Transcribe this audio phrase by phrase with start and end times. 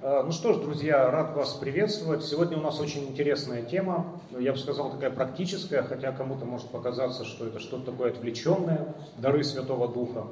[0.00, 2.24] Э, ну что ж, друзья, рад вас приветствовать.
[2.24, 7.24] Сегодня у нас очень интересная тема, я бы сказал, такая практическая, хотя кому-то может показаться,
[7.24, 10.28] что это что-то такое отвлеченное, дары Святого Духа.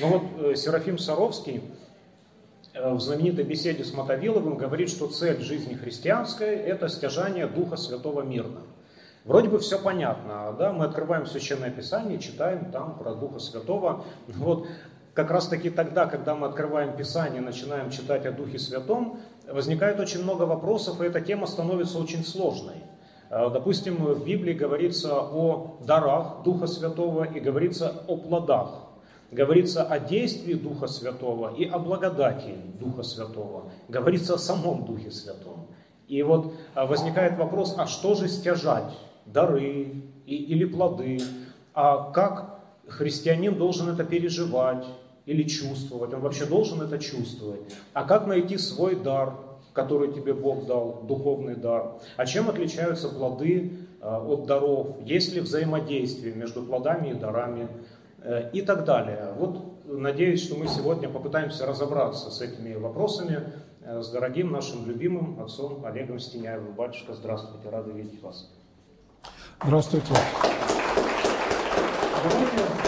[0.00, 1.62] Но вот э, Серафим Саровский
[2.72, 8.22] э, в знаменитой беседе с Мотовиловым говорит, что цель жизни христианской– это стяжание Духа Святого
[8.22, 8.62] мирно.
[9.26, 14.66] Вроде бы все понятно, да, мы открываем Священное Писание, читаем там про Духа Святого, вот,
[15.14, 19.18] как раз таки тогда, когда мы открываем Писание, начинаем читать о Духе Святом,
[19.48, 22.76] возникает очень много вопросов, и эта тема становится очень сложной.
[23.30, 28.86] Э, допустим, в Библии говорится о дарах Духа Святого и говорится о плодах.
[29.30, 33.70] Говорится о действии Духа Святого и о благодати Духа Святого.
[33.88, 35.68] Говорится о самом Духе Святом.
[36.08, 38.92] И вот э, возникает вопрос, а что же стяжать?
[39.26, 39.94] Дары
[40.26, 41.20] или плоды?
[41.74, 44.84] А как христианин должен это переживать
[45.26, 47.60] или чувствовать, он вообще должен это чувствовать.
[47.92, 49.34] А как найти свой дар,
[49.72, 51.94] который тебе Бог дал, духовный дар?
[52.16, 54.96] А чем отличаются плоды э, от даров?
[55.04, 57.68] Есть ли взаимодействие между плодами и дарами?
[58.22, 59.32] Э, и так далее.
[59.36, 63.40] Вот надеюсь, что мы сегодня попытаемся разобраться с этими вопросами
[63.82, 66.74] э, с дорогим нашим любимым отцом Олегом Стеняевым.
[66.74, 68.50] Батюшка, здравствуйте, рады видеть вас.
[69.62, 70.12] Здравствуйте.
[72.22, 72.79] Давайте,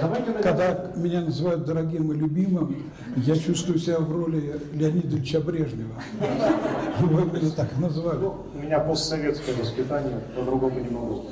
[0.00, 2.76] Когда меня называют дорогим и любимым,
[3.16, 5.94] я чувствую себя в роли Леонида Ильича Брежнева.
[7.00, 8.18] Его именно так называли.
[8.18, 11.24] Ну, у меня постсоветское воспитание, по-другому не могу.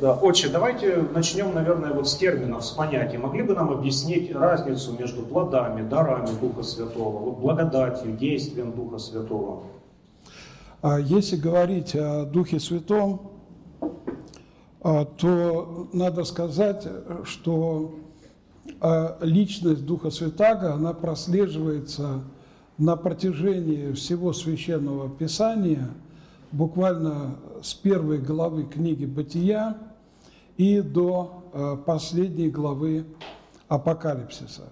[0.00, 3.16] Да, отче, давайте начнем, наверное, вот с терминов, с понятий.
[3.16, 9.62] Могли бы нам объяснить разницу между плодами, дарами Духа Святого, вот благодатью, действием Духа Святого?
[10.82, 13.30] А если говорить о Духе Святом,
[14.82, 16.86] а, то надо сказать,
[17.24, 17.94] что
[18.80, 22.22] а, личность Духа Святаго, она прослеживается
[22.78, 25.88] на протяжении всего Священного Писания,
[26.52, 29.76] буквально с первой главы книги «Бытия»
[30.56, 33.06] и до а, последней главы
[33.68, 34.64] Апокалипсиса.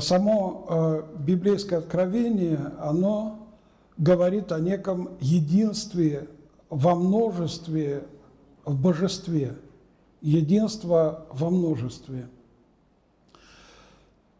[0.00, 3.46] Само библейское откровение, оно
[3.96, 6.28] говорит о неком единстве
[6.68, 8.04] во множестве
[8.64, 9.56] в божестве,
[10.26, 12.28] единство во множестве.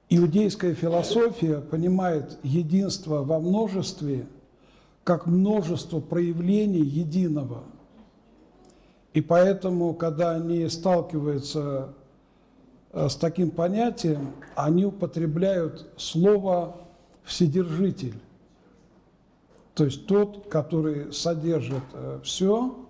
[0.09, 4.27] Иудейская философия понимает единство во множестве
[5.05, 7.63] как множество проявлений единого.
[9.15, 11.95] И поэтому, когда они сталкиваются
[12.93, 16.77] э, с таким понятием, они употребляют слово
[17.23, 18.19] «вседержитель».
[19.75, 22.86] То есть тот, который содержит э, все,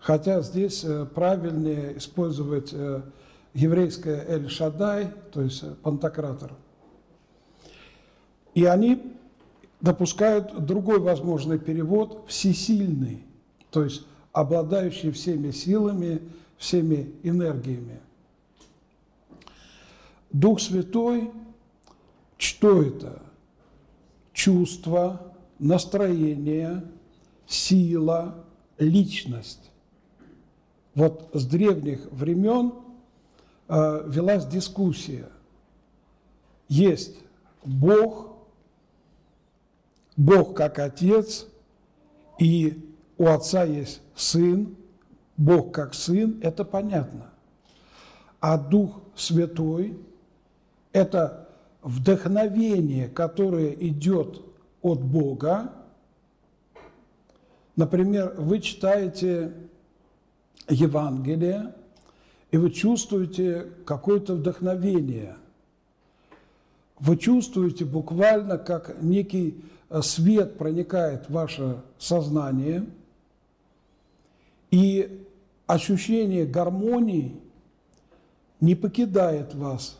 [0.00, 3.02] хотя здесь э, правильнее использовать э,
[3.54, 6.54] еврейское Эль-Шадай, то есть пантократор.
[8.54, 9.14] И они
[9.80, 13.24] допускают другой возможный перевод «всесильный»,
[13.70, 16.20] то есть обладающий всеми силами,
[16.56, 18.00] всеми энергиями.
[20.32, 21.30] Дух Святой,
[22.38, 23.22] что это?
[24.32, 26.84] Чувство, настроение,
[27.46, 28.44] сила,
[28.78, 29.69] личность.
[30.94, 32.74] Вот с древних времен
[33.68, 35.28] э, велась дискуссия.
[36.68, 37.16] Есть
[37.64, 38.36] Бог,
[40.16, 41.46] Бог как Отец,
[42.38, 44.76] и у Отца есть Сын,
[45.36, 47.30] Бог как Сын, это понятно.
[48.40, 49.98] А Дух Святой–
[50.92, 51.48] это
[51.82, 54.42] вдохновение, которое идет
[54.82, 55.72] от Бога.
[57.76, 59.52] Например, вы читаете
[60.70, 61.74] Евангелие,
[62.50, 65.36] и вы чувствуете какое-то вдохновение.
[66.98, 72.86] Вы чувствуете буквально, как некий э, свет проникает в ваше сознание,
[74.70, 75.26] и
[75.66, 77.40] ощущение гармонии
[78.60, 79.98] не покидает вас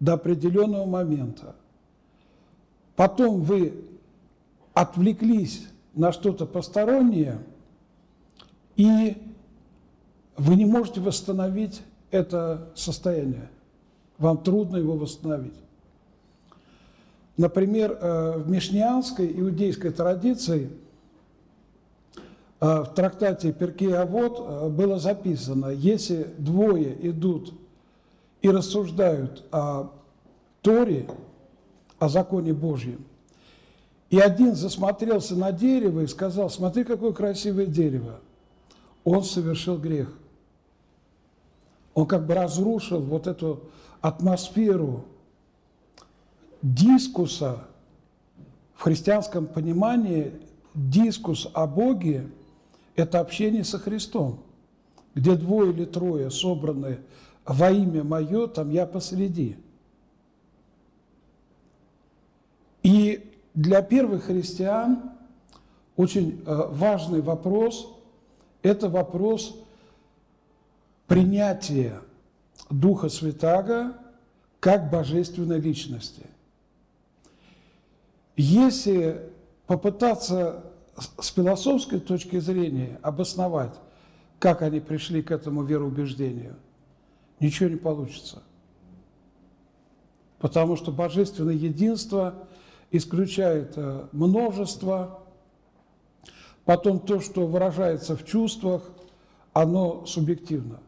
[0.00, 1.54] до определенного момента.
[2.96, 3.84] Потом вы
[4.74, 7.40] отвлеклись на что-то постороннее,
[8.76, 9.16] и
[10.38, 13.50] вы не можете восстановить это состояние.
[14.18, 15.54] Вам трудно его восстановить.
[17.36, 20.70] Например, э, в мишнианской иудейской традиции
[22.60, 27.52] э, в трактате Перкей Авод э, было записано, если двое идут
[28.42, 29.90] и рассуждают о
[30.62, 31.08] Торе,
[31.98, 33.04] о законе Божьем,
[34.10, 38.20] и один засмотрелся на дерево и сказал, смотри, какое красивое дерево.
[39.04, 40.17] Он совершил грех.
[41.98, 43.64] Он как бы разрушил вот эту
[44.00, 45.04] атмосферу
[46.62, 47.64] дискуса
[48.76, 50.32] в христианском понимании,
[50.74, 52.30] дискус о Боге–
[52.94, 54.38] это общение со Христом,
[55.16, 57.00] где двое или трое собраны
[57.44, 59.56] во имя Мое, там я посреди.
[62.84, 65.14] И для первых христиан
[65.96, 67.90] очень э, важный вопрос–
[68.62, 69.64] это вопрос
[71.08, 72.00] принятия
[72.70, 73.94] Духа Святаго
[74.60, 76.26] как божественной личности.
[78.36, 79.30] Если
[79.66, 80.64] попытаться
[81.18, 83.74] с философской точки зрения обосновать,
[84.38, 86.56] как они пришли к этому вероубеждению,
[87.40, 88.42] ничего не получится.
[90.38, 92.46] Потому что божественное единство
[92.90, 95.20] исключает э, множество,
[96.64, 98.88] потом то, что выражается в чувствах,
[99.52, 100.80] оно субъективно.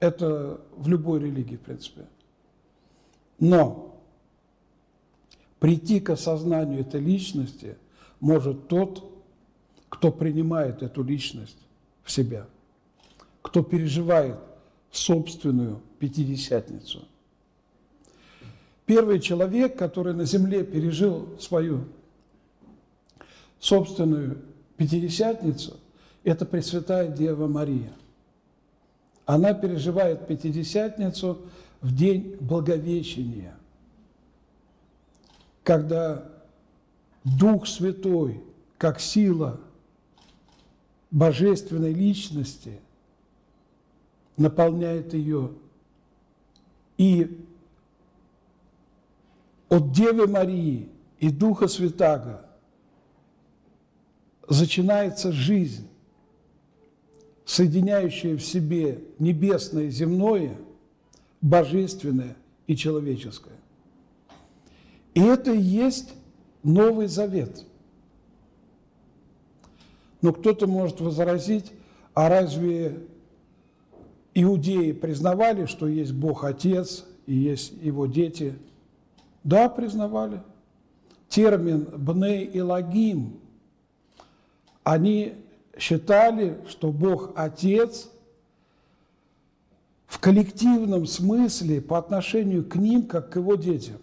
[0.00, 2.06] Это в любой религии, в принципе.
[3.38, 4.00] Но
[5.58, 7.76] прийти к осознанию этой личности
[8.18, 9.04] может тот,
[9.88, 11.58] кто принимает эту личность
[12.02, 12.46] в себя,
[13.42, 14.36] кто переживает
[14.90, 17.04] собственную пятидесятницу.
[18.86, 21.84] Первый человек, который на земле пережил свою
[23.60, 24.42] собственную
[24.76, 25.76] пятидесятницу,
[26.24, 27.92] это Пресвятая Дева Мария.
[29.30, 31.42] Она переживает Пятидесятницу
[31.80, 33.54] в день Благовещения,
[35.62, 36.28] когда
[37.22, 38.42] Дух Святой,
[38.76, 39.60] как сила
[41.12, 42.80] божественной личности,
[44.36, 45.52] наполняет ее.
[46.98, 47.46] И
[49.68, 50.88] от Девы Марии
[51.20, 52.46] и Духа Святаго
[54.48, 55.88] начинается жизнь,
[57.50, 60.56] соединяющее в себе небесное и земное,
[61.40, 62.36] божественное
[62.68, 63.56] и человеческое.
[65.14, 66.14] И это и есть
[66.62, 67.64] Новый Завет.
[70.22, 71.72] Но кто-то может возразить,
[72.14, 73.00] а разве
[74.32, 78.54] иудеи признавали, что есть Бог Отец и есть Его дети?
[79.42, 80.40] Да, признавали.
[81.28, 83.40] Термин «бней и лагим»
[84.84, 85.34] они
[85.80, 88.10] считали, что Бог Отец
[90.06, 93.96] в коллективном смысле по отношению к ним, как к его детям.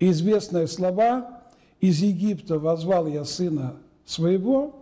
[0.00, 1.42] Известные слова
[1.80, 4.80] «из Египта возвал я сына своего»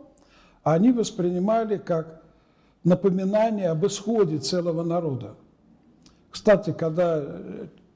[0.62, 2.22] они воспринимали как
[2.84, 5.34] напоминание об исходе целого народа.
[6.31, 7.25] Кстати, когда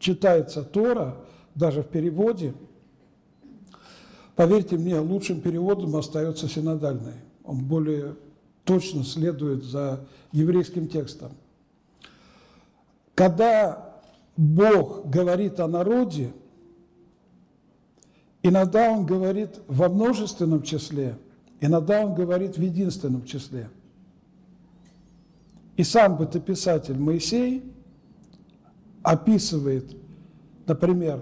[0.00, 1.14] читается Тора,
[1.54, 2.54] даже в переводе,
[4.34, 7.14] поверьте мне, лучшим переводом остается синодальный
[7.46, 8.16] он более
[8.64, 11.32] точно следует за еврейским текстом.
[13.14, 14.00] Когда
[14.36, 16.32] Бог говорит о народе,
[18.42, 21.16] иногда Он говорит во множественном числе,
[21.60, 23.70] иногда Он говорит в единственном числе.
[25.76, 27.62] И сам бытописатель Моисей
[29.02, 29.96] описывает,
[30.66, 31.20] например,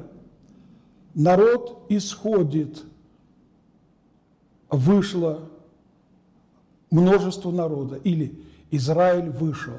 [1.15, 2.83] народ исходит,
[4.71, 5.51] вышло
[6.95, 7.97] множество народа.
[8.05, 9.75] Или Израиль вышел.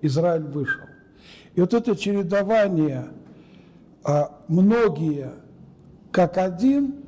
[0.00, 0.84] Израиль вышел.
[1.54, 3.08] И вот это чередование
[4.02, 5.32] а, многие
[6.10, 7.04] как один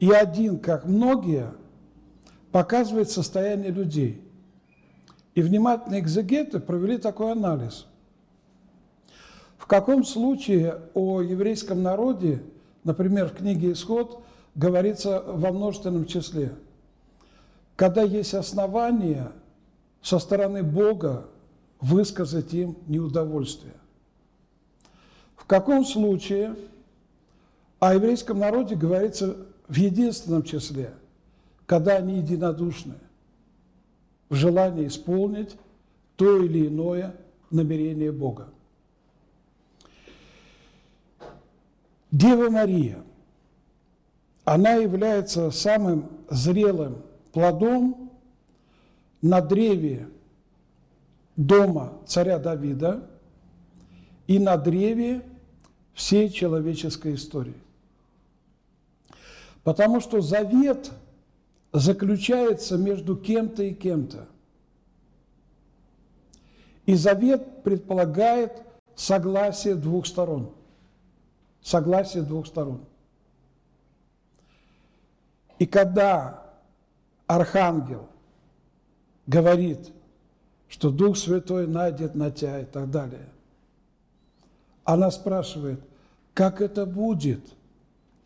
[0.00, 1.52] и один как многие
[2.52, 4.22] показывает состояние людей.
[5.34, 7.86] И внимательные экзегеты провели такой анализ.
[9.58, 12.42] В каком случае о еврейском народе,
[12.84, 14.22] например, в книге «Исход»
[14.54, 16.52] говорится во множественном числе–
[17.78, 19.30] когда есть основания
[20.02, 21.28] со стороны Бога
[21.80, 23.76] высказать им неудовольствие.
[25.36, 26.56] В каком случае
[27.78, 29.36] о еврейском народе говорится
[29.68, 30.92] в единственном числе,
[31.66, 32.96] когда они единодушны
[34.28, 35.54] в желании исполнить
[36.16, 37.14] то или иное
[37.52, 38.48] намерение Бога.
[42.10, 43.04] Дева Мария,
[44.44, 48.10] она является самым зрелым плодом
[49.22, 50.08] на древе
[51.36, 53.08] дома царя Давида
[54.26, 55.22] и на древе
[55.94, 57.60] всей человеческой истории.
[59.64, 60.90] Потому что завет
[61.72, 64.26] заключается между кем-то и кем-то.
[66.86, 68.62] И завет предполагает
[68.94, 70.52] согласие двух сторон.
[71.62, 72.80] Согласие двух сторон.
[75.58, 76.47] И когда
[77.28, 78.08] архангел
[79.26, 79.92] говорит,
[80.68, 83.28] что Дух Святой найдет на тебя и так далее.
[84.84, 85.80] Она спрашивает,
[86.34, 87.40] как это будет?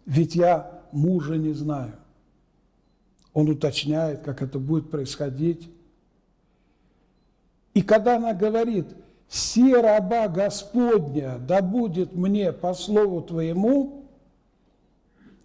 [0.06, 1.94] Ведь я мужа не знаю.
[3.34, 5.68] Он уточняет, как это будет происходить.
[7.74, 8.86] И когда она говорит,
[9.28, 14.04] «Се раба Господня, да будет мне по слову Твоему»,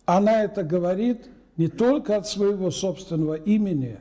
[0.06, 4.00] она это говорит не только от своего собственного имени,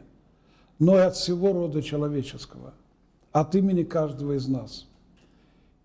[0.79, 2.75] но и от всего рода человеческого,
[3.33, 4.87] от имени каждого из нас.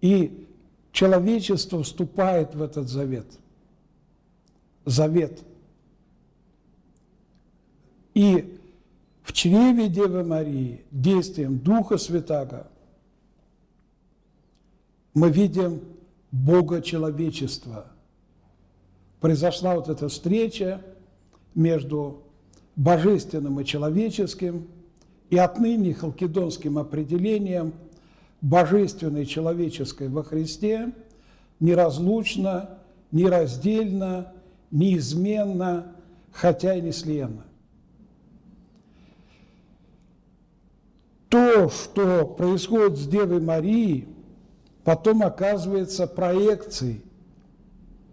[0.02, 0.48] И
[0.92, 3.26] человечество вступает в этот завет.
[4.86, 5.40] Завет.
[8.14, 8.60] И
[9.24, 12.68] в чреве Девы Марии действием Духа Святаго
[15.14, 15.82] мы видим
[16.32, 17.86] Бога человечества.
[19.22, 20.82] Произошла вот эта встреча
[21.56, 22.24] между
[22.76, 24.68] божественным и человеческим,
[25.30, 27.74] и отныне халкидонским определением
[28.42, 30.92] божественной и человеческой во Христе
[31.60, 32.80] неразлучно,
[33.12, 34.34] нераздельно,
[34.72, 35.96] неизменно,
[36.32, 37.46] хотя и неслиянно.
[41.30, 44.08] То, что происходит с Девой Марией,
[44.84, 47.04] потом оказывается проекцией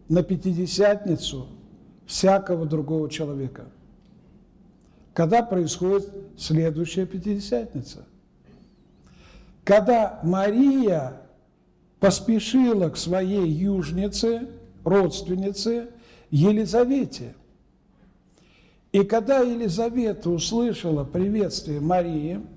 [0.08, 1.48] на Пятидесятницу
[2.08, 3.66] всякого другого человека.
[5.14, 8.04] Когда происходит следующая Пятидесятница?
[9.62, 11.20] Когда Мария
[12.00, 14.48] поспешила к своей южнице,
[14.82, 15.90] родственнице
[16.30, 17.34] Елизавете.
[18.90, 22.40] И когда Елизавета услышала приветствие Марии–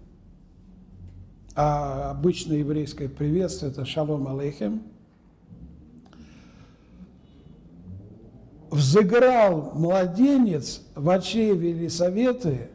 [1.55, 4.84] а обычное еврейское приветствие– это «Шалом алейхем»,
[8.71, 12.69] взыграл младенец в очреве Елисаветы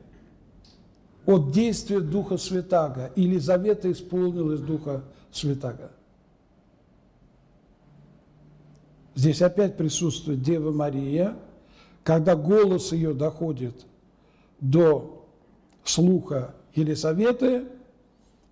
[1.24, 3.10] от действия Духа Святаго.
[3.16, 5.90] Елизавета исполнилась Духа Святаго.
[9.16, 11.36] Здесь опять присутствует Дева Мария,
[12.04, 13.86] когда голос ее доходит
[14.60, 15.26] до
[15.82, 17.64] слуха Елисаветы–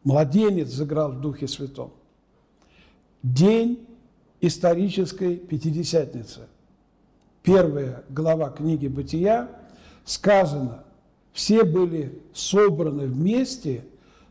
[0.04, 1.92] Младенец сыграл в Духе Святом.
[3.22, 3.86] День
[4.40, 6.40] исторической Пятидесятницы.
[7.44, 9.48] Первая глава книги «Бытия»
[10.04, 10.82] сказано,
[11.32, 13.84] все были собраны вместе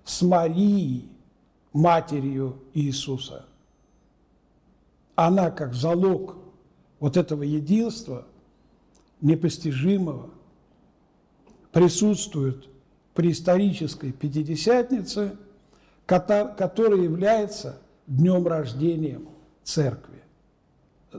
[0.03, 1.10] с Марией,
[1.72, 3.46] матерью Иисуса.
[5.15, 6.36] Она, как залог
[7.00, 8.25] вот этого единства,
[9.22, 10.29] непостижимого,
[11.72, 12.67] присутствует
[13.13, 15.38] при исторической Пятидесятнице–
[16.05, 17.77] который является
[18.08, 19.22] днем рождения
[19.63, 20.22] церкви.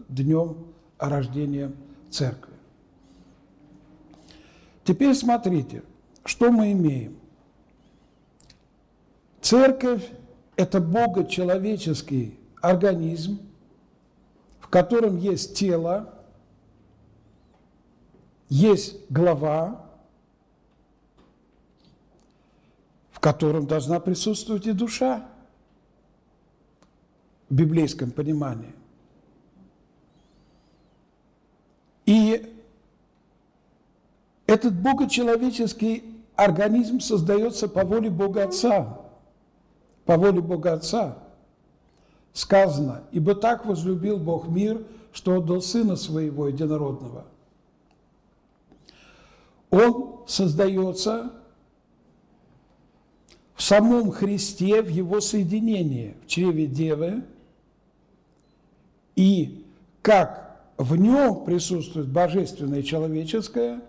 [0.09, 0.67] Днем
[0.99, 1.73] рождения
[2.15, 2.55] церкви.
[4.85, 5.83] Теперь смотрите,
[6.25, 7.17] что мы имеем.
[9.41, 10.07] Церковь–
[10.57, 13.41] это богочеловеческий организм,
[14.61, 16.15] в котором есть тело,
[18.49, 19.85] есть глава,
[23.25, 25.27] котором должна присутствовать и душа
[27.49, 28.75] в библейском понимании.
[32.07, 32.55] И
[34.47, 36.05] этот богочеловеческий
[36.37, 39.01] организм создается по воле Бога Отца.
[40.05, 41.19] По воле Бога Отца.
[42.33, 47.25] Сказано, ибо так возлюбил Бог мир, что отдал Сына Своего Единородного.
[49.71, 51.33] Он создается
[53.55, 57.25] в самом Христе, в его соединении в чреве Девы,
[59.17, 59.65] и
[60.03, 60.44] как
[60.77, 63.81] в нем присутствует божественное и человеческое,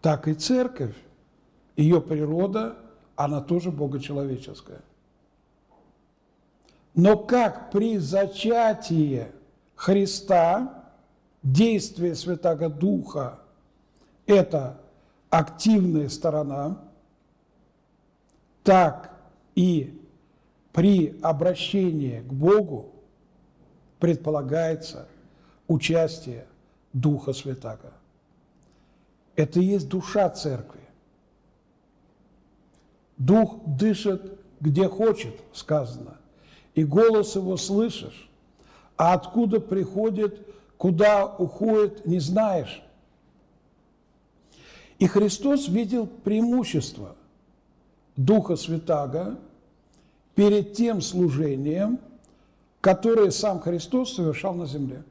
[0.00, 0.94] так и церковь,
[1.76, 2.76] ее природа,
[3.16, 4.80] она тоже богочеловеческая.
[6.94, 9.26] Но как при зачатии
[9.74, 10.84] Христа
[11.42, 13.38] действие Святого Духа–
[14.26, 14.78] это
[15.30, 16.78] активная сторона–
[18.62, 19.12] так
[19.54, 20.00] и
[20.72, 22.92] при обращении к Богу
[23.98, 25.06] предполагается
[25.72, 26.46] участие
[26.92, 27.92] Духа Святаго.
[29.34, 30.80] Это и есть душа церкви.
[33.16, 36.18] Дух дышит где хочет, сказано,
[36.76, 38.30] и голос его слышишь,
[38.96, 42.80] а откуда приходит, куда уходит, не знаешь.
[45.00, 47.16] И Христос видел преимущество–
[48.16, 49.38] Духа Святаго
[50.34, 51.98] перед тем служением,
[52.80, 55.02] которое сам Христос совершал на земле.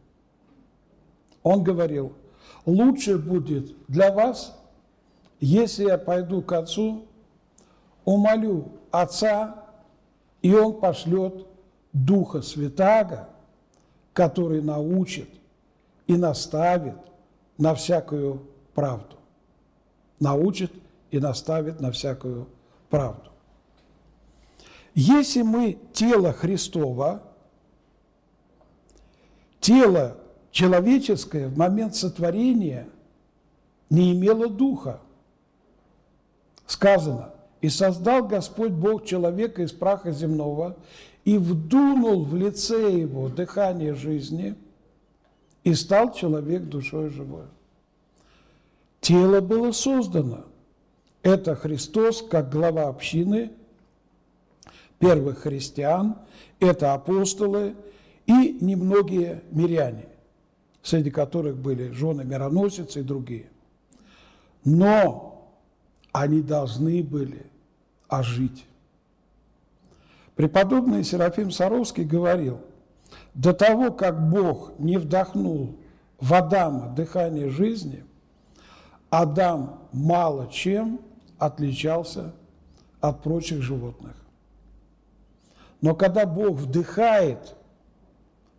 [1.44, 2.14] Он говорил,
[2.66, 4.58] лучше будет для вас,
[5.40, 7.06] если я пойду к Отцу,
[8.06, 9.66] умолю Отца,
[10.42, 11.48] и Он пошлет
[11.94, 13.30] Духа Святаго,
[14.14, 15.30] который научит
[16.08, 16.98] и наставит
[17.58, 18.42] на всякую
[18.74, 19.18] правду.
[20.20, 20.72] Научит
[21.10, 22.48] и наставит на всякую
[22.90, 23.32] правду.
[24.94, 27.24] Если мы тело Христова,
[29.60, 30.18] тело
[30.52, 32.88] человеческое в момент сотворения
[33.90, 35.00] не имело духа.
[36.66, 40.78] Сказано, и создал Господь Бог человека из праха земного,
[41.26, 44.56] и вдунул в лице его дыхание жизни,
[45.64, 47.46] и стал человек душой живой.
[49.00, 50.46] Тело было создано.
[51.22, 53.52] Это Христос, как глава общины,
[54.98, 56.16] первых христиан,
[56.60, 57.76] это апостолы
[58.26, 60.06] и немногие миряне,
[60.82, 63.50] среди которых были жены мироносицы и другие.
[64.64, 65.52] Но
[66.12, 67.46] они должны были
[68.08, 68.66] ожить.
[70.36, 72.62] Преподобный Серафим Саровский говорил,
[73.34, 75.78] до того, как Бог не вдохнул
[76.20, 78.04] в Адама дыхание жизни,
[79.10, 81.02] Адам мало чем
[81.38, 82.34] отличался
[83.02, 84.16] от прочих животных.
[85.82, 87.56] Но когда Бог вдыхает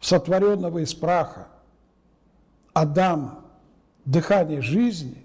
[0.00, 1.48] сотворенного из праха
[2.72, 3.44] Адама
[4.04, 5.24] дыхание жизни,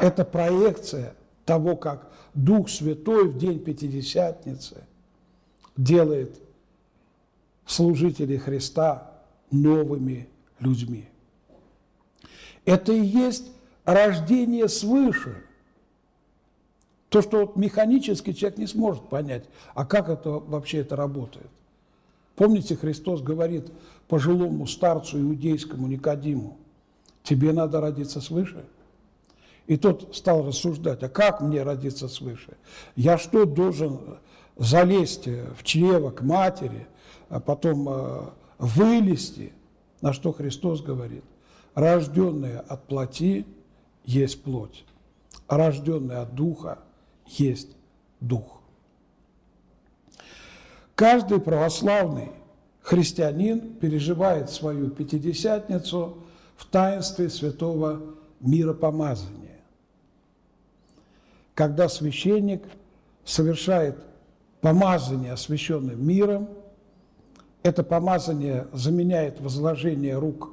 [0.00, 4.84] это проекция того, как Дух Святой в день Пятидесятницы
[5.76, 6.40] делает
[7.66, 9.10] служителей Христа
[9.50, 10.28] новыми
[10.60, 11.08] людьми.
[12.64, 13.48] Это и есть
[13.84, 15.42] рождение свыше.
[17.08, 21.46] То, что вот механически человек не сможет понять, а как это вообще это работает.
[22.34, 23.70] Помните, Христос говорит
[24.08, 26.58] пожилому старцу иудейскому Никодиму,
[27.22, 28.64] тебе надо родиться свыше–
[29.66, 32.56] и тот стал рассуждать, а как мне родиться свыше?
[32.94, 34.18] Я что, должен
[34.56, 36.86] залезть в чрево к матери,
[37.28, 38.20] а потом э,
[38.58, 39.52] вылезти?
[40.02, 41.24] На что Христос говорит,
[41.74, 43.44] рожденные от плоти
[44.04, 44.84] есть плоть,
[45.48, 46.78] рожденные от духа
[47.26, 47.70] есть
[48.20, 48.60] дух.
[50.94, 52.30] Каждый православный
[52.86, 56.18] христианин переживает свою Пятидесятницу
[56.56, 58.00] в таинстве святого
[58.38, 59.58] миропомазания.
[61.54, 62.62] Когда священник
[63.24, 63.98] совершает
[64.60, 66.48] помазание, освященным миром,
[67.64, 70.52] это помазание заменяет возложение рук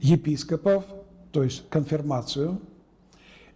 [0.00, 0.84] епископов,
[1.32, 2.60] то есть конфирмацию,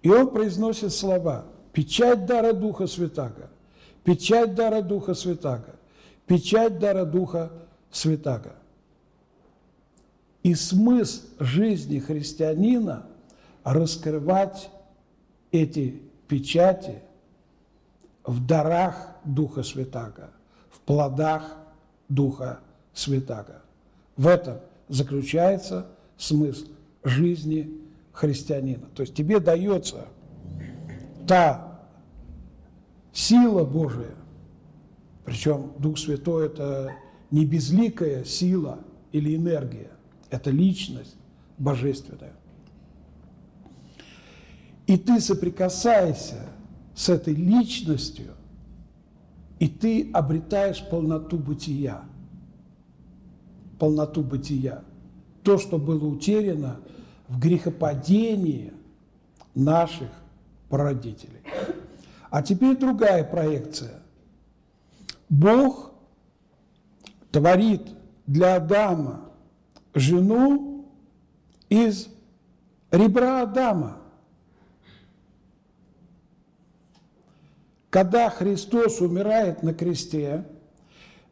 [0.03, 3.49] и он произносит слова «печать дара Духа Святаго»,
[4.03, 5.74] «печать дара Духа Святаго»,
[6.27, 7.51] «печать дара Духа
[7.91, 8.55] Святаго».
[10.43, 13.07] И смысл жизни христианина–
[13.65, 14.71] раскрывать
[15.51, 17.03] эти печати
[18.25, 20.31] в дарах Духа Святаго,
[20.71, 21.57] в плодах
[22.09, 22.61] Духа
[22.93, 23.63] Святаго.
[24.17, 24.59] В этом
[24.89, 25.87] заключается
[26.19, 26.67] смысл
[27.03, 27.81] жизни
[28.13, 28.87] христианина.
[28.95, 30.07] То есть тебе дается
[31.27, 31.81] та
[33.13, 34.15] сила Божия,
[35.25, 36.93] причем Дух Святой– это
[37.31, 38.81] не безликая сила
[39.13, 39.91] или энергия,
[40.31, 41.17] это личность
[41.59, 42.35] божественная.
[44.87, 46.47] И ты соприкасаешься
[46.95, 48.33] с этой личностью,
[49.59, 52.03] и ты обретаешь полноту бытия.
[53.79, 54.85] Полноту бытия.
[55.43, 56.81] То, что было утеряно
[57.29, 58.73] в грехопадении
[59.55, 60.11] наших
[60.69, 61.41] прародителей.
[62.31, 64.04] А теперь другая проекция.
[65.35, 65.92] Бог
[67.33, 67.83] творит
[68.27, 69.33] для Адама
[69.94, 70.87] жену
[71.68, 72.09] из
[72.90, 74.01] ребра Адама–
[77.94, 80.44] Когда Христос умирает на кресте,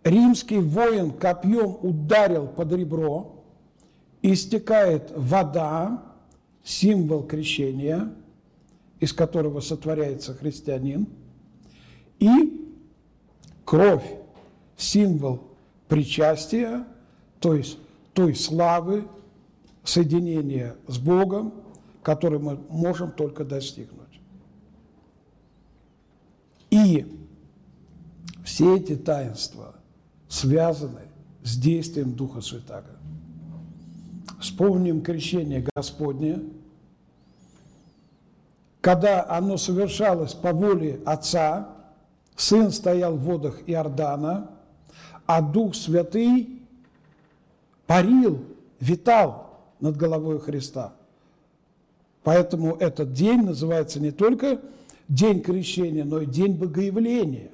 [0.04, 3.44] римский воин копьем ударил под ребро,
[4.22, 6.04] истекает вода,
[6.62, 8.14] символ крещения,
[9.00, 11.08] из которого сотворяется христианин,
[12.20, 12.71] и
[13.64, 14.04] кровь,
[14.76, 15.42] символ
[15.88, 16.84] причастия,
[17.40, 17.78] то есть
[18.14, 19.06] той славы,
[19.84, 21.54] соединения с Богом,
[22.02, 24.20] который мы можем только достигнуть.
[26.70, 27.06] И
[28.44, 29.74] все эти таинства
[30.28, 31.02] связаны
[31.42, 32.96] с действием Духа Святаго.
[34.40, 36.40] Вспомним крещение Господне,
[38.80, 41.68] когда оно совершалось по воле Отца,
[42.36, 44.50] Сын стоял в водах Иордана,
[45.26, 46.60] а Дух Святый
[47.86, 48.44] парил,
[48.80, 50.94] витал над головой Христа.
[52.22, 54.60] Поэтому этот день называется не только
[55.08, 57.50] день крещения, но и день богоявления,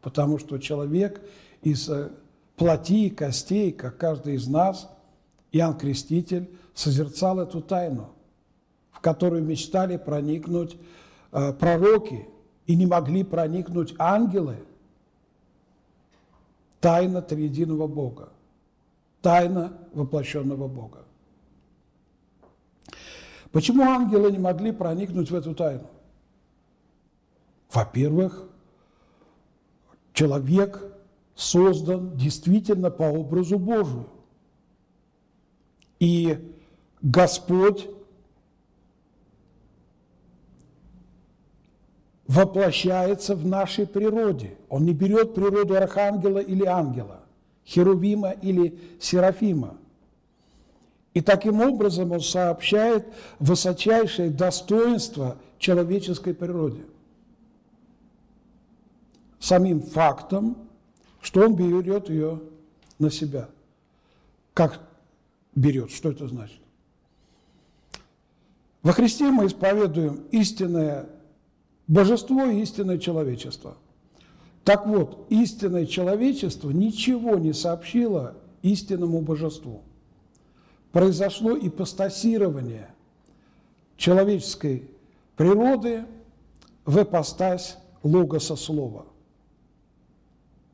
[0.00, 1.20] потому что человек
[1.62, 2.10] из э,
[2.56, 4.88] плоти и костей, как каждый из нас,
[5.52, 8.10] Иоанн Креститель созерцал эту тайну,
[8.90, 10.76] в которую мечтали проникнуть
[11.32, 12.26] э, пророки
[12.66, 14.56] и не могли проникнуть ангелы.
[16.80, 18.28] Тайна триединого Бога,
[19.22, 21.04] тайна воплощенного Бога.
[23.52, 25.88] Почему ангелы не могли проникнуть в эту тайну?
[27.72, 28.48] Во-первых,
[30.12, 30.92] человек
[31.34, 34.08] создан действительно по образу Божию.
[36.00, 36.54] И
[37.00, 37.88] Господь
[42.26, 44.56] воплощается в нашей природе.
[44.68, 47.20] Он не берет природу архангела или ангела,
[47.66, 49.76] херувима или серафима.
[51.12, 53.06] И таким образом он сообщает
[53.38, 56.84] высочайшее достоинство человеческой природе.
[59.38, 60.56] Самим фактом,
[61.20, 62.40] что он берет ее
[62.98, 63.48] на себя.
[64.54, 64.80] Как
[65.54, 65.90] берет?
[65.90, 66.58] Что это значит?
[68.82, 71.06] Во Христе мы исповедуем истинное
[71.86, 73.76] божество и истинное человечество.
[74.64, 79.82] Так вот, истинное человечество ничего не сообщило истинному божеству–
[80.94, 82.88] произошло ипостасирование
[83.96, 84.88] человеческой
[85.36, 86.04] природы
[86.86, 89.04] в ипостась логоса слова.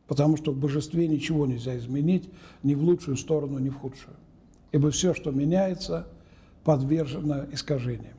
[0.07, 2.29] Потому что в божестве ничего нельзя изменить
[2.63, 4.15] ни в лучшую сторону, ни в худшую.
[4.73, 6.07] Ибо все, что меняется,
[6.65, 8.19] подвержено искажениям.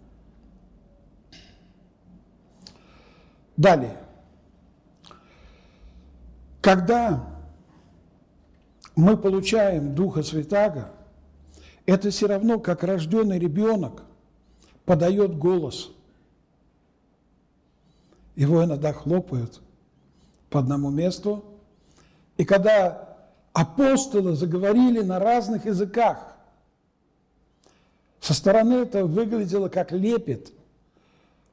[3.58, 3.98] Далее.
[6.62, 7.28] Когда
[8.96, 10.92] мы получаем Духа Святаго–
[11.86, 14.04] это все равно, как рожденный ребенок
[14.86, 15.92] подает голос.
[18.36, 19.62] Его иногда хлопают
[20.50, 21.44] по одному месту.
[22.38, 23.18] И когда
[23.54, 26.36] апостолы заговорили на разных языках,
[28.20, 30.54] со стороны это выглядело как лепет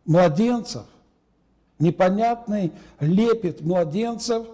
[0.04, 0.86] младенцев,
[1.78, 4.46] непонятный лепет младенцев,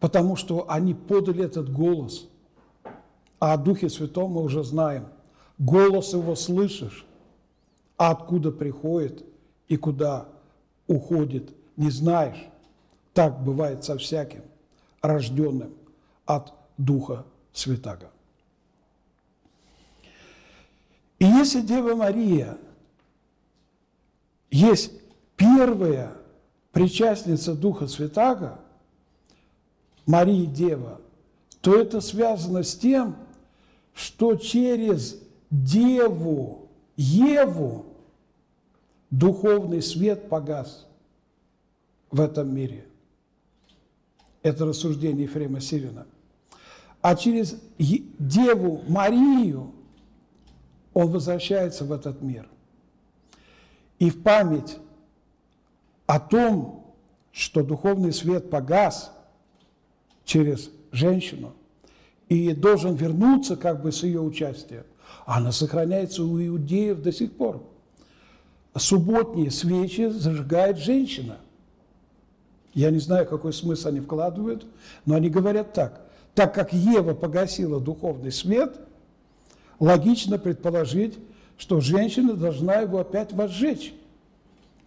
[0.00, 2.28] потому что они подали этот голос–
[3.44, 5.08] а о Духе Святом мы уже знаем.
[5.58, 7.04] Голос его слышишь,
[7.98, 9.22] а откуда приходит
[9.68, 10.28] и куда
[10.86, 12.42] уходит, не знаешь.
[13.12, 14.40] Так бывает со всяким,
[15.02, 15.74] рожденным
[16.24, 18.10] от Духа Святаго.
[21.18, 22.56] И если Дева Мария
[24.54, 24.92] есть
[25.36, 26.12] первая
[26.70, 28.60] причастница Духа Святаго,
[30.06, 31.00] Мария Дева,
[31.60, 33.16] то это связано с тем,
[33.94, 35.18] что через
[35.50, 37.86] Деву, Еву,
[39.10, 40.86] духовный свет погас
[42.12, 42.86] в этом мире.
[44.42, 46.06] Это рассуждение Ефрема Сирина.
[47.02, 49.72] А через Деву Марию
[50.92, 52.48] он возвращается в этот мир.
[53.98, 54.78] И в память
[56.06, 56.94] о том,
[57.32, 59.12] что духовный свет погас
[60.24, 61.54] через женщину–
[62.28, 64.84] и должен вернуться как бы с ее участием.
[65.26, 67.62] Она сохраняется у иудеев до сих пор.
[68.76, 71.36] Субботние свечи зажигает женщина.
[72.72, 74.66] Я не знаю, какой смысл они вкладывают,
[75.06, 76.00] но они говорят так.
[76.34, 78.80] Так как Ева погасила духовный свет,
[79.78, 81.16] логично предположить,
[81.56, 83.94] что женщина должна его опять возжечь.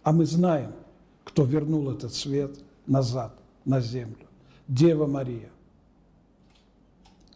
[0.02, 0.72] А мы знаем,
[1.24, 3.32] кто вернул этот свет назад
[3.64, 4.26] на землю.
[4.66, 5.50] Дева Мария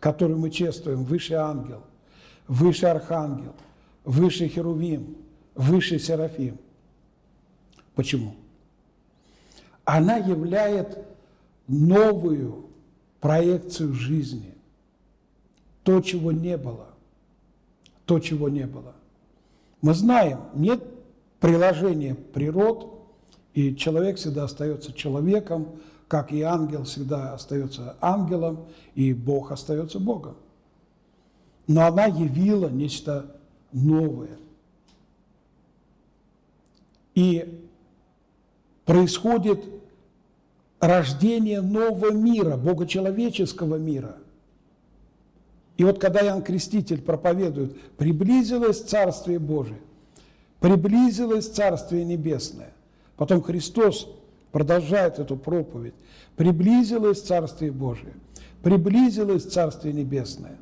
[0.02, 1.84] который мы чествуем, выше ангел,
[2.48, 3.54] выше архангел,
[4.02, 5.16] выше херувим,
[5.54, 6.58] выше серафим.
[7.94, 8.34] Почему?
[9.84, 10.98] Она являет
[11.68, 12.66] новую
[13.20, 14.52] проекцию жизни.
[15.84, 16.88] То, чего не было.
[18.04, 18.96] То, чего не было.
[19.82, 20.82] Мы знаем, нет
[21.40, 23.00] приложения природ,
[23.52, 30.36] и человек всегда остается человеком, как и ангел всегда остается ангелом, и Бог остается Богом.
[31.66, 33.36] Но она явила нечто
[33.72, 34.38] новое.
[37.14, 37.66] И
[38.84, 39.64] происходит
[40.80, 44.16] рождение нового мира, богочеловеческого мира.
[45.76, 49.80] И вот когда Иоанн Креститель проповедует, приблизилось Царствие Божие,
[50.60, 52.72] приблизилось Царствие Небесное.
[53.16, 54.08] Потом Христос
[54.52, 55.94] продолжает эту проповедь.
[56.36, 58.14] Приблизилось Царствие Божие,
[58.62, 60.56] приблизилось Царствие Небесное.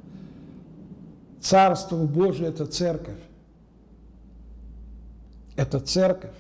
[1.41, 3.19] Царство Божие– это церковь.
[5.57, 6.35] Это церковь.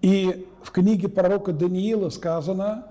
[0.00, 2.86] И в книге пророка Даниила сказано,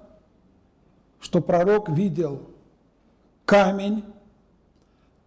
[1.19, 2.41] что пророк видел
[3.49, 4.03] камень,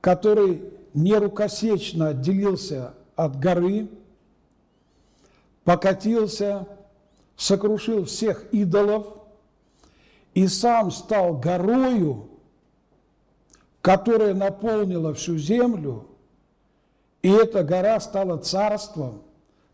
[0.00, 0.62] который
[0.94, 3.88] нерукосечно отделился от горы,
[5.64, 6.68] покатился,
[7.36, 9.08] сокрушил всех идолов
[10.34, 12.28] и сам стал горою,
[13.80, 16.06] которая наполнила всю землю,
[17.22, 19.22] и эта гора стала царством,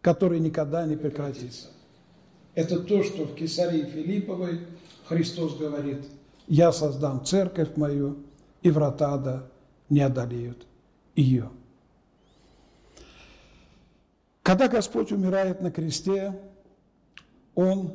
[0.01, 1.67] которое никогда не прекратится.
[2.55, 4.61] Это то, что в Кесарии Филипповой
[5.05, 6.07] Христос говорит,
[6.47, 8.17] «Я создам церковь мою,
[8.63, 9.51] и врата ада
[9.89, 10.67] не одолеют
[11.15, 11.51] ее».
[14.49, 16.41] Когда Господь умирает на кресте,
[17.55, 17.93] Он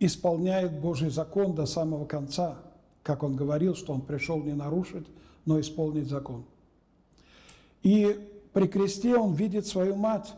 [0.00, 2.56] исполняет Божий закон до самого конца,
[3.02, 5.06] как Он говорил, что Он пришел не нарушить,
[5.44, 6.46] но исполнить закон.
[7.82, 8.18] И
[8.54, 10.32] при кресте Он видит свою мать,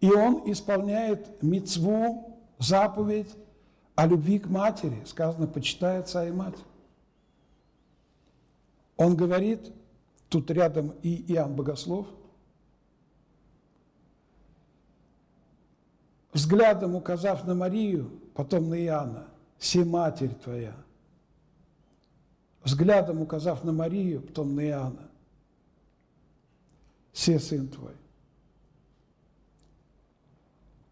[0.00, 3.34] и Он исполняет мецву, заповедь
[3.94, 5.02] о любви к матери.
[5.04, 6.58] Сказано, почитай отца и мать.
[8.96, 9.72] Он говорит,
[10.28, 12.06] тут рядом и Иоанн Богослов,
[16.32, 19.28] взглядом указав на Марию, потом на Иоанна,
[19.58, 20.74] «Се матерь твоя».
[22.64, 25.10] Взглядом указав на Марию, потом на Иоанна,
[27.12, 27.94] «Се сын твой».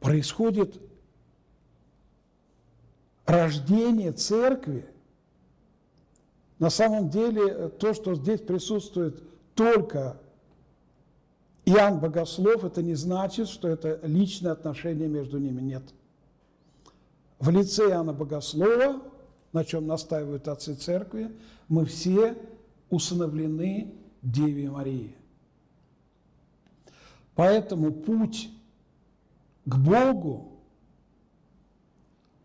[0.00, 0.80] Происходит
[3.30, 4.86] рождение церкви–
[6.60, 9.20] на самом деле э, то, что здесь присутствует
[9.54, 10.20] только
[11.64, 15.62] Иоанн Богослов, это не значит, что это личное отношение между ними.
[15.62, 15.82] Нет.
[17.38, 19.02] В лице Иоанна Богослова,
[19.54, 21.34] на чем настаивают отцы церкви,
[21.68, 22.36] мы все
[22.90, 25.16] усыновлены Деве Марии.
[27.34, 28.50] Поэтому путь
[29.64, 30.60] к Богу,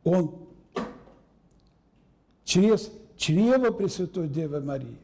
[0.06, 0.45] он
[2.46, 4.98] через чрево Пресвятой Девы Марии,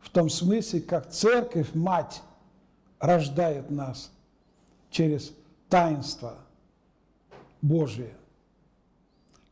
[0.00, 2.22] в том смысле, как Церковь, Мать,
[2.98, 4.10] рождает нас
[4.90, 5.32] через
[5.68, 6.36] таинство
[7.62, 8.14] Божие,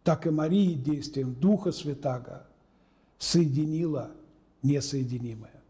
[0.02, 2.46] так и Мария действием Духа Святаго
[3.18, 4.10] соединила
[4.62, 5.62] несоединимое.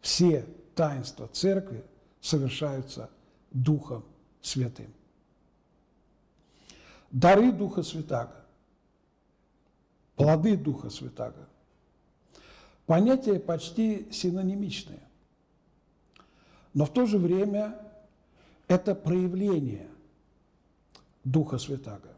[0.00, 1.84] Все таинства Церкви
[2.20, 3.08] совершаются
[3.50, 4.04] Духом
[4.42, 4.92] Святым.
[7.10, 8.43] Дары Духа Святаго
[10.16, 11.48] плоды Духа Святаго.
[12.86, 15.00] Понятия почти синонимичные.
[16.72, 17.78] Но в то же время
[18.68, 19.88] это проявление
[21.24, 22.12] Духа Святаго.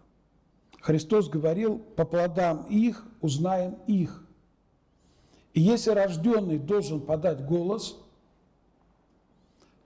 [0.80, 4.24] Христос говорил, по плодам их узнаем их.
[5.52, 7.96] И если рожденный должен подать голос,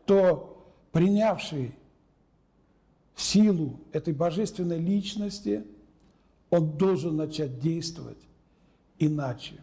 [0.04, 1.74] то принявший
[3.14, 5.64] силу этой божественной личности–
[6.50, 8.18] он должен начать действовать
[8.98, 9.62] иначе.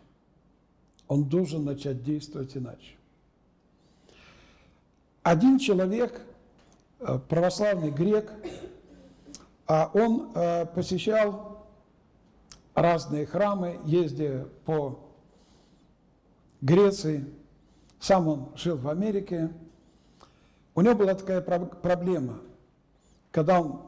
[1.08, 2.96] Он должен начать действовать иначе.
[5.24, 6.22] Один человек,
[7.00, 8.32] э, православный грек,
[9.68, 11.68] а он э, посещал
[12.74, 15.00] разные храмы, ездя по
[16.62, 17.26] Греции.
[18.00, 19.52] Сам он жил в Америке.
[20.76, 22.40] У него была такая проблема,
[23.32, 23.82] когда он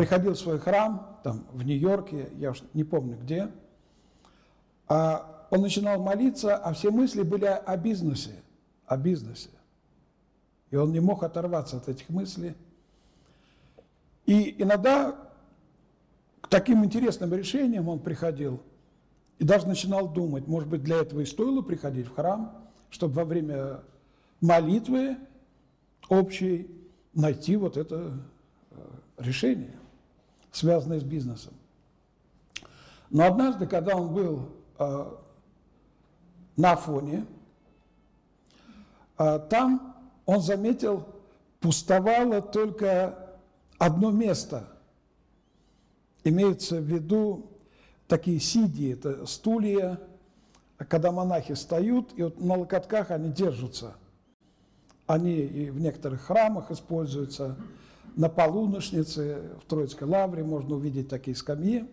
[0.00, 3.50] приходил в свой храм, там, в Нью-Йорке, я уж не помню где,
[4.88, 8.30] а он начинал молиться, а все мысли были о бизнесе,
[8.86, 9.50] о бизнесе.
[10.70, 12.54] И он не мог оторваться от этих мыслей.
[14.24, 15.14] И иногда
[16.40, 18.62] к таким интересным решениям он приходил
[19.38, 22.56] и даже начинал думать, может быть, для этого и стоило приходить в храм,
[22.88, 23.80] чтобы во время
[24.40, 25.18] молитвы
[26.08, 26.70] общей
[27.12, 28.18] найти вот это
[28.70, 28.76] э,
[29.18, 29.79] решение
[30.52, 31.54] связанные с бизнесом.
[33.10, 35.12] Но однажды, когда он был э,
[36.56, 37.26] на фоне,
[39.18, 41.06] э, там он заметил,
[41.60, 43.36] пустовало только
[43.78, 44.68] одно место.
[46.22, 47.50] Имеется в виду
[48.06, 50.00] такие сидии, это стулья,
[50.76, 53.94] когда монахи встают, и вот на локотках они держатся.
[55.06, 57.56] Они и в некоторых храмах используются–
[58.16, 61.88] на полуношнице в Троицкой лавре можно увидеть такие скамьи.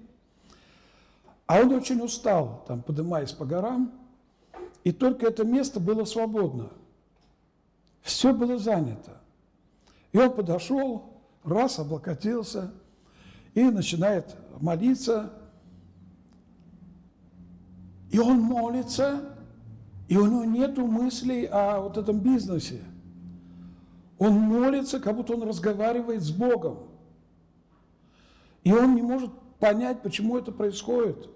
[1.46, 3.92] А он очень устал, там, поднимаясь по горам,
[4.84, 6.72] и только это место было свободно.
[8.02, 9.22] Все было занято.
[10.12, 12.72] И он подошел, раз, облокотился
[13.54, 15.34] и начинает молиться.
[18.12, 19.36] И он молится,
[20.08, 22.82] и у него нет мыслей о вот этом бизнесе–
[24.20, 26.80] Он молится, как будто он разговаривает с Богом.
[28.64, 31.30] И он не может понять, почему это происходит.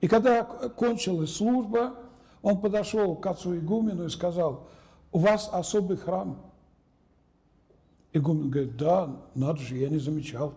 [0.00, 1.94] И когда кончилась служба,
[2.42, 4.68] он подошел к отцу игумену и сказал,
[5.12, 6.38] у вас особый храм.
[8.12, 10.54] Игумен говорит, да, надо же, я не замечал.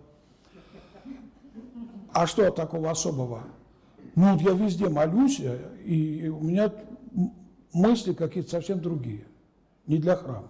[2.12, 3.44] А что такого особого?
[4.16, 5.42] Ну, вот я везде молюсь,
[5.84, 6.74] и у меня
[7.74, 9.26] мысли какие-то совсем другие,
[9.88, 10.50] не для храма.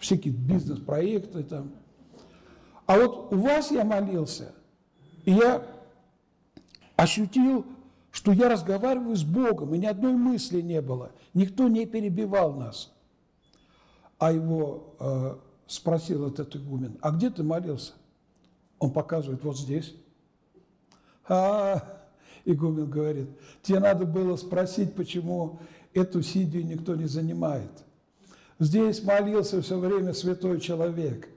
[0.00, 1.70] Всякие бизнес-проекты там.
[2.86, 4.52] А вот у вас я молился,
[5.24, 5.64] и я
[6.96, 7.66] ощутил,
[8.10, 11.12] что я разговариваю с Богом, и ни одной мысли не было.
[11.34, 12.92] Никто не перебивал нас.
[14.18, 15.36] А его э,
[15.66, 17.92] спросил этот игумен, а где ты молился?
[18.78, 19.94] Он показывает вот здесь.
[21.28, 22.00] А,
[22.46, 23.28] игумен говорит,
[23.62, 25.60] тебе надо было спросить, почему
[25.92, 27.70] эту сидию никто не занимает.
[28.60, 31.28] Здесь молился все время святой человек.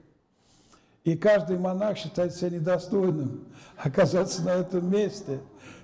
[1.04, 5.40] И каждый монах считает себя недостойным оказаться на этом месте.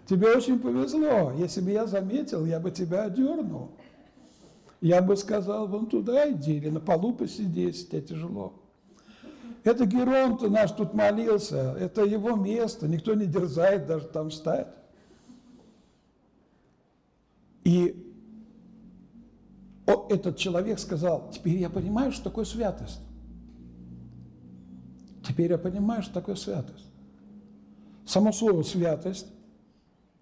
[0.07, 1.33] Тебе очень повезло.
[1.33, 3.70] Если бы я заметил, я бы тебя одернул.
[4.83, 8.53] Я бы сказал, вон туда иди, или на полу посидеть, тебе тяжело.
[9.64, 14.68] Это Герон-то наш тут молился, это его место, никто не дерзает даже там встать.
[17.64, 18.10] И
[20.09, 23.00] этот человек сказал, теперь я понимаю, что такое святость.
[25.26, 26.87] Теперь я понимаю, что такое святость.
[28.07, 29.26] Само слово «святость»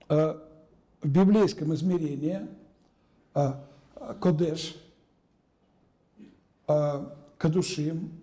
[0.09, 0.39] э,
[1.03, 2.47] в библейском измерении
[3.35, 3.53] э,
[4.21, 4.77] «кодеш»,
[6.67, 7.07] э,
[7.39, 8.21] «кадушим»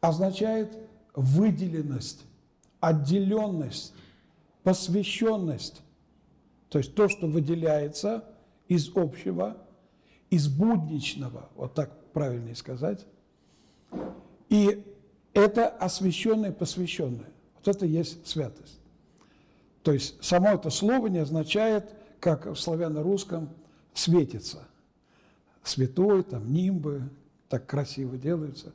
[0.00, 0.76] означает
[1.14, 2.24] выделенность,
[2.80, 3.94] отделенность,
[4.64, 5.82] посвященность.
[6.70, 8.24] То есть то, что выделяется
[8.66, 9.56] из общего–
[10.32, 13.04] из будничного, вот так правильнее сказать.
[14.48, 14.82] И
[15.34, 17.28] это освященное, посвященное.
[17.54, 18.80] Вот это есть святость.
[19.82, 23.50] То есть само это слово не означает, как в славяно-русском,
[23.92, 24.64] светится.
[25.62, 27.02] Святой, там, нимбы,
[27.50, 28.72] так красиво делаются.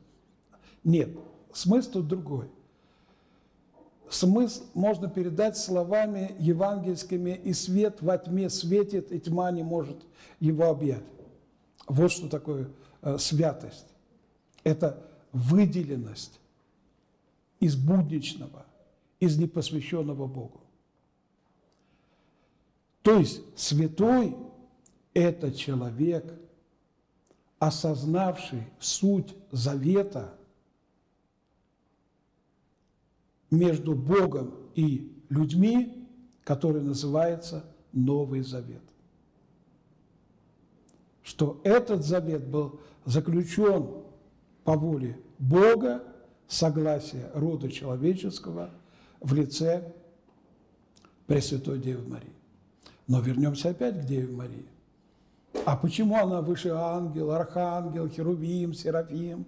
[0.83, 1.09] Нет,
[1.53, 2.51] смысл тут другой.
[4.11, 9.97] Смысл можно передать словами евангельскими «и свет во тьме светит, и тьма не может
[10.39, 11.16] его объять».
[11.87, 12.69] Вот что такое
[13.01, 13.87] э, святость.
[14.63, 16.39] Это выделенность
[17.59, 18.65] из будничного,
[19.19, 20.61] из непосвященного Богу.
[23.01, 24.35] То есть святой–
[25.13, 26.37] это человек,
[27.57, 30.37] осознавший суть завета
[33.49, 36.05] между Богом и людьми,
[36.43, 38.83] который называется Новый Завет
[41.27, 43.85] что этот завет был заключен
[44.63, 46.01] по воле Бога,
[46.47, 48.69] согласия рода человеческого
[49.19, 49.93] в лице
[51.25, 52.31] Пресвятой Девы Марии.
[53.07, 54.69] Но вернемся опять к Деве Марии.
[55.65, 59.45] А почему она выше ангел, архангел, херувим, серафим?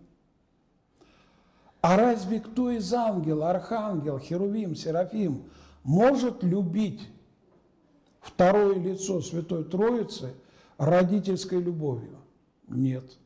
[1.79, 5.43] А разве кто из ангел, архангел, херувим, серафим
[5.83, 7.07] может любить
[8.19, 10.33] второе лицо Святой Троицы–
[10.79, 12.17] родительской любовью?
[12.67, 13.17] Нет.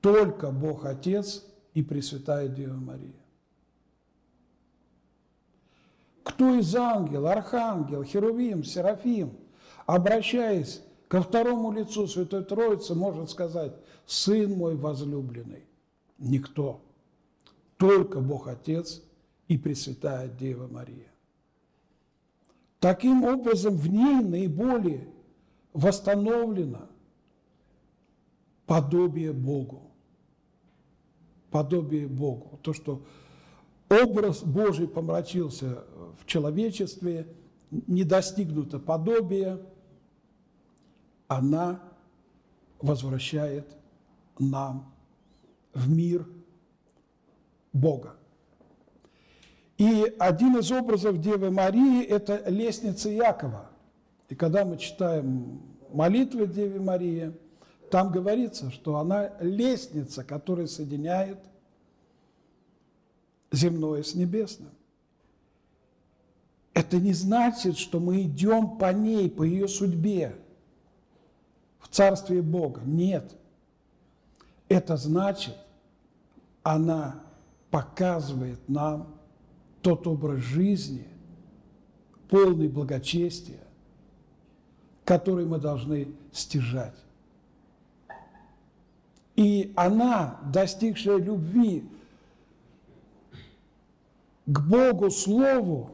[0.00, 1.44] Только Бог Отец
[1.74, 3.16] и Пресвятая Дева Мария.
[6.22, 9.32] Кто из ангел, архангел, херувим, серафим,
[9.86, 13.72] обращаясь ко второму лицу Святой Троицы, может сказать,
[14.04, 15.64] «Сын мой возлюбленный»?
[16.18, 16.80] Никто.
[17.78, 19.02] Только Бог Отец
[19.48, 21.10] и Пресвятая Дева Мария.
[22.80, 25.08] Таким образом, в ней наиболее
[25.76, 26.88] восстановлено
[28.66, 29.90] подобие Богу.
[31.50, 32.58] Подобие Богу.
[32.62, 33.04] То, что
[33.90, 35.84] образ Божий помрачился
[36.18, 37.28] в человечестве,
[37.70, 39.60] не достигнуто подобие,
[41.28, 41.82] она
[42.80, 43.76] возвращает
[44.38, 44.94] нам
[45.74, 46.26] в мир
[47.74, 48.16] Бога.
[49.76, 53.70] И один из образов Девы Марии– это лестница Якова–
[54.28, 55.60] и когда мы читаем
[55.92, 57.32] молитвы Деве Марии,
[57.90, 61.38] там говорится, что она лестница, которая соединяет
[63.52, 64.70] земное с небесным.
[66.74, 70.36] Это не значит, что мы идем по ней, по ее судьбе,
[71.78, 72.82] в Царствие Бога.
[72.84, 73.34] Нет.
[74.68, 75.56] Это значит,
[76.62, 77.22] она
[77.70, 79.14] показывает нам
[79.80, 81.06] тот образ жизни,
[82.28, 83.65] полный благочестия,
[85.06, 86.96] который мы должны стяжать.
[89.36, 91.88] И она, достигшая любви
[94.46, 95.92] к Богу Слову,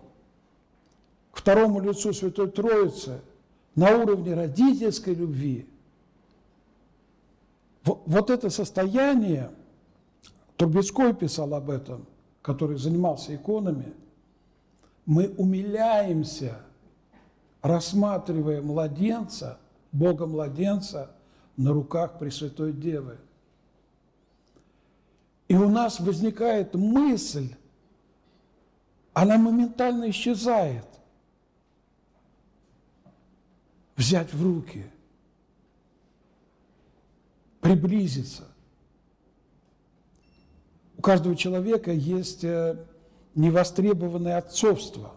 [1.31, 3.21] к второму лицу Святой Троицы,
[3.75, 5.67] на уровне родительской любви,
[7.85, 9.51] вот это состояние,
[10.57, 12.07] Трубецкой писал об этом,
[12.41, 13.93] который занимался иконами,
[15.05, 16.63] мы умиляемся,
[17.63, 19.59] рассматривая младенца,
[19.93, 21.13] Бога-младенца
[21.57, 23.19] на руках Пресвятой Девы.
[25.49, 27.55] И у нас возникает мысль,
[29.13, 30.87] она моментально исчезает.
[33.97, 34.87] Взять в руки,
[37.61, 38.45] приблизиться.
[40.97, 42.87] У каждого человека есть э,
[43.35, 45.13] невостребованное отцовство.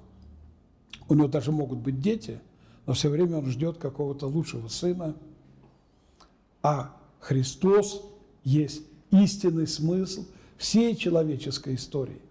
[1.08, 2.40] У него даже могут быть дети,
[2.86, 5.16] но все время он ждет какого-то лучшего сына.
[6.62, 8.04] А Христос
[8.44, 10.26] есть истинный смысл
[10.58, 12.22] всей человеческой истории.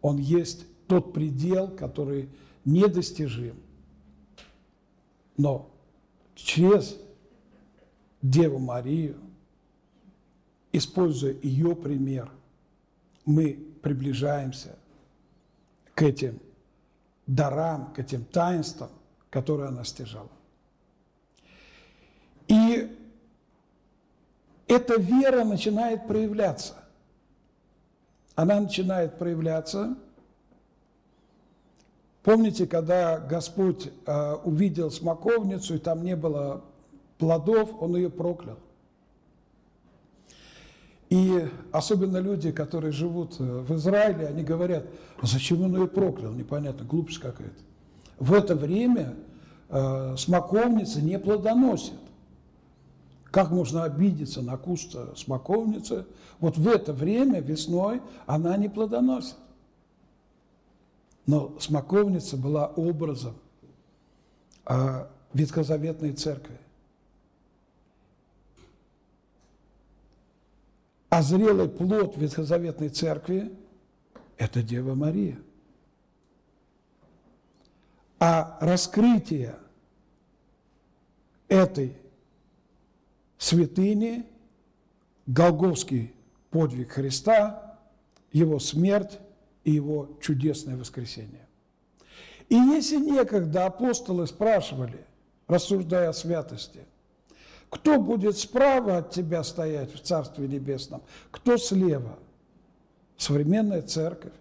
[0.00, 2.28] Он есть тот предел, который
[2.64, 3.56] недостижим.
[5.36, 5.70] Но
[6.34, 6.96] через
[8.22, 9.16] Деву Марию,
[10.72, 12.30] используя ее пример,
[13.24, 14.76] мы приближаемся
[15.94, 16.40] к этим
[17.28, 18.90] дарам, к этим таинствам,
[19.30, 20.30] которые она стяжала.
[22.48, 22.96] И
[24.66, 26.74] эта вера начинает проявляться.
[28.34, 29.96] Она начинает проявляться.
[32.22, 36.64] Помните, когда Господь э, увидел смоковницу, и там не было
[37.18, 38.58] плодов, Он ее проклял.
[41.10, 44.86] И особенно люди, которые живут э, в Израиле, они говорят,
[45.20, 47.62] а зачем он ее проклял, непонятно, глупость какая-то.
[48.18, 49.14] В это время
[49.70, 51.94] э, смоковница не плодоносит.
[53.30, 56.06] Как можно обидеться на куст смоковницы?
[56.40, 59.36] Вот в это время, весной, она не плодоносит.
[61.26, 63.34] Но смоковница была образом
[64.66, 66.58] э, ветхозаветной церкви.
[71.08, 73.50] А зрелый плод Ветхозаветной Церкви–
[74.36, 75.38] это Дева Мария.
[78.20, 79.56] А раскрытие
[81.48, 81.96] этой
[83.38, 84.26] святыни,
[85.26, 86.12] Голговский
[86.50, 87.78] подвиг Христа,
[88.32, 89.18] Его смерть
[89.64, 91.46] и Его чудесное воскресение.
[92.48, 95.06] И если некогда апостолы спрашивали,
[95.46, 96.80] рассуждая о святости–
[97.70, 102.18] кто будет справа от тебя стоять в Царстве Небесном, кто слева?
[103.16, 104.32] Современная церковь,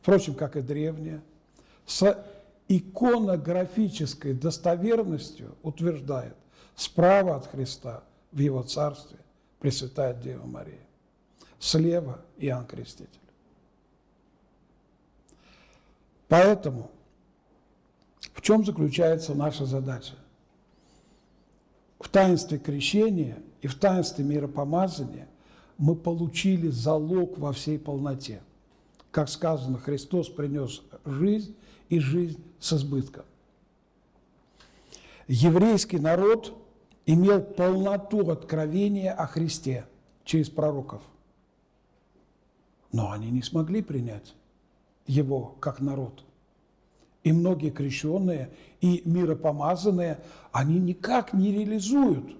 [0.00, 1.22] впрочем, как и древняя,
[1.86, 2.24] с
[2.68, 6.36] иконографической достоверностью утверждает
[6.74, 9.18] справа от Христа в Его Царстве
[9.60, 10.86] Пресвятая Дева Мария,
[11.58, 13.20] слева Иоанн Креститель.
[16.28, 16.90] Поэтому
[18.34, 20.14] в чем заключается наша задача?
[21.98, 25.28] В таинстве крещения и в таинстве миропомазания
[25.78, 28.42] мы получили залог во всей полноте.
[29.10, 31.56] Как сказано, Христос принес жизнь
[31.88, 33.24] и жизнь с избытком.
[35.28, 36.54] Еврейский народ
[37.06, 39.86] имел полноту откровения о Христе
[40.24, 41.02] через пророков.
[42.92, 44.34] Но они не смогли принять
[45.06, 46.25] его как народ
[47.26, 48.50] и многие крещенные,
[48.80, 50.20] и миропомазанные,
[50.52, 52.36] они никак не реализуют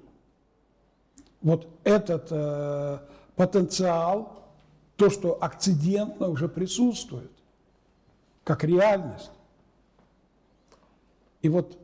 [1.43, 3.01] вот этот э,
[3.34, 4.45] потенциал,
[4.95, 7.32] то, что акцидентно уже присутствует,
[8.45, 9.32] как реальность.
[11.43, 11.76] И вот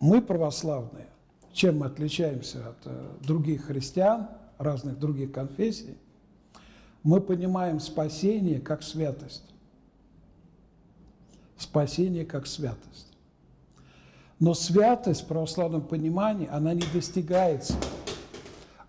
[0.00, 1.10] мы, православные,
[1.52, 4.26] чем мы отличаемся от э, других христиан,
[4.58, 5.96] разных других конфессий,
[7.04, 9.51] мы понимаем спасение как святость
[11.56, 13.12] спасение как святость.
[14.42, 17.74] Но святость в православном понимании, она не достигается.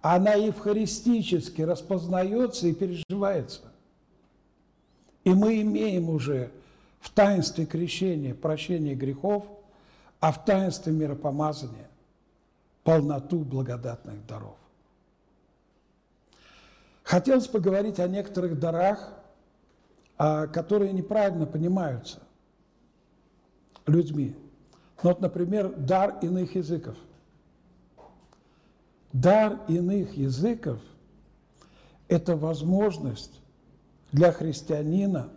[0.01, 3.61] Она евхаристически распознается и переживается.
[5.23, 6.51] И мы имеем уже
[6.99, 9.45] в таинстве крещения прощение грехов,
[10.19, 11.87] а в таинстве миропомазания
[12.83, 14.55] полноту благодатных даров.
[17.03, 19.13] Хотелось поговорить о некоторых дарах,
[20.17, 22.19] а, которые неправильно понимаются–
[23.85, 24.35] людьми.
[25.01, 26.95] Ну, вот, например, дар иных языков.
[29.11, 30.79] Дар иных языков–
[32.07, 33.41] это возможность
[34.11, 35.29] для христианина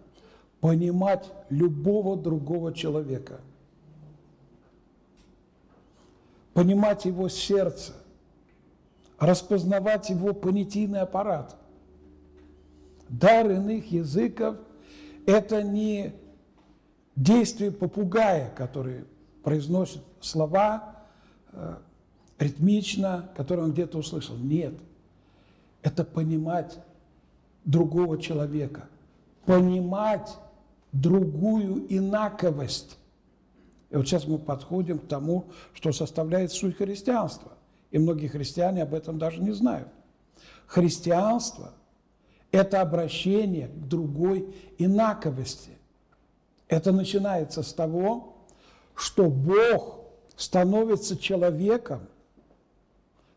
[0.60, 3.40] понимать любого другого человека,
[6.54, 7.92] понимать его сердце,
[9.18, 11.56] распознавать его понятийный аппарат.
[13.08, 14.56] Дар иных языков–
[15.26, 16.14] это не
[17.16, 19.04] действие попугая, который
[19.42, 20.96] произносит слова
[21.52, 21.76] э,
[22.38, 24.36] ритмично, которые он где-то услышал.
[24.36, 24.74] Нет.
[25.82, 26.78] Это понимать
[27.64, 28.88] другого человека,
[29.44, 30.36] понимать
[30.92, 32.98] другую инаковость.
[33.90, 37.52] И вот сейчас мы подходим к тому, что составляет суть христианства.
[37.90, 39.88] И многие христиане об этом даже не знают.
[40.66, 41.72] Христианство–
[42.50, 45.75] это обращение к другой инаковости.
[46.68, 48.34] Это начинается с того,
[48.94, 50.00] что Бог
[50.36, 52.08] становится человеком,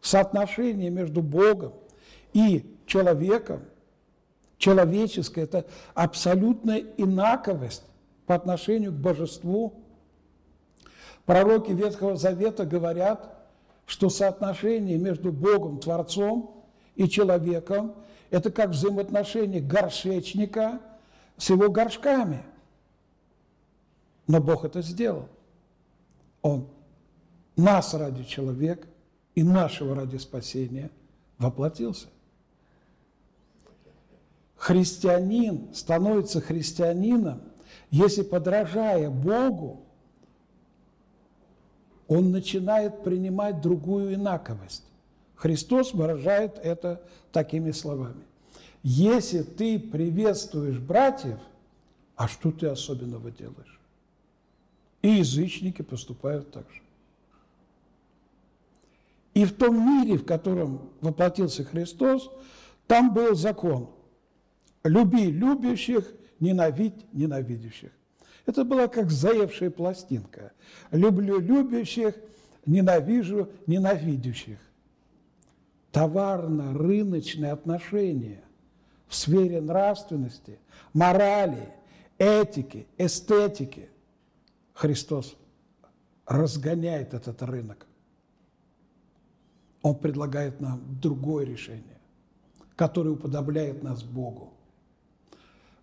[0.02, 1.74] соотношение между Богом
[2.34, 3.62] и человеком,
[4.58, 7.84] человеческое– это абсолютная инаковость
[8.26, 9.74] по отношению к божеству.
[11.26, 13.38] Пророки Ветхого Завета говорят,
[13.86, 16.64] что соотношение между Богом, Творцом
[16.96, 17.96] и человеком–
[18.30, 20.80] это как взаимоотношение горшечника
[21.38, 22.44] с его горшками.
[24.30, 25.28] Но Бог это сделал.
[26.44, 26.68] Он
[27.56, 28.88] нас ради человека
[29.34, 30.92] и нашего ради спасения
[31.40, 32.10] воплотился.
[34.56, 37.42] Христианин становится христианином,
[37.90, 39.82] если, подражая Богу,
[42.08, 44.84] он начинает принимать другую инаковость.
[45.38, 47.02] Христос выражает это
[47.32, 48.24] такими словами.
[48.84, 51.40] Если ты приветствуешь братьев,
[52.16, 53.79] а что ты особенного делаешь?
[55.02, 56.82] И язычники поступают так же.
[59.34, 62.30] И в том мире, в котором воплотился Христос,
[62.88, 63.89] там был закон.
[64.84, 67.91] Люби любящих, ненавидь ненавидящих.
[68.45, 70.52] Это была как заевшая пластинка.
[70.91, 72.16] Люблю любящих,
[72.66, 74.60] ненавижу ненавидящих.
[75.91, 78.43] Товарно-рыночные отношения
[79.08, 80.60] в сфере нравственности,
[80.93, 81.70] морали,
[82.18, 83.89] этики, эстетики.
[84.80, 85.36] Христос
[86.26, 87.86] разгоняет этот рынок.
[89.82, 92.00] Он предлагает нам другое решение,
[92.78, 94.54] которое уподобляет нас Богу.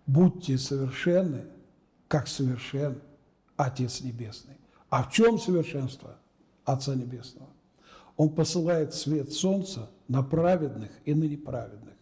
[0.07, 1.45] Будьте совершенны,
[2.07, 2.99] как совершен
[3.55, 4.57] Отец Небесный.
[4.89, 6.17] А в чем совершенство
[6.65, 7.51] Отца Небесного?
[8.15, 11.93] Он посылает свет солнца на праведных и на неправедных.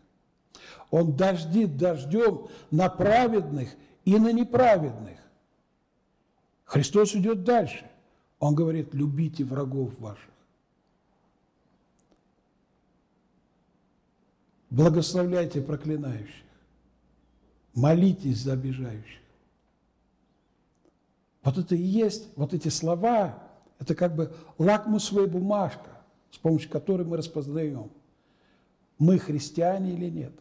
[0.92, 3.76] Он дождит дождем на праведных
[4.06, 5.25] и на неправедных.
[6.66, 7.90] Христос идет дальше.
[8.40, 10.30] Он говорит, любите врагов ваших.
[14.70, 16.44] Благословляйте проклинающих.
[17.74, 19.22] Молитесь за обижающих.
[21.44, 23.42] Вот это и есть, вот эти слова,
[23.80, 26.02] это как бы лакмусовая бумажка,
[26.32, 27.92] с помощью которой мы распознаем,
[28.98, 30.34] мы христиане или нет.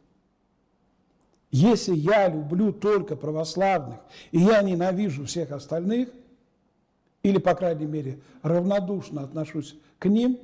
[1.55, 4.01] Если я люблю только православных,
[4.33, 6.09] и я ненавижу всех остальных,
[7.23, 10.37] или, по крайней мере, равнодушно отношусь к ним,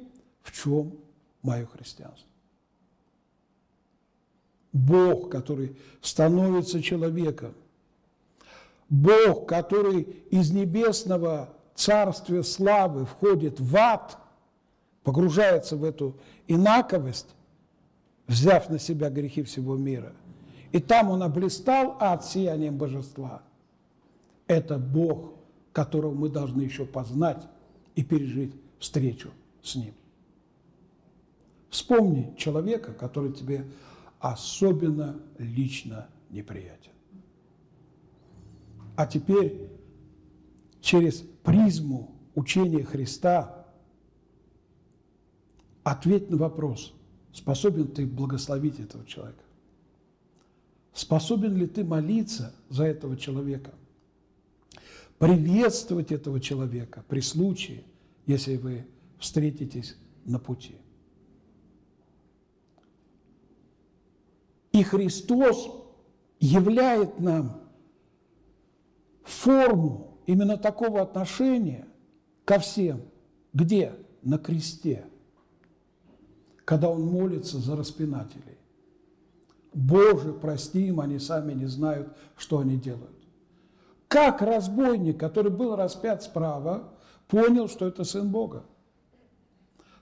[0.42, 0.94] в чем
[1.42, 2.28] мое христианство?
[4.72, 7.54] Бог, который становится человеком,
[8.88, 14.16] Бог, который из небесного царствия славы входит в ад,
[15.02, 17.34] погружается в эту инаковость,
[18.28, 20.12] взяв на себя грехи всего мира.
[20.72, 23.42] И там он облистал ад сиянием божества.
[24.46, 25.34] Это Бог,
[25.72, 27.46] которого мы должны еще познать
[27.94, 29.30] и пережить встречу
[29.62, 29.94] с Ним.
[31.70, 33.64] Вспомни человека, который тебе
[34.18, 36.92] особенно лично неприятен.
[38.96, 39.70] А теперь
[40.80, 43.66] через призму учения Христа
[45.82, 46.92] ответь на вопрос,
[47.32, 49.42] способен ты благословить этого человека?
[50.92, 53.72] Способен ли ты молиться за этого человека?
[55.18, 57.84] Приветствовать этого человека при случае,
[58.26, 58.86] если вы
[59.18, 60.76] встретитесь на пути–
[64.72, 65.68] И Христос
[66.38, 67.60] являет нам
[69.24, 71.86] форму именно такого отношения
[72.44, 73.02] ко всем.
[73.52, 73.94] Где?
[74.22, 75.06] На кресте.
[76.64, 78.58] Когда Он молится за распинателей.
[79.72, 83.16] Боже, прости им, они сами не знают, что они делают.
[84.08, 86.92] Как разбойник, который был распят справа,
[87.28, 88.64] понял, что это Сын Бога?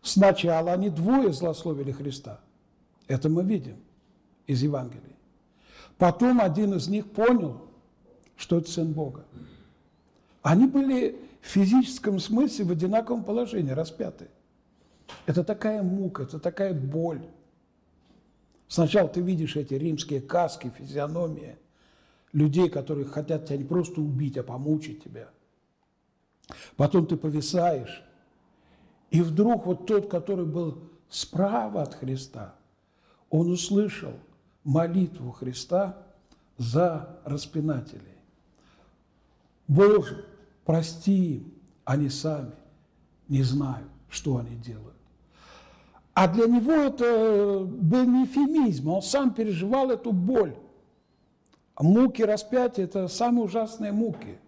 [0.01, 2.41] Сначала они двое злословили Христа.
[3.07, 3.77] Это мы видим
[4.47, 5.17] из Евангелия.
[5.99, 7.61] Потом один из них понял,
[8.37, 9.25] что это Сын Бога.
[10.43, 14.29] Они были в физическом смысле в одинаковом положении, распяты.
[15.27, 17.23] Это такая мука, это такая боль.
[18.69, 21.57] Сначала ты видишь эти римские каски, физиономии
[22.33, 25.31] людей, которые хотят тебя не просто убить, а помучить тебя.
[26.77, 28.05] Потом ты повисаешь,
[29.11, 32.55] и вдруг вот тот, который был справа от Христа,
[33.31, 34.13] он услышал
[34.65, 36.07] молитву Христа
[36.59, 38.03] за распинателей.
[39.67, 40.27] Боже,
[40.65, 41.55] прости им,
[41.85, 42.53] они сами
[43.29, 44.98] не знают, что они делают.
[46.21, 50.57] А для него это был не эфемизм, он сам переживал эту боль.
[51.79, 54.41] Муки распятия– это самые ужасные муки.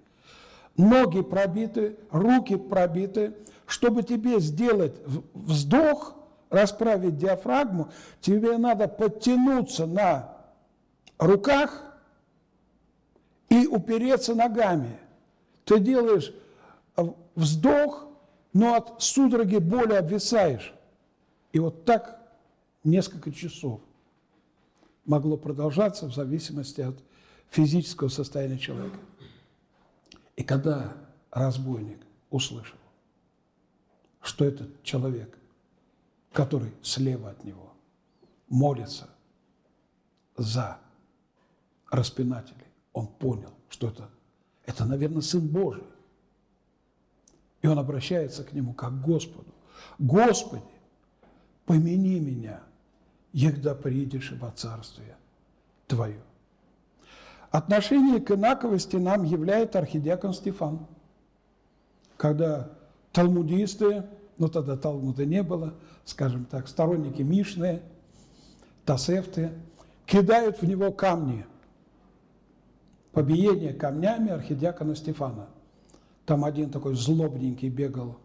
[0.76, 3.36] Ноги пробиты, руки пробиты.
[3.66, 4.96] Чтобы тебе сделать
[5.32, 6.16] вздох,
[6.48, 10.38] расправить диафрагму, тебе надо подтянуться на
[11.20, 11.84] руках
[13.48, 14.98] и упереться ногами.
[15.64, 16.34] Ты делаешь
[17.36, 18.08] вздох,
[18.52, 20.74] но от судороги боли обвисаешь.
[21.52, 22.20] И вот так
[22.84, 23.80] несколько часов
[25.04, 26.96] могло продолжаться в зависимости от
[27.50, 28.98] физического состояния человека.
[30.36, 30.96] И когда
[31.30, 32.78] разбойник услышал,
[34.22, 35.36] что этот человек,
[36.32, 37.72] который слева от него,
[38.48, 39.08] молится
[40.36, 40.78] за
[41.90, 44.08] распинателей, он понял, что это,
[44.64, 45.84] это, наверное, Сын Божий.
[47.62, 49.52] И он обращается к нему как к Господу.
[49.98, 50.64] Господи,
[51.66, 52.60] помяни меня,
[53.32, 55.16] егда приидешь во Царствие
[55.86, 56.20] Твое.
[57.50, 60.86] Отношение к инаковости нам являет архидиакон Стефан.
[62.16, 62.70] Когда
[63.12, 64.04] талмудисты,
[64.38, 67.82] ну тогда Талмуда не было, скажем так, сторонники Мишны,
[68.84, 69.50] Тасефты,
[70.06, 71.44] кидают в него камни.
[73.12, 75.48] Побиение камнями архидиакона Стефана.
[76.24, 78.18] Там один такой злобненький бегал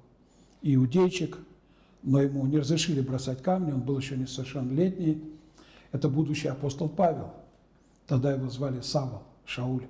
[0.61, 1.37] иудейчик,
[2.05, 5.21] но ему не разрешили бросать камни, он был еще несовершеннолетний.
[5.91, 7.33] Это будущий апостол Павел–
[8.07, 9.87] Тогда его звали Савол, Шауль.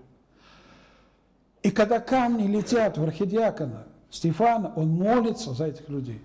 [1.63, 6.21] И когда камни летят в архидиакона Стефана, он молится за этих людей.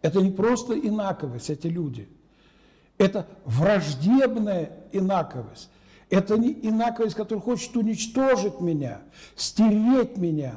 [0.00, 2.08] Это не просто инаковость, эти люди.
[2.96, 5.68] Это враждебная инаковость.
[6.08, 9.00] Это не инаковость, которая хочет уничтожить меня,
[9.34, 10.54] стереть меня.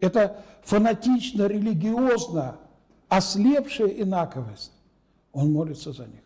[0.00, 2.56] Это фанатично, религиозно
[3.08, 4.72] ослепшая инаковость.
[5.32, 6.22] Он молится за них.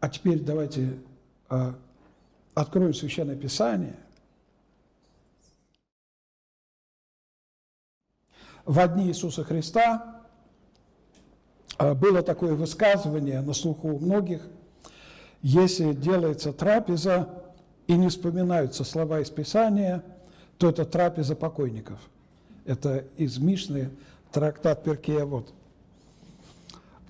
[0.00, 0.98] А теперь давайте
[1.48, 1.72] э,
[2.54, 3.96] откроем Священное Писание.
[8.64, 10.22] В дни Иисуса Христа
[11.78, 14.42] э, было такое высказывание на слуху у многих,
[15.40, 17.28] если делается трапеза
[17.86, 20.04] и не вспоминаются слова из Писания,
[20.58, 21.98] то это трапеза покойников.
[22.64, 23.90] Это из Мишны,
[24.30, 25.52] трактат Перкея вот.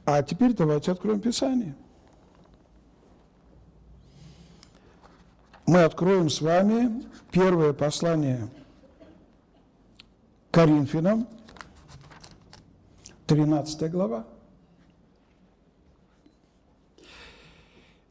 [0.05, 1.75] А теперь давайте откроем Писание.
[5.73, 8.49] мы откроем с вами первое послание
[10.51, 11.27] Коринфянам,
[13.27, 14.27] 13 глава.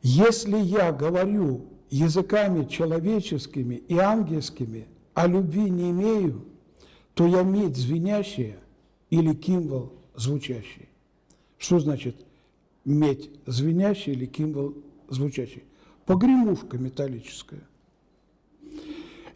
[0.01, 6.47] Если я говорю языками человеческими и ангельскими, а любви не имею,
[7.21, 8.57] то я медь звенящая
[9.11, 10.89] или кимвол звучащий.
[11.59, 12.15] Что значит
[12.83, 14.73] медь звенящий или кимвол
[15.07, 15.63] звучащий?
[16.07, 17.61] погремушка металлическая.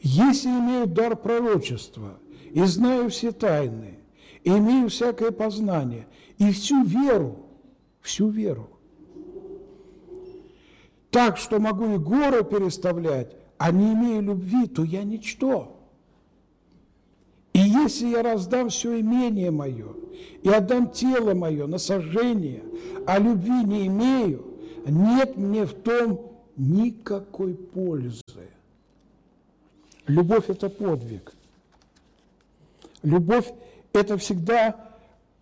[0.01, 2.17] Если имею дар пророчества
[2.51, 3.99] и знаю все тайны,
[4.43, 6.07] и имею всякое познание,
[6.39, 7.45] и всю веру,
[8.01, 8.67] всю веру,
[11.11, 15.74] так, что могу и горы переставлять, а не имею любви, то я ничто.
[17.65, 19.87] Если я раздам все имение мое
[20.43, 22.63] и отдам тело мое на сожжение,
[23.07, 24.45] а любви не имею,
[24.85, 28.21] нет мне в том никакой пользы.
[30.05, 31.33] Любовь– это подвиг.
[33.01, 33.51] Любовь–
[33.93, 34.97] это всегда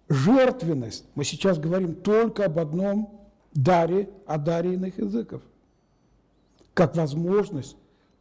[0.07, 1.05] жертвенность.
[1.15, 3.19] Мы сейчас говорим только об одном
[3.53, 5.41] даре, о даре иных языков.
[6.73, 7.75] Как возможность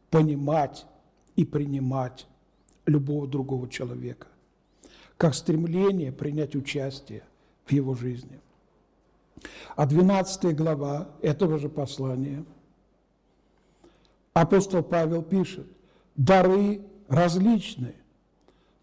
[0.09, 0.85] понимать
[1.37, 2.27] и принимать
[2.85, 4.27] любого другого человека.
[5.17, 7.23] Как стремление принять участие
[7.65, 8.39] в его жизни.
[9.75, 12.43] А 12 глава этого же послания–
[14.33, 15.67] Апостол Павел пишет,
[16.15, 17.95] дары различны,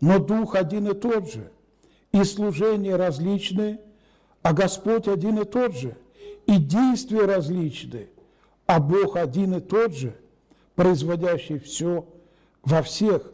[0.00, 1.50] но Дух один и тот же,
[2.12, 3.80] и служения различны,
[4.42, 5.96] а Господь один и тот же,
[6.46, 8.08] и действия различны,
[8.66, 10.16] а Бог один и тот же,
[10.76, 12.06] производящий все
[12.62, 13.30] во всех,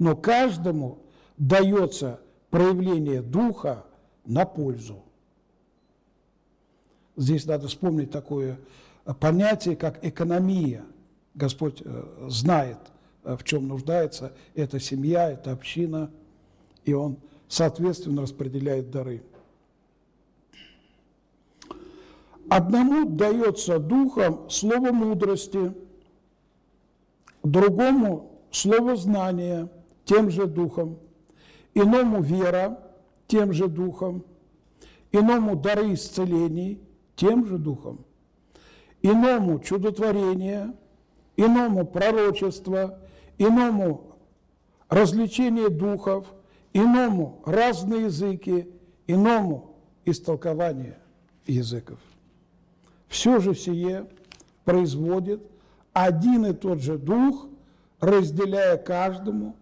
[0.00, 0.98] но каждому
[1.36, 3.84] дается проявление духа
[4.24, 5.04] на пользу.
[7.16, 8.58] Здесь надо вспомнить такое
[9.20, 10.84] понятие, как экономия.
[11.34, 12.78] Господь э, знает,
[13.24, 16.10] э, в чем нуждается эта семья, эта община,
[16.86, 19.22] и Он соответственно распределяет дары.
[22.48, 25.74] Одному дается духом слово мудрости,
[27.42, 29.68] другому слово знания
[30.10, 30.98] тем же духом,
[31.72, 32.80] иному вера
[33.28, 34.24] тем же духом,
[35.12, 36.80] иному дары исцелений
[37.14, 38.04] тем же духом,
[39.02, 40.74] иному чудотворение,
[41.36, 42.98] иному пророчество,
[43.38, 44.16] иному
[44.88, 46.26] развлечение духов,
[46.72, 48.68] иному разные языки,
[49.06, 50.98] иному истолкование
[51.46, 52.00] языков.
[53.06, 54.08] Все же сие
[54.64, 55.40] производит
[55.92, 57.46] один и тот же дух,
[58.00, 59.54] разделяя каждому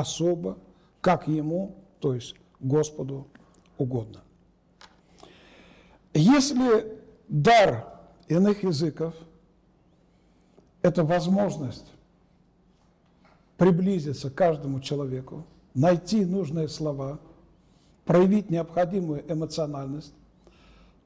[0.00, 0.58] особо,
[1.00, 3.26] как ему, то есть Господу
[3.78, 4.20] угодно.
[6.12, 9.14] Если дар иных языков–
[10.82, 11.92] это возможность
[13.56, 17.18] приблизиться к каждому человеку, найти нужные слова,
[18.04, 20.14] проявить необходимую эмоциональность,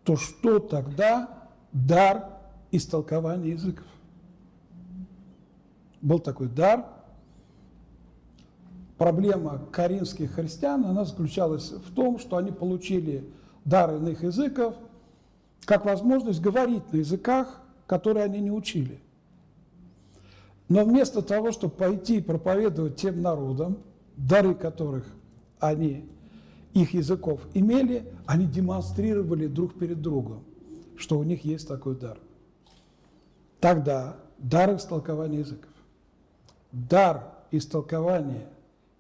[0.04, 2.40] то что тогда дар
[2.72, 3.86] истолкования языков.
[6.00, 6.86] Был такой дар.
[9.00, 13.24] Проблема коринфских христиан, она заключалась в том, что они получили
[13.64, 14.74] дар иных языков
[15.64, 19.00] как возможность говорить на языках, которые они не учили.
[20.68, 23.78] Но вместо того, чтобы пойти и проповедовать тем народам,
[24.18, 25.06] дары которых
[25.60, 26.04] они,
[26.74, 30.44] их языков имели, они демонстрировали друг перед другом
[30.98, 32.18] что у них есть такой дар.
[33.58, 35.72] Тогда дар истолкования языков.
[36.70, 38.46] Дар истолкования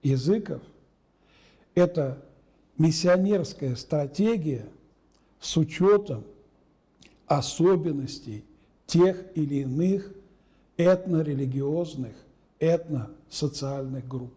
[0.02, 0.62] языков–
[1.74, 2.22] это
[2.78, 4.66] миссионерская стратегия
[5.40, 6.24] с учетом
[7.26, 8.44] особенностей
[8.86, 10.12] тех или иных
[10.76, 12.14] этнорелигиозных,
[12.58, 14.34] этносоциальных групп.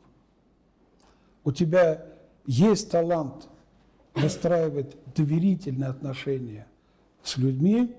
[1.44, 2.06] У тебя
[2.46, 3.48] есть талант
[4.14, 6.68] выстраивать доверительные отношения
[7.24, 7.96] с людьми.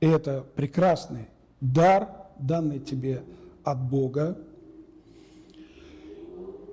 [0.00, 1.28] И это прекрасный
[1.60, 3.22] дар, данный тебе
[3.64, 4.36] от Бога.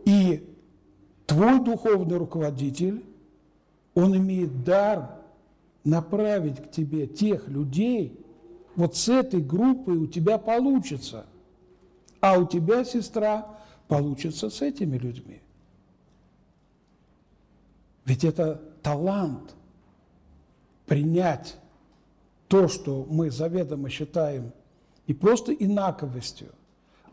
[0.10, 0.44] И
[1.28, 3.06] твой духовный руководитель,
[3.94, 5.20] он имеет дар
[5.84, 8.20] направить к тебе тех людей,
[8.76, 11.28] вот с этой группой у тебя получится,
[12.22, 13.56] а у тебя, сестра,
[13.88, 15.44] получится с этими людьми.
[18.06, 19.54] Ведь это талант–
[20.88, 21.56] принять
[22.48, 24.54] то, что мы заведомо считаем
[25.08, 26.50] не просто инаковостью,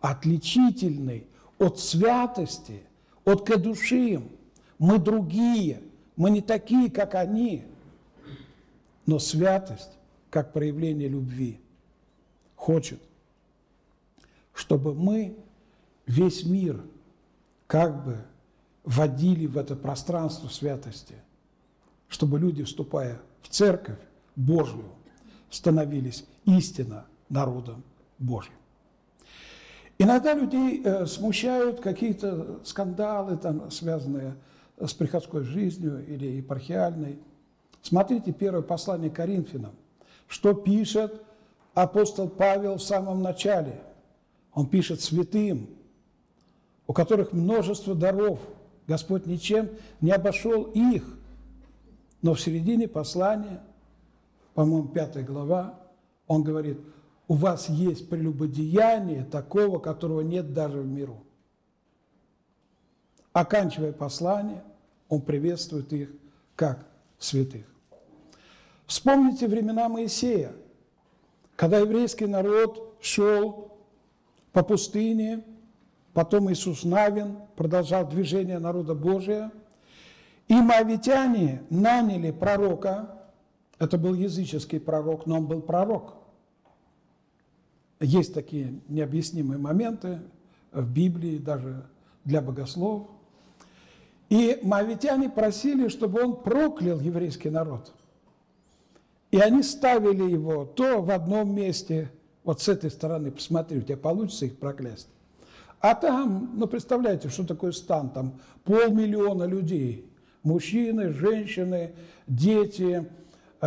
[0.00, 1.26] а отличительной
[1.58, 2.82] от святости,
[3.26, 4.30] от кадушим.
[4.78, 5.82] Мы другие,
[6.16, 7.64] мы не такие, как они.
[9.04, 9.90] Но святость,
[10.30, 11.60] как проявление любви,
[12.54, 13.00] хочет,
[14.54, 15.36] чтобы мы
[16.06, 16.82] весь мир
[17.66, 18.24] как бы
[18.84, 21.14] вводили в это пространство святости,
[22.08, 23.98] чтобы люди, вступая в церковь
[24.36, 24.88] Божию
[25.50, 27.82] становились истинно народом
[28.18, 28.54] Божьим.
[29.98, 34.36] Иногда людей э, смущают какие-то скандалы, там, связанные
[34.78, 37.18] с приходской жизнью или епархиальной.
[37.80, 39.72] Смотрите первое послание Коринфянам,
[40.28, 41.22] что пишет
[41.72, 43.80] апостол Павел в самом начале.
[44.52, 45.68] Он пишет святым,
[46.86, 48.40] у которых множество даров.
[48.86, 49.70] Господь ничем
[50.00, 51.04] не обошел их.
[52.22, 53.62] Но в середине послания,
[54.54, 55.78] по-моему, пятая глава,
[56.26, 56.80] он говорит,
[57.28, 61.22] у вас есть прелюбодеяние такого, которого нет даже в миру.
[63.32, 64.62] Оканчивая послание,
[65.08, 66.10] он приветствует их
[66.54, 66.86] как
[67.18, 67.66] святых.
[68.86, 70.52] Вспомните времена Моисея,
[71.56, 73.76] когда еврейский народ шел
[74.52, 75.44] по пустыне,
[76.14, 79.52] потом Иисус Навин продолжал движение народа Божия–
[80.48, 83.10] и моавитяне наняли пророка,
[83.78, 86.14] это был языческий пророк, но он был пророк.
[88.00, 90.20] Есть такие необъяснимые моменты
[90.72, 91.86] в Библии, даже
[92.24, 93.08] для богословов.
[94.28, 97.92] И моавитяне просили, чтобы он проклял еврейский народ.
[99.30, 102.10] И они ставили его то в одном месте,
[102.44, 105.08] вот с этой стороны, посмотри, у тебя получится их проклясть.
[105.80, 110.04] А там, ну, представляете, что такое стан, там полмиллиона людей–
[110.46, 111.90] Мужчины, женщины,
[112.28, 113.04] дети,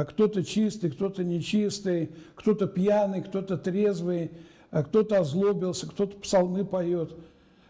[0.06, 4.32] кто-то чистый, кто-то нечистый, кто-то пьяный, кто-то трезвый,
[4.72, 7.16] а кто-то озлобился, кто-то псалмы поет,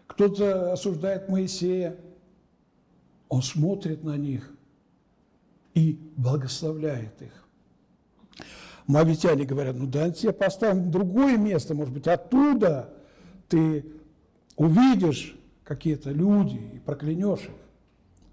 [0.06, 1.96] кто-то осуждает Моисея.
[3.28, 4.50] Он смотрит на них
[5.74, 7.32] и благословляет их.
[8.86, 12.92] Мавитяне говорят, ну да, тебе поставим другое место, может быть, оттуда
[13.48, 13.86] ты
[14.56, 17.54] увидишь какие-то люди и проклянешь их.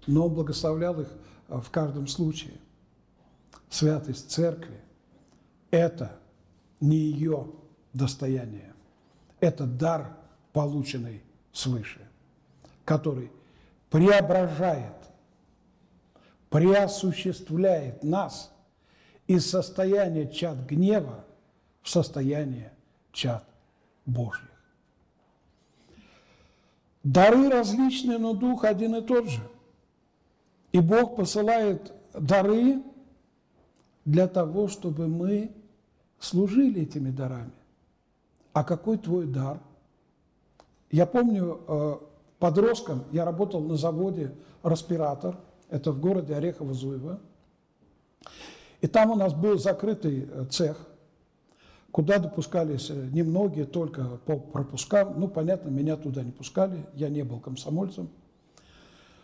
[0.08, 1.08] Но он благословлял их
[1.48, 2.54] а, в каждом случае.
[3.70, 4.80] Святость церкви–
[5.70, 6.18] это
[6.80, 7.50] не ее
[7.92, 8.74] достояние.
[9.40, 10.16] Это дар,
[10.52, 12.00] полученный свыше,
[12.84, 13.30] который
[13.90, 14.94] преображает,
[16.50, 18.50] преосуществляет нас
[19.26, 21.24] из состояния чад гнева
[21.82, 22.72] в состояние
[23.12, 23.44] чад
[24.06, 24.48] Божьих.
[27.04, 29.42] Дары различные, но Дух один и тот же.
[30.72, 32.82] И Бог посылает дары
[34.08, 35.50] для того, чтобы мы
[36.18, 37.52] служили этими дарами.
[38.54, 39.60] А какой твой дар?
[40.90, 41.96] Я помню, э,
[42.38, 44.34] подростком я работал на заводе
[44.64, 45.36] «Респиратор»,
[45.68, 47.20] это в городе Орехово-Зуево.
[48.80, 50.78] И там у нас был закрытый э, цех,
[51.90, 55.20] куда допускались э, немногие, только по пропускам.
[55.20, 58.08] Ну, понятно, меня туда не пускали, я не был комсомольцем.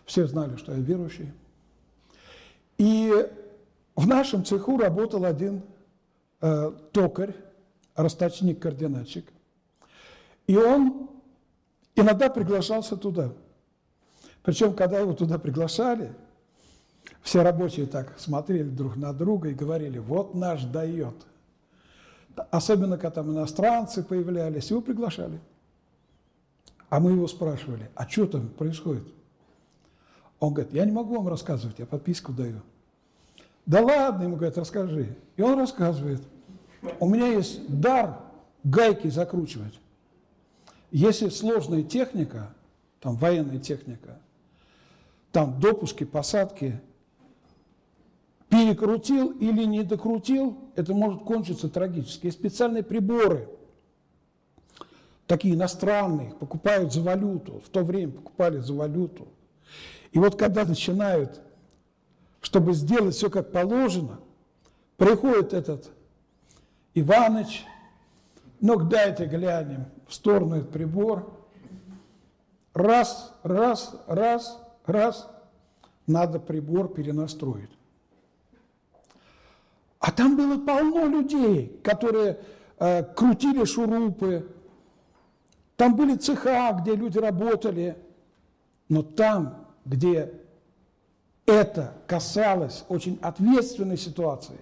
[0.05, 1.33] Все знали, что я верующий.
[2.77, 3.11] И
[3.97, 5.63] в нашем цеху работал один
[6.41, 7.35] э, токарь,
[7.95, 9.27] расточник-координатчик.
[10.47, 11.09] И он
[11.95, 13.33] иногда приглашался туда.
[14.43, 16.13] Причем, когда его туда приглашали,
[17.23, 21.15] все рабочие так смотрели друг на друга и говорили, вот наш дает.
[22.51, 25.41] Особенно, когда там иностранцы появлялись, его приглашали.
[26.91, 29.07] А мы его спрашивали, а что там происходит?
[30.41, 32.61] Он говорит, я не могу вам рассказывать, я подписку даю.
[33.67, 35.17] Да ладно, ему говорят, расскажи.
[35.37, 36.23] И он рассказывает.
[37.01, 38.21] У меня есть дар
[38.63, 39.79] гайки закручивать.
[40.91, 42.55] Если сложная техника,
[43.01, 44.19] там военная техника,
[45.33, 46.81] там допуски, посадки,
[48.49, 52.27] перекрутил или не докрутил, это может кончиться трагически.
[52.27, 53.49] Есть специальные приборы,
[55.27, 59.27] такие иностранные, покупают за валюту, в то время покупали за валюту.
[60.13, 61.41] И вот когда начинают,
[62.45, 64.21] чтобы сделать все как положено,
[64.99, 65.91] приходит этот
[66.93, 67.65] Иваныч,
[68.61, 71.33] ну дайте глянем в сторону этот прибор,
[72.75, 75.27] раз, раз, раз, раз,
[76.07, 77.71] надо прибор перенастроить.
[79.99, 82.41] А там было полно людей, которые
[82.79, 84.55] э, крутили шурупы,
[85.77, 87.97] там были цеха, где люди работали,
[88.91, 90.44] но там, где
[91.47, 94.61] это касалось очень ответственной ситуации,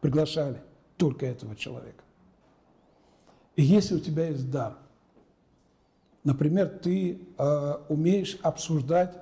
[0.00, 0.60] приглашали
[0.96, 2.04] только этого человека.
[3.56, 4.76] И если у тебя есть дар,
[6.24, 9.14] например, ты э, умеешь обсуждать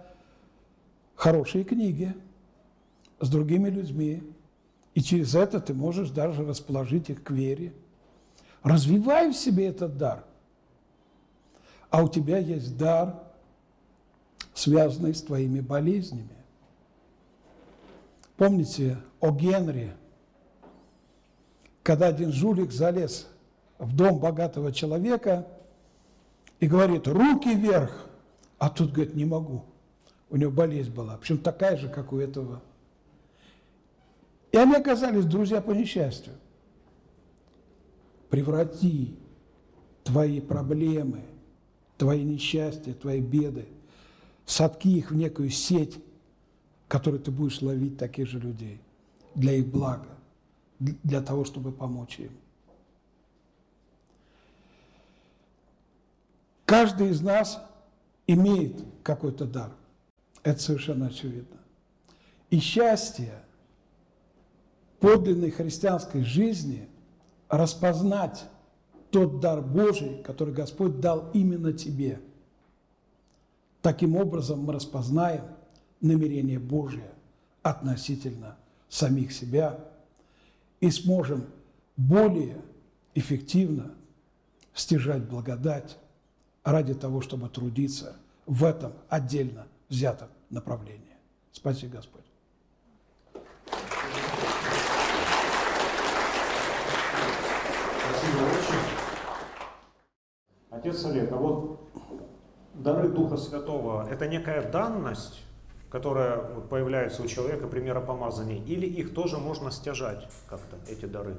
[1.15, 2.15] хорошие книги
[3.21, 4.23] с другими людьми,
[4.95, 7.73] и через это ты можешь даже расположить их к вере.
[8.63, 10.25] Развивай в себе этот дар.
[11.91, 13.23] А у тебя есть дар,
[14.55, 16.38] связанный с твоими болезнями.
[18.39, 19.93] Помните о Генри,
[21.83, 23.29] когда один жулик залез
[23.79, 25.47] в дом богатого человека
[26.61, 28.09] и говорит, руки вверх,
[28.59, 29.65] а тут, говорит, не могу.
[30.31, 32.63] У него болезнь была, причем такая же, как у этого
[34.53, 36.33] и они оказались друзья по несчастью.
[38.31, 39.15] Преврати
[40.05, 41.23] твои проблемы,
[41.97, 43.67] твои несчастья, твои беды,
[44.47, 45.99] сотки их в некую сеть,
[46.89, 48.81] которой ты будешь ловить таких же людей
[49.35, 50.09] для их блага,
[50.79, 52.33] для того, чтобы помочь им.
[56.65, 57.63] Каждый из нас
[58.27, 59.73] имеет какой-то дар.
[60.43, 61.59] Это совершенно очевидно.
[62.51, 63.45] И счастье–
[65.01, 66.89] подлинной христианской жизни
[67.49, 68.45] распознать
[69.11, 72.21] тот дар Божий, который Господь дал именно тебе.
[73.81, 75.45] Таким образом мы распознаем
[76.01, 77.11] намерение Божие
[77.63, 78.57] относительно
[78.89, 79.79] самих себя
[80.81, 81.47] и сможем
[81.97, 82.61] более
[83.15, 83.95] эффективно
[84.75, 85.99] стяжать благодать
[86.65, 91.03] ради того, чтобы трудиться в этом отдельно взятом направлении.
[91.53, 92.23] Спасибо, Господь.
[100.71, 101.91] Отец Олег, а вот
[102.75, 105.41] дары Духа Святого– это некая данность,
[105.91, 106.39] которая
[106.71, 111.37] появляется у человека при миропомазании, или их тоже можно стяжать как-то, эти дары?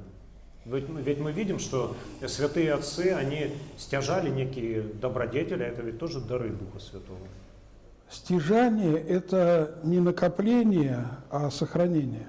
[0.64, 1.96] Ведь, ведь мы видим, что
[2.26, 7.18] святые отцы, они стяжали некие добродетели, а это ведь тоже дары Духа Святого.
[8.10, 12.26] Стяжание– это не накопление, а сохранение.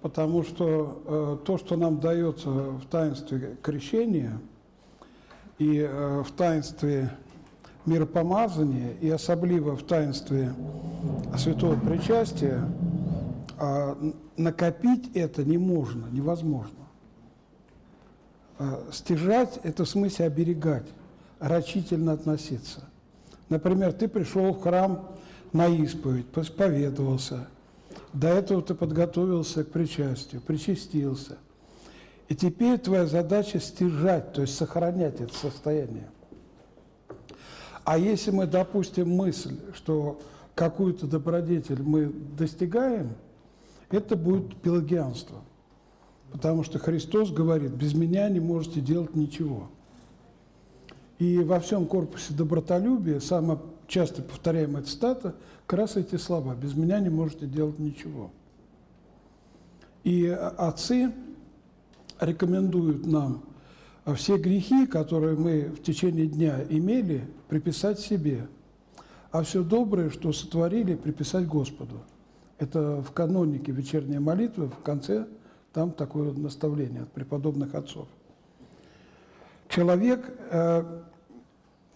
[0.00, 4.40] Потому что э, то, что нам дается в таинстве крещения
[5.58, 7.10] и э, в таинстве
[7.88, 10.52] миропомазания, и особливо в таинстве
[11.36, 12.64] святого причастия,
[13.58, 16.86] э, накопить это не можно, невозможно.
[18.58, 20.86] Э, стяжать– это в смысле оберегать,
[21.38, 22.84] рачительно относиться.
[23.48, 25.08] Например, ты пришел в храм
[25.52, 27.48] на исповедь, посповедовался,
[28.12, 31.38] до этого ты подготовился к причастию, причастился.
[32.28, 36.08] И теперь твоя задача стяжать, то есть сохранять это состояние.
[37.88, 40.20] А если мы допустим мысль, что
[40.54, 43.14] какую-то добродетель мы достигаем,
[43.88, 45.38] это будет пелагианство.
[46.30, 49.70] Потому что Христос говорит, без меня не можете делать ничего.
[51.18, 55.34] И во всем корпусе добротолюбия самая часто повторяемая цитата
[55.66, 58.30] как раз эти слова «без меня не можете делать ничего».
[60.04, 61.10] И отцы
[62.20, 63.44] рекомендуют нам
[64.14, 68.48] все грехи, которые мы в течение дня имели, приписать себе,
[69.30, 72.00] а все доброе, что сотворили, приписать Господу.
[72.58, 75.26] Это в канонике вечерней молитвы в конце
[75.72, 78.08] там такое наставление от преподобных отцов.
[79.68, 81.02] Человек э,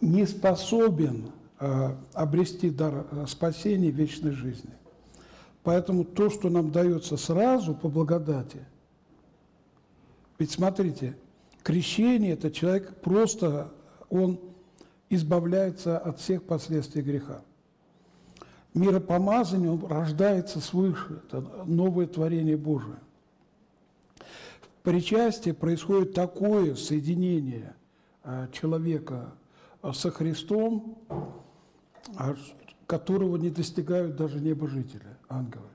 [0.00, 4.70] не способен э, обрести дар э, спасения вечной жизни.
[5.62, 8.60] Поэтому то, что нам дается сразу по благодати,
[10.38, 11.16] ведь смотрите,
[11.62, 13.72] крещение– это человек просто,
[14.10, 14.40] он
[15.10, 17.42] избавляется от всех последствий греха.
[18.74, 22.96] Миропомазание, он рождается свыше, это новое творение Божие–
[24.82, 27.74] причастии происходит такое соединение
[28.22, 29.32] а, человека
[29.80, 30.98] а, со Христом,
[32.16, 32.36] а,
[32.86, 35.68] которого не достигают даже небожители, ангелы,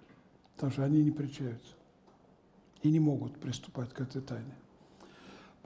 [0.55, 1.73] потому что они не причаются
[2.83, 4.55] и не могут приступать к этой тайне.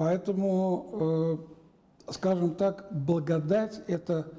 [0.01, 1.45] Поэтому,
[2.07, 4.33] э, скажем так, благодать– это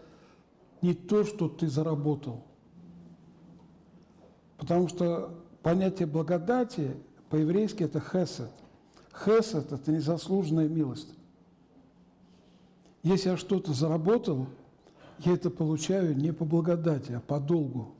[0.80, 2.42] не то, что ты заработал.
[4.56, 6.96] Потому что понятие благодати
[7.30, 8.50] по-еврейски– это хесед.
[9.14, 11.14] Хесед– это незаслуженная милость.
[13.04, 14.48] Если я что-то заработал,
[15.20, 17.94] я это получаю не по благодати, а по долгу.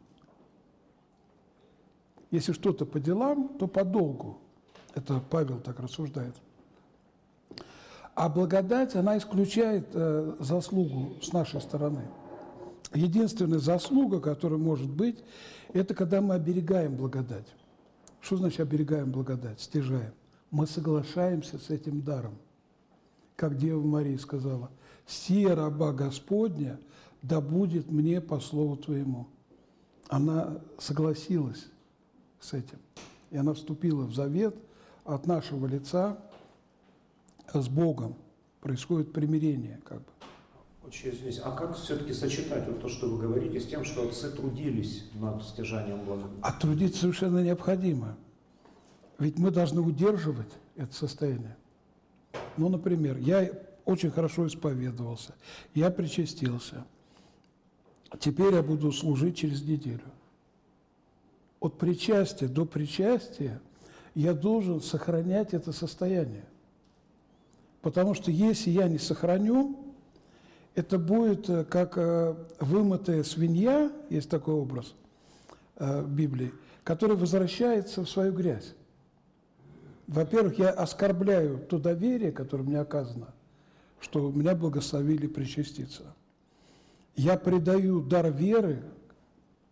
[2.32, 4.38] Если что-то по делам, то по долгу.
[4.96, 6.34] Это Павел так рассуждает.
[8.14, 12.02] А благодать, она исключает э, заслугу с нашей стороны.
[12.94, 15.18] Единственная заслуга, которая может быть,
[15.72, 17.46] это когда мы оберегаем благодать.
[18.20, 19.60] Что значит оберегаем благодать?
[19.60, 20.12] Стяжаем
[20.52, 22.36] мы соглашаемся с этим даром.
[23.34, 24.70] Как Дева Мария сказала,
[25.06, 26.78] «Сия раба Господня,
[27.22, 29.26] да будет мне по слову Твоему».
[30.08, 31.66] Она согласилась
[32.38, 32.78] с этим.
[33.30, 34.54] И она вступила в завет
[35.04, 36.18] от нашего лица
[37.53, 38.16] с Богом.
[38.61, 40.07] Происходит примирение как бы.
[40.84, 44.30] Очень извините, а как все-таки сочетать вот то, что вы говорите, с тем, что отцы
[44.30, 46.28] трудились над стяжанием блага?
[46.43, 48.16] А трудиться совершенно необходимо.
[49.18, 51.57] Ведь мы должны удерживать это состояние.
[52.57, 53.51] Ну, например, я
[53.84, 55.34] очень хорошо исповедовался,
[55.74, 56.84] я причастился.
[58.18, 60.05] Теперь я буду служить через неделю.
[61.61, 63.61] От причастия до причастия
[64.14, 66.45] я должен сохранять это состояние.
[67.83, 69.76] Потому что если я не сохраню,
[70.74, 74.95] это будет э, как э, вымытая свинья, есть такой образ
[75.76, 76.53] э, в Библии,
[76.85, 78.74] который возвращается в свою грязь.
[80.07, 83.35] Во-первых, я оскорбляю то доверие, которое мне оказано,
[84.01, 86.14] что меня благословили причаститься.
[87.16, 88.83] Я предаю дар веры,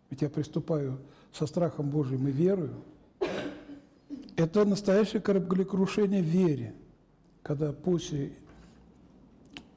[0.09, 0.99] ведь я приступаю
[1.31, 2.83] со страхом Божьим и верою.
[4.35, 6.75] Это настоящее кораблекрушение вере,
[7.43, 8.33] когда после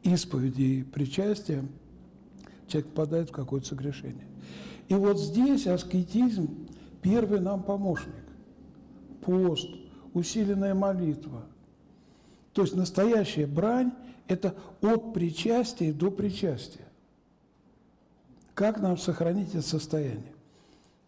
[0.02, 1.64] исповеди и причастия
[2.66, 4.26] человек попадает в какое-то согрешение.
[4.88, 6.68] И вот здесь аскетизм–
[7.02, 8.14] первый нам помощник.
[9.22, 9.68] Пост–
[10.14, 11.46] усиленная молитва.
[12.52, 13.92] То есть настоящая брань–
[14.28, 16.86] это от причастия до причастия.
[18.54, 20.32] Как нам сохранить это состояние?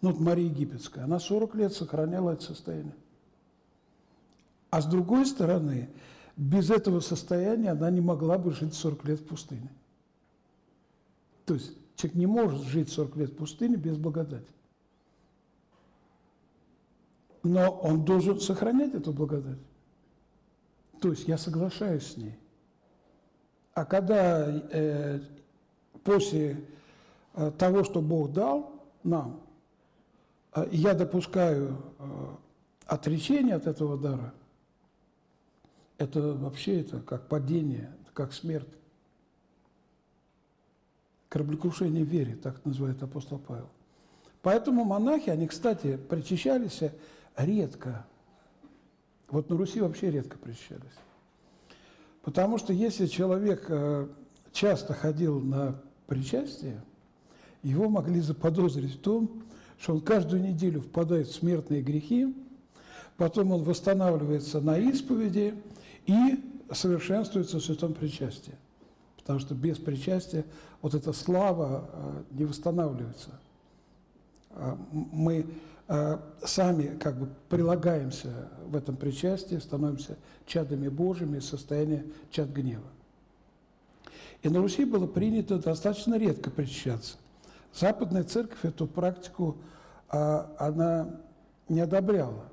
[0.00, 2.94] Ну, вот Мария Египетская, она 40 лет сохраняла это состояние.
[4.70, 5.88] А с другой стороны,
[6.36, 9.70] без этого состояния она не могла бы жить 40 лет в пустыне.
[11.44, 14.46] То есть человек не может жить 40 лет в пустыне без благодати
[17.46, 19.58] но он должен сохранять эту благодать.
[21.00, 22.38] То есть я соглашаюсь с ней.
[23.74, 25.20] А когда э,
[26.02, 26.64] после
[27.34, 28.72] э, того, что Бог дал
[29.04, 29.40] нам,
[30.54, 31.76] э, я допускаю
[32.86, 34.32] отречение от этого дара,
[35.98, 38.68] это вообще это как падение, как смерть.
[41.28, 43.68] Кораблекрушение в вере, так называет апостол Павел.
[44.42, 46.80] Поэтому монахи, они, кстати, причащались
[47.36, 48.06] редко.
[49.28, 50.84] Вот на Руси вообще редко причащались.
[52.22, 54.08] Потому что если человек э,
[54.52, 56.80] часто ходил на причастие,
[57.62, 59.42] его могли заподозрить в том,
[59.80, 62.34] что он каждую неделю впадает в смертные грехи,
[63.16, 65.54] потом он восстанавливается на исповеди
[66.06, 66.42] и
[66.72, 68.54] совершенствуется в святом причастии.
[69.18, 70.44] Потому что без причастия
[70.82, 73.30] вот эта слава э, не восстанавливается.
[74.50, 75.46] А мы
[75.88, 82.86] э, сами как бы прилагаемся в этом причастии, становимся чадами Божьими из состояния чад гнева.
[84.42, 87.16] И на Руси было принято достаточно редко причащаться.
[87.74, 89.56] Западная церковь эту практику
[90.08, 91.20] а, она
[91.68, 92.44] не одобряла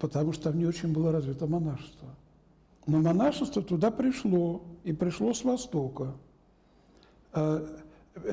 [0.00, 2.08] потому что там не очень было развито монашество.
[2.86, 6.14] Но монашество туда пришло, и пришло с Востока.
[7.34, 7.78] Э,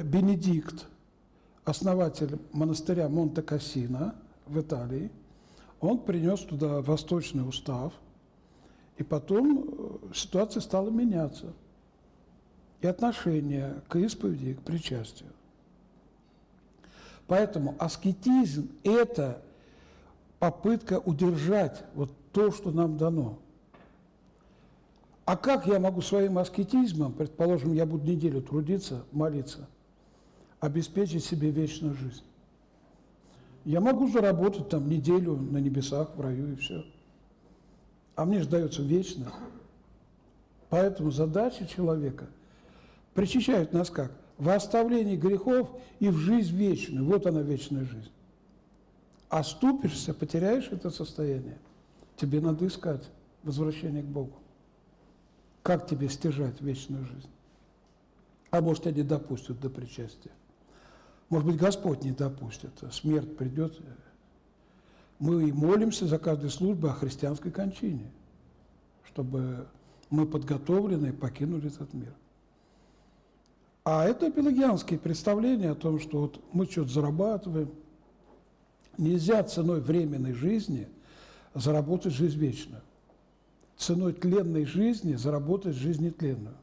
[0.04, 0.88] Бенедикт,
[1.66, 4.16] основатель монастыря Монте-Кассино
[4.48, 5.12] в Италии,
[5.82, 7.94] он принес туда восточный устав,
[8.98, 11.54] и потом э, ситуация стала меняться.
[12.80, 15.32] И отношение к исповеди, к причастию.
[17.28, 19.42] Поэтому аскетизм– это
[20.40, 23.40] попытка удержать вот то, что нам дано.
[25.26, 29.68] А как я могу своим аскетизмом, предположим, я буду неделю трудиться, молиться,
[30.60, 32.24] обеспечить себе вечную жизнь?
[33.66, 36.86] Я могу заработать там неделю на небесах, в раю и все.
[38.16, 39.36] А мне же дается вечность.
[40.70, 42.28] Поэтому задача человека
[43.14, 44.12] причащают нас как?
[44.38, 45.70] В оставлении грехов
[46.00, 47.06] и в жизнь вечную.
[47.06, 48.12] Вот она вечная жизнь.
[49.30, 51.58] Оступишься, потеряешь это состояние,
[52.16, 53.04] тебе надо искать
[53.44, 54.34] возвращение к Богу.
[55.64, 57.30] Как тебе стяжать вечную жизнь?
[58.52, 60.32] А может, тебя не допустят до причастия.
[61.30, 63.78] Может быть, Господь не допустит, а смерть придет.
[65.20, 68.10] Мы и молимся за каждой службы о христианской кончине,
[69.04, 69.68] чтобы
[70.10, 72.14] мы подготовленные покинули этот мир.
[73.84, 77.70] А это пелагианские представления о том, что вот мы что-то зарабатываем–
[78.98, 80.88] Нельзя ценой временной жизни
[81.54, 82.82] заработать жизнь вечную.
[83.78, 86.56] Ценой тленной жизни заработать жизнь нетленную.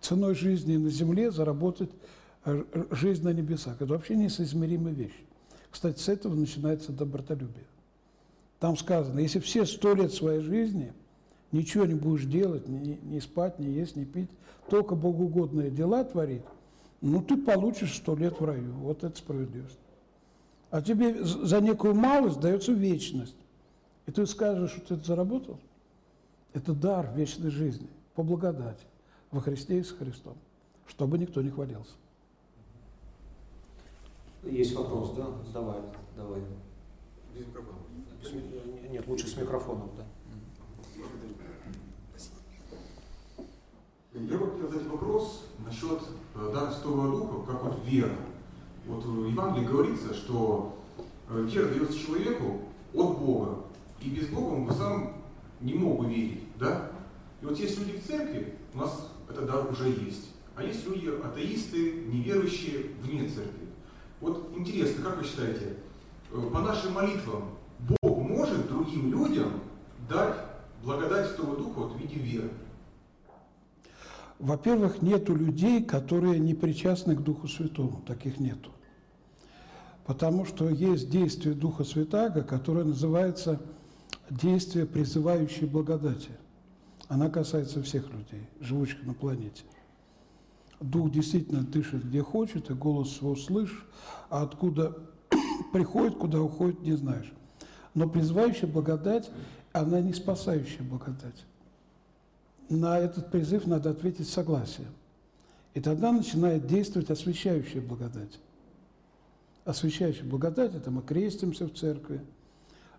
[0.00, 1.90] Ценой жизни на земле заработать
[2.44, 3.76] э, жизнь на небесах.
[3.80, 5.18] Это вообще несоизмеримая вещь.
[5.70, 7.66] Кстати, с этого начинается добротолюбие.
[8.60, 10.92] Там сказано, если все сто лет своей жизни
[11.52, 14.30] ничего не будешь делать, не, не спать, не есть, не пить,
[14.68, 16.42] только богоугодные дела творить,
[17.00, 18.72] ну ты получишь сто лет в раю.
[18.72, 19.78] Вот это справедливость.
[20.70, 23.36] А тебе за некую малость дается вечность.
[24.06, 25.58] И ты скажешь, что ты это заработал?
[26.52, 28.84] Это дар вечной жизни, по благодати,
[29.30, 30.36] во Христе и с Христом,
[30.86, 31.92] чтобы никто не хвалился.
[34.44, 35.26] Есть вопрос, да?
[35.52, 35.80] Давай,
[36.16, 36.40] давай.
[37.34, 37.78] Без микрофона.
[38.90, 40.04] Нет, лучше с микрофоном, да.
[44.14, 46.00] Я бы хотел задать вопрос насчет
[46.34, 48.16] э, дара Святого Духа, как вот вера.
[48.88, 50.78] Вот в Евангелии говорится, что
[51.28, 52.62] э, вера дается человеку
[52.94, 53.58] от Бога,
[54.00, 55.12] и без Бога он бы сам
[55.60, 56.90] не мог бы верить, да?
[57.42, 60.30] И вот есть люди в церкви, у нас это дар уже есть.
[60.56, 63.68] А есть люди, атеисты, неверующие вне церкви.
[64.22, 65.76] Вот интересно, как вы считаете,
[66.32, 67.44] э, по нашим молитвам
[68.00, 69.60] Бог может другим людям
[70.08, 70.34] дать
[70.82, 72.50] благодать Святого Духа вот в виде веры?
[74.38, 78.02] Во-первых, нету людей, которые не причастны к Духу Святому.
[78.06, 78.70] Таких нету.
[80.08, 83.60] Потому что есть действие Духа Святаго, которое называется
[84.30, 86.30] действие, призывающее благодати.
[87.08, 89.64] Она касается всех людей, живущих на планете.
[90.80, 93.86] Дух действительно дышит где хочет, и голос его слышишь,
[94.30, 94.96] а откуда
[95.74, 97.30] приходит, куда уходит, не знаешь.
[97.92, 99.30] Но призывающая благодать,
[99.74, 101.44] она не спасающая благодать.
[102.70, 104.94] На этот призыв надо ответить согласием.
[105.74, 108.40] И тогда начинает действовать освящающая благодать
[109.68, 112.22] освящающей благодать, это мы крестимся в церкви,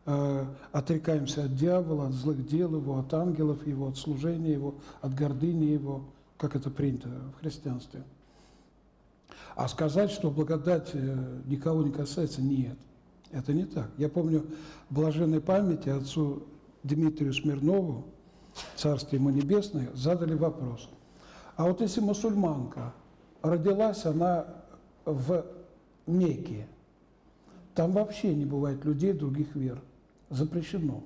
[0.06, 5.16] э, отрекаемся от дьявола, от злых дел его, от ангелов его, от служения его, от
[5.16, 6.06] гордыни его,
[6.38, 8.04] как это принято в христианстве.
[9.56, 12.78] А сказать, что благодать э, никого не касается, нет.
[13.32, 13.90] Это не так.
[13.98, 14.46] Я помню
[14.92, 16.44] блаженной памяти отцу
[16.84, 18.06] Дмитрию Смирнову,
[18.76, 20.88] Царствие ему небесное, задали вопрос.
[21.56, 22.94] А вот если мусульманка
[23.42, 24.46] родилась, она
[25.06, 25.46] в
[26.10, 26.68] Мекке,
[27.76, 29.82] там вообще не бывает людей других вер.
[30.30, 31.04] Запрещено.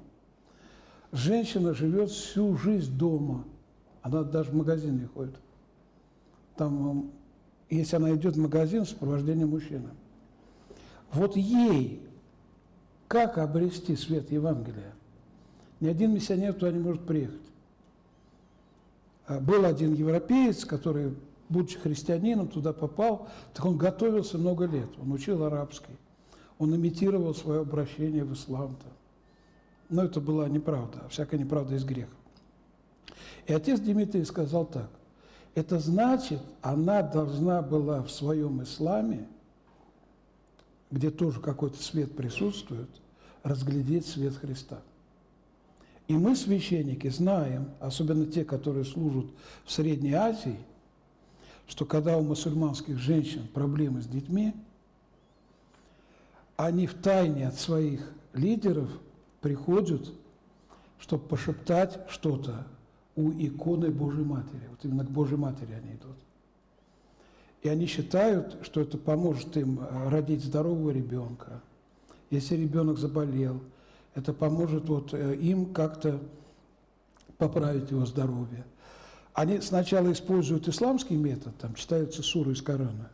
[1.12, 3.46] Женщина живет всю жизнь дома.
[4.02, 5.36] Она даже в магазин не ходит.
[6.56, 7.12] Там,
[7.70, 9.90] если она идет в магазин, сопровождение мужчины.
[11.12, 12.02] Вот ей
[13.08, 14.92] как обрести свет Евангелия?
[15.80, 17.40] Ни один миссионер туда не может приехать.
[19.28, 21.14] А был один европеец, который,
[21.54, 25.96] будучи христианином, туда попал, так он готовился много лет, он учил арабский,
[26.58, 28.88] он имитировал свое обращение в ислам-то.
[29.90, 32.10] Но это была неправда, всякая неправда из греха.
[33.46, 34.90] И отец Дмитрий сказал так,
[35.56, 39.28] это значит, она должна была в своем исламе,
[40.90, 42.90] где тоже какой-то свет присутствует,
[43.44, 44.82] разглядеть свет Христа.
[46.08, 49.26] И мы, священники, знаем, особенно те, которые служат
[49.64, 50.58] в Средней Азии,
[51.68, 54.54] что когда у мусульманских женщин проблемы с детьми,
[56.56, 58.90] они в тайне от своих лидеров
[59.42, 60.12] приходят,
[61.00, 62.66] чтобы пошептать что-то
[63.16, 64.68] у иконы Божьей Матери.
[64.70, 66.18] Вот именно к Божьей Матери они идут.
[67.62, 71.62] И они считают, что это поможет им э, родить здорового ребенка.
[72.30, 73.62] Если ребенок заболел–
[74.16, 76.20] это поможет вот э, им как-то
[77.38, 78.64] поправить его здоровье.
[79.34, 83.10] Они сначала используют исламский метод, там читаются суры из Корана,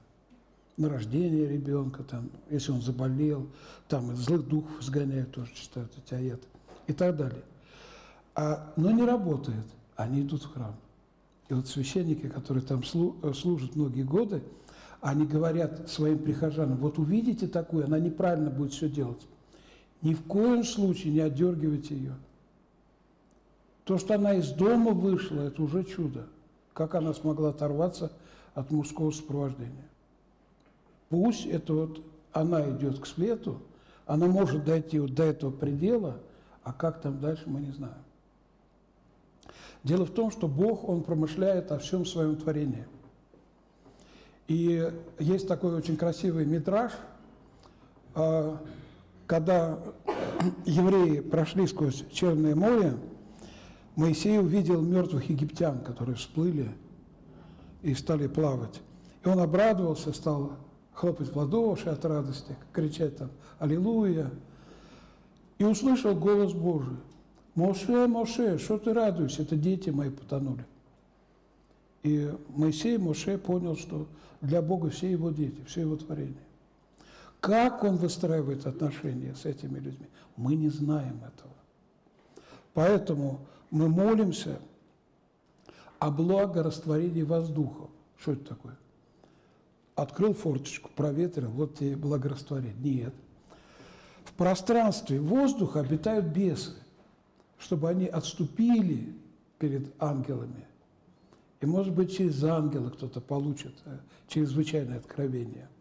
[0.75, 3.47] на рождение ребенка, там, если он заболел,
[3.87, 6.47] там злых духов сгоняют, тоже читают эти аяты
[6.87, 7.43] и так далее.
[8.35, 9.65] А, но не работает,
[9.95, 10.75] они идут в храм.
[11.49, 14.41] И вот священники, которые там э, служат многие годы,
[15.01, 19.25] они говорят своим прихожанам, вот увидите такую, она неправильно будет все делать.
[20.01, 22.15] Ни в коем случае не отдергивайте ее.
[23.89, 26.27] То, что она из дома вышла, это уже чудо.
[26.73, 28.11] Как она смогла оторваться
[28.53, 29.89] от мужского сопровождения.
[31.09, 33.59] Пусть это вот она идет к свету,
[34.05, 36.19] она может дойти вот до этого предела,
[36.61, 37.97] а как там дальше, мы не знаем.
[39.83, 42.85] Дело в том, что Бог, Он промышляет о всем своем творении.
[44.47, 44.87] И
[45.17, 46.91] есть такой очень красивый мидраж,
[48.13, 48.61] а,
[49.25, 49.79] когда
[50.67, 52.93] евреи прошли сквозь Черное море,
[53.99, 56.71] Моисей увидел мертвых египтян, которые всплыли
[57.81, 58.79] и стали плавать.
[59.25, 60.53] И он обрадовался, стал
[60.93, 64.31] хлопать в ладоши от радости, кричать там «Аллилуйя!»
[65.57, 66.95] И услышал голос Божий.
[67.55, 69.41] «Моше, Моше, что ты радуешься?
[69.41, 70.65] Это дети мои потонули».
[72.03, 74.07] И Моисей, Моше понял, что
[74.39, 76.45] для Бога все его дети, все его творение.
[77.41, 80.07] Как он выстраивает отношения с этими людьми,
[80.37, 81.53] мы не знаем этого.
[82.73, 84.59] Поэтому мы молимся
[85.99, 87.89] о благорастворении воздуха.
[88.17, 88.77] Что это такое?
[89.95, 92.73] Открыл форточку, проветрил, вот тебе благорастворение.
[92.79, 93.13] Нет.
[94.23, 96.73] В пространстве воздуха обитают бесы,
[97.57, 99.13] чтобы они отступили
[99.57, 100.65] перед ангелами.
[101.59, 103.97] И, может быть, через ангела кто-то получит э,
[104.27, 105.67] чрезвычайное откровение–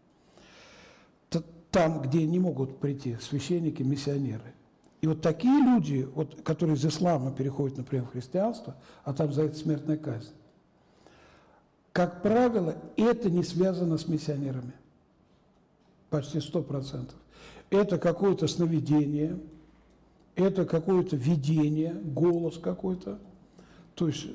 [1.71, 4.53] там, где не могут прийти священники, миссионеры.
[5.01, 9.43] И вот такие люди, вот, которые из ислама переходят, например, в христианство, а там за
[9.43, 10.33] это смертная казнь,
[11.93, 14.73] как правило, это не связано с миссионерами.
[16.09, 17.15] Почти сто процентов.
[17.69, 19.39] Это какое-то сновидение,
[20.35, 23.19] это какое-то видение, голос какой-то.
[23.95, 24.27] То есть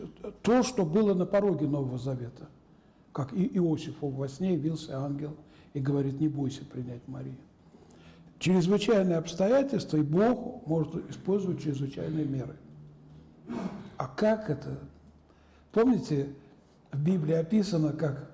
[0.42, 2.48] то, что было на пороге Нового Завета.
[3.12, 5.36] Как и Иосифу во сне явился ангел–
[5.74, 7.36] и говорит, не бойся принять Марию.
[8.38, 12.56] Чрезвычайные обстоятельства, и Бог может использовать чрезвычайные меры.
[13.96, 14.78] А как это?
[15.72, 16.28] Помните,
[16.92, 18.30] в Библии описано, как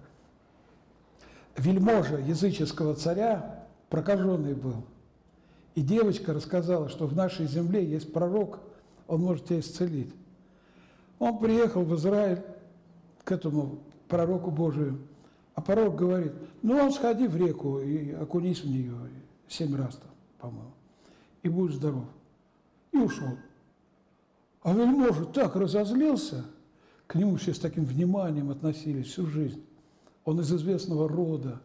[1.57, 4.85] вельможа языческого царя прокаженный был.
[5.75, 8.61] И девочка рассказала, что в нашей земле есть пророк,
[9.07, 10.13] он может тебя исцелить.
[11.19, 12.43] Он приехал в Израиль
[13.25, 13.79] к этому
[14.09, 14.99] пророку Божию
[15.61, 16.33] а пророк говорит,
[16.63, 18.95] ну, он сходи в реку и окунись в нее
[19.51, 20.73] семь раз там, по-моему,
[21.43, 22.05] и будешь здоров.
[22.93, 23.37] И ушел.
[24.63, 26.45] А вельможа так разозлился,
[27.07, 29.63] к нему все с таким вниманием относились всю жизнь.
[30.25, 31.61] Он из известного рода.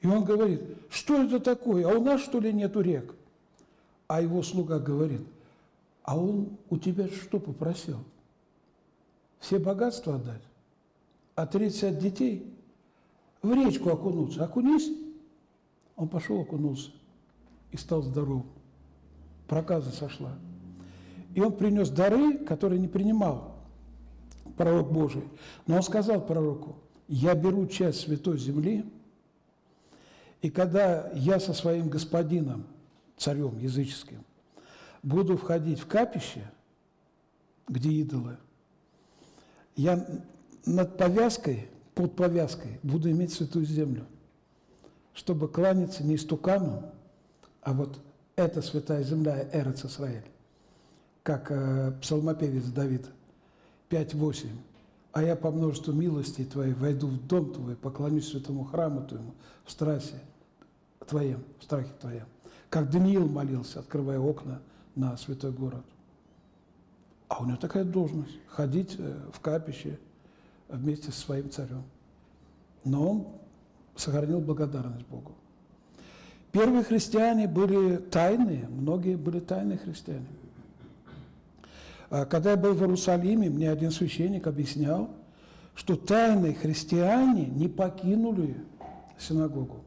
[0.00, 0.60] И он говорит,
[0.90, 1.86] что это такое?
[1.86, 3.14] А у нас, что ли, нету рек?
[4.06, 5.22] А его слуга говорит,
[6.02, 7.98] а он у тебя что попросил?
[9.38, 10.42] Все богатства отдать?
[11.34, 12.54] А 30 детей?
[13.44, 14.44] в речку окунуться.
[14.44, 14.90] Окунись.
[15.96, 16.90] Он пошел, окунулся
[17.74, 18.44] и стал здоров.
[19.48, 20.38] Проказа сошла.
[21.34, 23.56] И он принес дары, которые не принимал
[24.56, 25.24] пророк Божий.
[25.66, 26.76] Но он сказал пророку,
[27.08, 28.86] я беру часть святой земли
[30.40, 32.64] И когда я со своим господином,
[33.16, 34.24] царем языческим,
[35.02, 36.48] буду входить в капище,
[37.66, 38.36] где идолы,
[39.74, 40.06] я
[40.64, 44.06] над повязкой, под повязкой буду иметь святую землю,
[45.12, 46.92] чтобы кланяться не истукану,
[47.64, 47.98] а вот
[48.36, 50.26] эта святая земля, Эрец Исраэль,
[51.22, 53.06] как э, псалмопевец Давид
[53.90, 54.48] 5.8.
[55.12, 59.34] «А я по множеству милостей Твоей войду в дом Твой, поклонюсь святому храму Твоему
[59.64, 60.20] в страсе
[61.06, 62.26] Твоем, в страхе Твоем».
[62.68, 64.60] Как Даниил молился, открывая окна
[64.94, 65.84] на святой город.
[67.28, 69.98] А у него такая должность– ходить э, в капище
[70.68, 71.84] вместе со своим царем.
[72.84, 73.28] Но он
[73.96, 75.32] сохранил благодарность Богу.
[76.54, 80.28] Первые христиане были тайные, многие были тайные христиане.
[82.10, 85.10] А когда я был в Иерусалиме, мне один священник объяснял,
[85.74, 88.54] что тайные христиане не покинули
[89.18, 89.84] синагогу.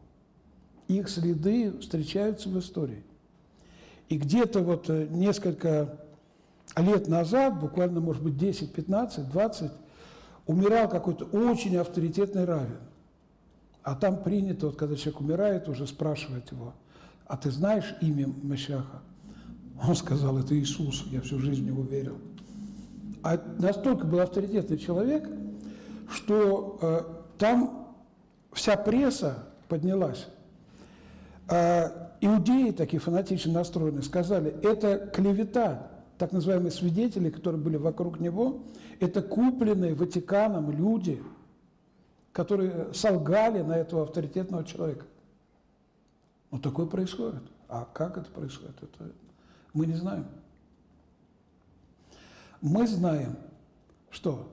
[0.90, 3.06] Их следы встречаются в истории.
[4.10, 5.98] И где-то вот э, несколько
[6.76, 9.72] лет назад, буквально, может быть, 10, 15, 20,
[10.48, 12.76] умирал какой-то очень авторитетный равен.
[13.88, 16.74] А там принято, вот когда человек умирает, уже спрашивать его,
[17.26, 19.00] а ты знаешь имя Машаха?
[19.82, 22.18] Он сказал, это Иисус, я всю жизнь в него верил.
[23.24, 25.30] А настолько был авторитетный человек,
[26.10, 27.02] что э,
[27.38, 27.96] там
[28.52, 30.28] вся пресса поднялась.
[31.48, 35.88] А иудеи, такие фанатично настроенные, сказали, это клевета,
[36.18, 38.64] так называемые свидетели, которые были вокруг него,
[39.00, 41.24] это купленные Ватиканом люди–
[42.38, 45.08] которые солгали на этого авторитетного человека.
[46.52, 47.42] Вот такое происходит.
[47.68, 49.12] А как это происходит, это
[49.74, 50.28] мы не знаем.
[52.62, 53.36] Мы знаем,
[54.12, 54.48] что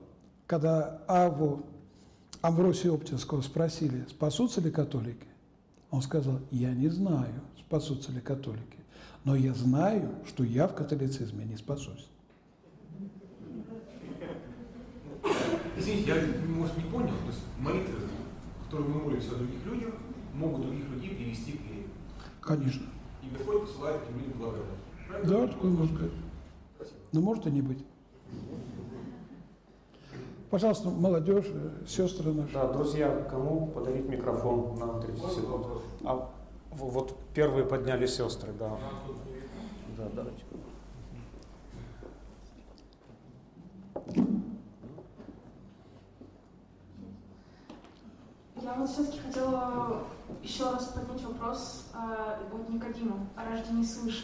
[0.47, 1.63] когда Аву
[2.41, 5.27] Амвросия Оптинского спросили, спасутся ли католики,
[5.91, 8.79] он сказал, я не знаю, спасутся ли католики,
[9.23, 12.07] но я знаю, что я в католицизме не спасусь.
[15.77, 16.15] Извините, я,
[16.47, 17.95] может, не понял, то есть молитвы,
[18.65, 19.93] которые мы молимся о других людях,
[20.33, 21.87] могут других людей привести к вере.
[22.41, 22.85] Конечно.
[23.23, 24.65] И Господь посылает этим людям благодать.
[25.07, 25.29] Правильно?
[25.29, 26.11] Да, такое может быть.
[26.75, 26.97] Спасибо.
[27.11, 27.85] Но может и не быть.
[30.49, 31.47] Пожалуйста, молодежь,
[31.87, 32.53] сестры наши.
[32.53, 35.65] Да, друзья, кому подарить микрофон на 30 секунд?
[36.03, 36.29] А
[36.71, 38.77] вот первые подняли сестры, да.
[39.97, 40.43] Да, давайте.
[48.65, 50.05] Я вот все-таки хотела
[50.41, 54.23] еще раз поднять вопрос э, от Никодима о рождении свыше.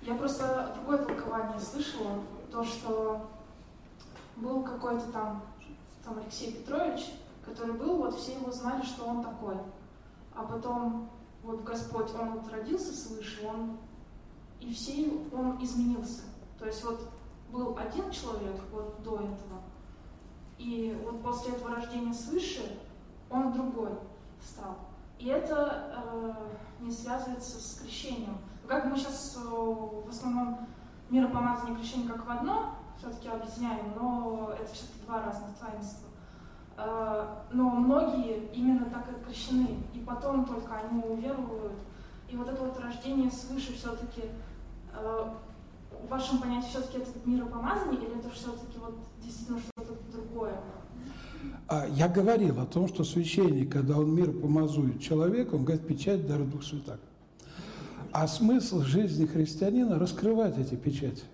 [0.00, 3.28] Я просто другое толкование слышала, то, что
[4.36, 5.42] был какой-то там,
[6.02, 7.12] там Алексей Петрович,
[7.44, 9.56] который был, вот все его знали, что он такой.
[10.34, 11.10] А потом
[11.42, 13.76] вот Господь, он вот родился свыше, он
[14.58, 16.22] и все, он изменился.
[16.58, 17.10] То есть вот
[17.52, 19.60] был один человек вот до этого,
[20.56, 22.78] и вот после этого рождения свыше
[23.30, 23.90] он другой
[24.40, 24.76] стал.
[25.18, 28.38] И это э, не связывается с крещением.
[28.66, 30.66] Как мы сейчас э, в основном
[31.08, 36.08] миропомазание и крещение как в одно все-таки объединяем, но это все-таки два разных таинства.
[36.76, 41.78] Э, но многие именно так и крещены, и потом только они уверуют.
[42.28, 44.22] И вот это вот рождение свыше все-таки
[44.92, 45.30] э,
[45.90, 50.60] в вашем понятии все-таки это миропомазание или это все-таки вот действительно что-то другое?
[51.68, 56.26] А я говорил о том, что священник, когда он мир помазует человеку, он говорит, печать
[56.26, 57.00] дара Дух Святаго.
[58.12, 61.24] А смысл жизни христианина– раскрывать эти печати.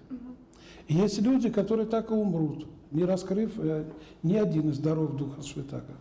[0.88, 3.84] И есть люди, которые так и умрут, не раскрыв э,
[4.22, 5.94] ни один из даров Духа Святаго.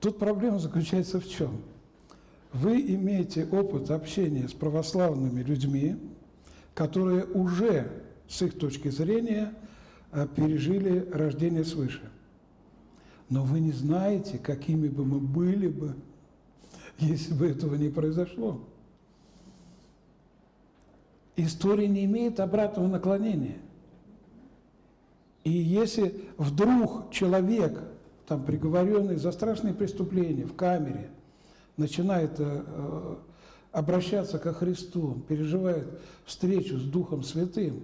[0.00, 1.60] Тут проблема заключается в чем?
[2.52, 5.96] Вы имеете опыт общения с православными людьми,
[6.74, 7.90] которые уже,
[8.28, 9.54] с их точки зрения,
[10.10, 12.00] э, пережили рождение свыше–
[13.32, 15.94] но вы не знаете, какими бы мы были бы,
[16.98, 18.60] если бы этого не произошло.
[21.36, 23.56] История не имеет обратного наклонения.
[25.44, 27.82] И если вдруг человек,
[28.26, 31.08] там, приговоренный за страшные преступления в камере,
[31.78, 33.16] начинает э,
[33.72, 35.88] обращаться ко Христу, переживает
[36.26, 37.80] встречу с Духом Святым,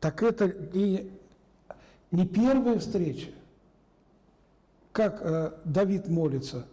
[0.00, 1.10] так это не,
[2.10, 3.30] не первая встреча,
[4.92, 6.66] как э, Давид молится,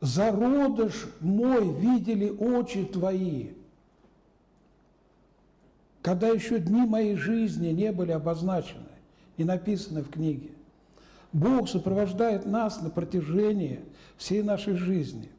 [0.00, 3.50] «Зародыш мой видели очи твои».
[6.02, 8.84] Когда еще дни моей жизни не были обозначены,
[9.38, 10.50] не написаны в книге.
[11.32, 13.80] Бог сопровождает нас на протяжении
[14.16, 15.30] всей нашей жизни.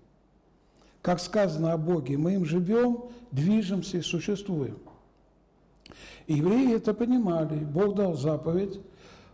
[1.02, 4.80] как сказано о Боге, мы им живем, движемся и существуем.
[6.26, 7.60] И евреи это понимали.
[7.60, 8.80] Бог дал заповедь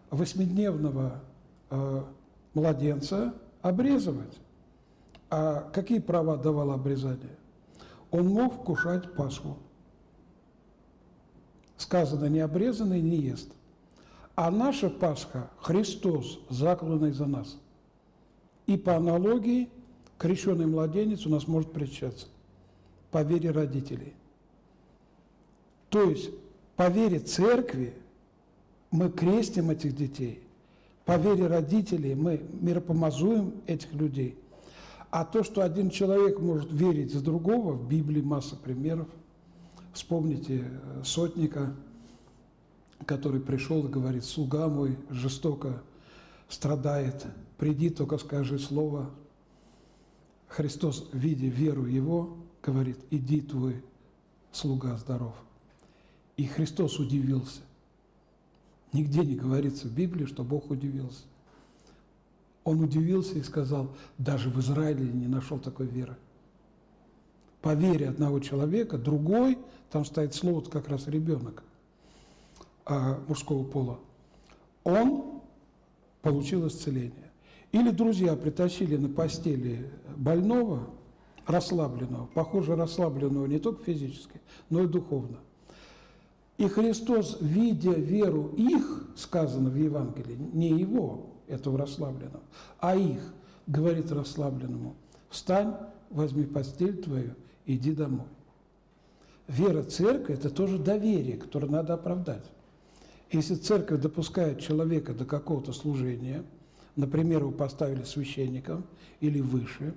[0.10, 1.22] восьмидневного
[1.70, 2.04] э,
[2.54, 4.40] младенца обрезывать.
[5.30, 7.38] А какие права давало обрезание?
[8.12, 9.58] Он мог вкушать Пасху.
[11.78, 13.50] Сказано, не обрезанный не ест.
[14.36, 17.58] А наша Пасха– Христос, закланный за нас.
[18.68, 19.70] И по аналогии
[20.18, 22.28] крещенный младенец у нас может причаться
[23.10, 24.14] по вере родителей.
[25.90, 26.32] То есть
[26.76, 27.94] по вере церкви
[28.92, 30.41] мы крестим этих детей,
[31.12, 34.40] по вере родителей мы миропомазуем этих людей.
[35.10, 39.10] А то, что один человек может верить за другого, в Библии масса примеров.
[39.92, 41.76] Вспомните э, сотника,
[43.06, 45.84] который пришел и говорит, слуга мой жестоко
[46.48, 47.26] страдает,
[47.58, 49.10] приди, только скажи слово.
[50.48, 53.84] Христос, видя веру его, говорит, иди твой
[54.54, 55.36] слуга здоров.
[56.38, 57.60] И Христос удивился.
[58.94, 61.24] Нигде не говорится в Библии, что Бог удивился.
[62.64, 66.18] Он удивился и сказал, даже в Израиле не нашел такой веры.
[67.62, 69.58] По вере одного человека, другой,
[69.92, 71.64] там стоит слово как раз ребенок
[72.86, 74.00] а, мужского пола,
[74.84, 75.42] он
[76.22, 77.32] получил исцеление.
[77.72, 80.90] Или друзья притащили на постели больного,
[81.46, 85.38] расслабленного, похоже, расслабленного не только физически, но и духовно–
[86.58, 92.44] и Христос, видя веру их, сказано в Евангелии, не его, этого расслабленного,
[92.80, 93.34] а их,
[93.68, 94.96] говорит расслабленному,
[95.30, 95.76] встань,
[96.10, 98.28] возьми постель твою, иди домой.
[99.48, 102.46] Вера церкви– это тоже доверие, которое надо оправдать.
[103.32, 106.44] Если церковь допускает человека до какого-то служения,
[106.96, 108.86] например, его поставили священником
[109.20, 109.94] или выше,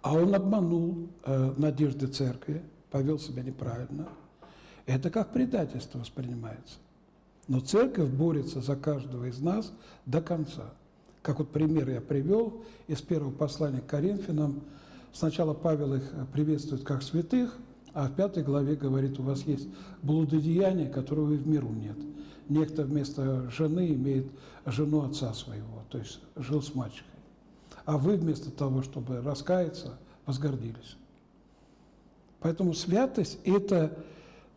[0.00, 4.08] а он обманул э, надежды церкви, повел себя неправильно–
[4.86, 6.76] это как предательство воспринимается.
[7.48, 9.72] Но церковь борется за каждого из нас
[10.06, 10.72] до конца.
[11.22, 14.62] Как вот пример я привел из первого послания к Коринфянам.
[15.12, 17.56] Сначала Павел их приветствует как святых,
[17.92, 19.68] а в пятой главе говорит, у вас есть
[20.02, 21.96] блудодеяние, которого и в миру нет.
[22.48, 24.26] Некто вместо жены имеет
[24.66, 27.06] жену отца своего, то есть жил с мачехой.
[27.84, 30.96] А вы вместо того, чтобы раскаяться, возгордились.
[32.40, 33.96] Поэтому святость– это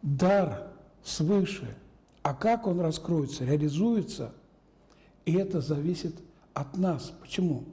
[0.01, 0.67] дар
[1.03, 1.75] свыше,
[2.23, 4.33] а как он раскроется, реализуется,
[5.25, 6.15] и это зависит
[6.53, 7.13] от нас.
[7.21, 7.63] Почему?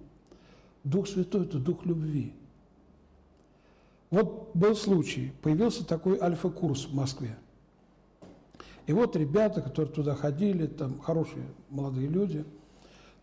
[0.85, 2.33] Дух Святой– это дух любви.
[4.11, 7.37] Вот был случай, появился такой альфа-курс в Москве.
[8.87, 12.45] И вот ребята, которые туда ходили, там хорошие молодые люди,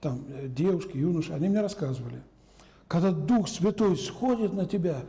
[0.02, 2.22] там э, девушки, юноши, они мне рассказывали,
[2.88, 5.04] когда Дух Святой сходит на тебя,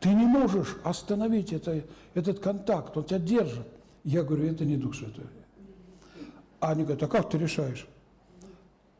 [0.00, 1.84] ты не можешь остановить это,
[2.14, 3.66] этот контакт, он тебя держит.
[4.04, 5.26] Я говорю, это не Дух Святой.
[6.60, 7.86] А они говорят, а как ты решаешь?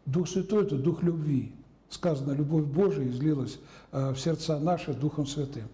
[0.06, 1.54] Дух Святой– это Дух любви.
[1.88, 3.58] Сказано, любовь Божия излилась
[3.92, 5.68] э, в сердца наши Духом Святым.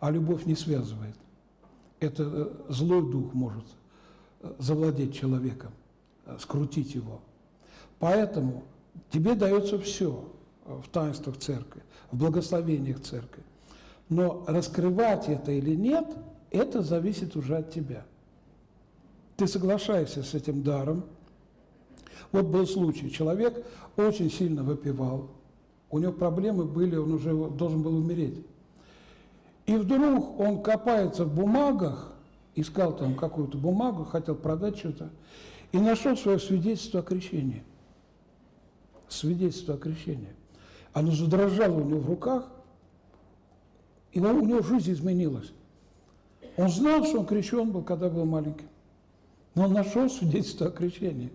[0.00, 1.14] А любовь не связывает.
[2.00, 3.64] Это э, злой дух может
[4.40, 5.70] э, завладеть человеком,
[6.38, 7.22] скрутить его.
[7.98, 8.64] Поэтому
[9.10, 10.30] тебе дается все
[10.66, 13.42] в таинствах церкви, в благословениях церкви.
[14.14, 16.06] Но раскрывать это или нет,
[16.52, 18.04] это зависит уже от тебя.
[19.36, 21.02] Ты соглашаешься с этим даром.
[22.30, 23.66] Вот был случай, человек
[23.96, 25.30] очень сильно выпивал,
[25.90, 28.38] у него проблемы были, он уже должен был умереть.
[29.66, 32.12] И вдруг он копается в бумагах,
[32.54, 35.10] искал там какую-то бумагу, хотел продать что-то,
[35.72, 37.64] и нашел свое свидетельство о крещении.
[39.08, 40.34] Свидетельство о крещении.
[40.92, 42.48] Оно задрожало у него в руках,
[44.14, 45.52] и у него жизнь изменилась.
[46.56, 48.68] Он знал, что он крещен был, когда был маленьким.
[49.56, 51.32] Но он нашел свидетельство о крещении.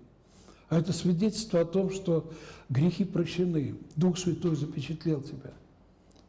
[0.69, 2.31] А это свидетельство о том, что
[2.69, 5.51] грехи прощены, Дух Святой запечатлел тебя.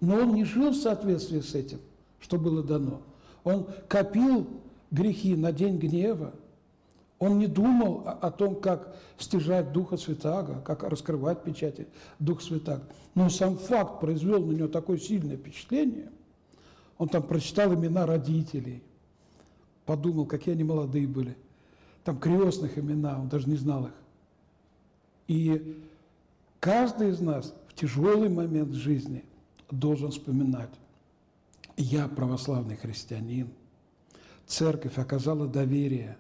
[0.01, 1.79] Но он не жил в соответствии с этим,
[2.21, 3.01] что было дано.
[3.45, 4.49] Он копил
[4.91, 6.33] грехи на день гнева.
[7.21, 11.87] Он не думал о, о том, как стяжать Духа Святаго, как раскрывать печати
[12.19, 12.83] Духа Святаго.
[13.15, 16.11] Но сам факт произвел на него такое сильное впечатление–
[17.01, 18.83] он там прочитал имена родителей,
[19.87, 21.35] подумал, какие они молодые были.
[22.05, 23.95] Там крестных имена, он даже не знал их.
[25.27, 25.83] И
[26.61, 29.25] каждый из нас в тяжелый момент жизни
[29.71, 30.69] должен вспоминать,
[31.79, 33.49] я православный христианин,
[34.47, 36.19] церковь оказала доверие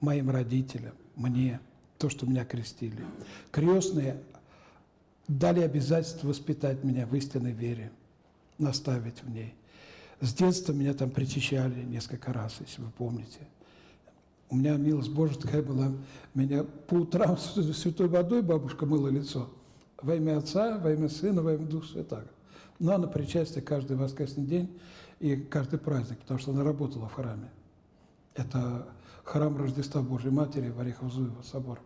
[0.00, 1.60] моим родителям, мне,
[1.96, 3.04] то, что меня крестили.
[3.52, 4.20] Крестные
[5.28, 7.92] дали обязательство воспитать меня в истинной вере.
[8.58, 9.54] наставить в ней.
[10.20, 13.40] С детства меня там причащали несколько раз, если вы помните.
[14.50, 15.92] У меня милость Божия такая была,
[16.34, 19.50] меня по утрам святой водой бабушка мыла лицо.
[20.00, 22.28] Во имя Отца, во имя Сына, во имя Духа Святаго.
[22.78, 24.78] Но на причастие каждый воскресный день
[25.20, 27.50] и каждый праздник, потому что она работала в храме.
[28.34, 28.88] Это
[29.24, 31.80] храм Рождества Божьей Матери в Орехово-Зуево собор.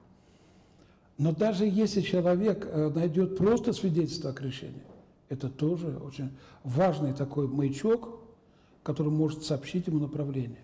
[1.18, 4.82] Но даже если человек э, найдет просто свидетельство о крещении,
[5.28, 6.30] это тоже очень
[6.62, 8.21] важный такой маячок,
[8.82, 10.60] который может сообщить ему направление.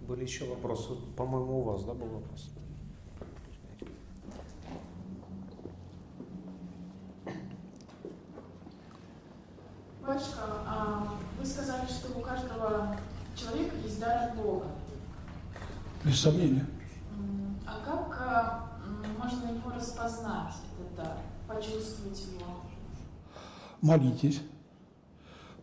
[0.00, 0.94] Были еще вопросы?
[1.16, 2.50] По-моему, у вас, да, был вопрос?
[10.06, 12.96] Батюшка, а вы сказали, что у каждого
[13.36, 14.66] человека есть дар от Бога.
[16.04, 16.66] Без сомнения.
[17.64, 18.78] А как а,
[19.16, 22.71] можно его распознать, этот дар, почувствовать его?
[23.82, 24.40] Молитесь,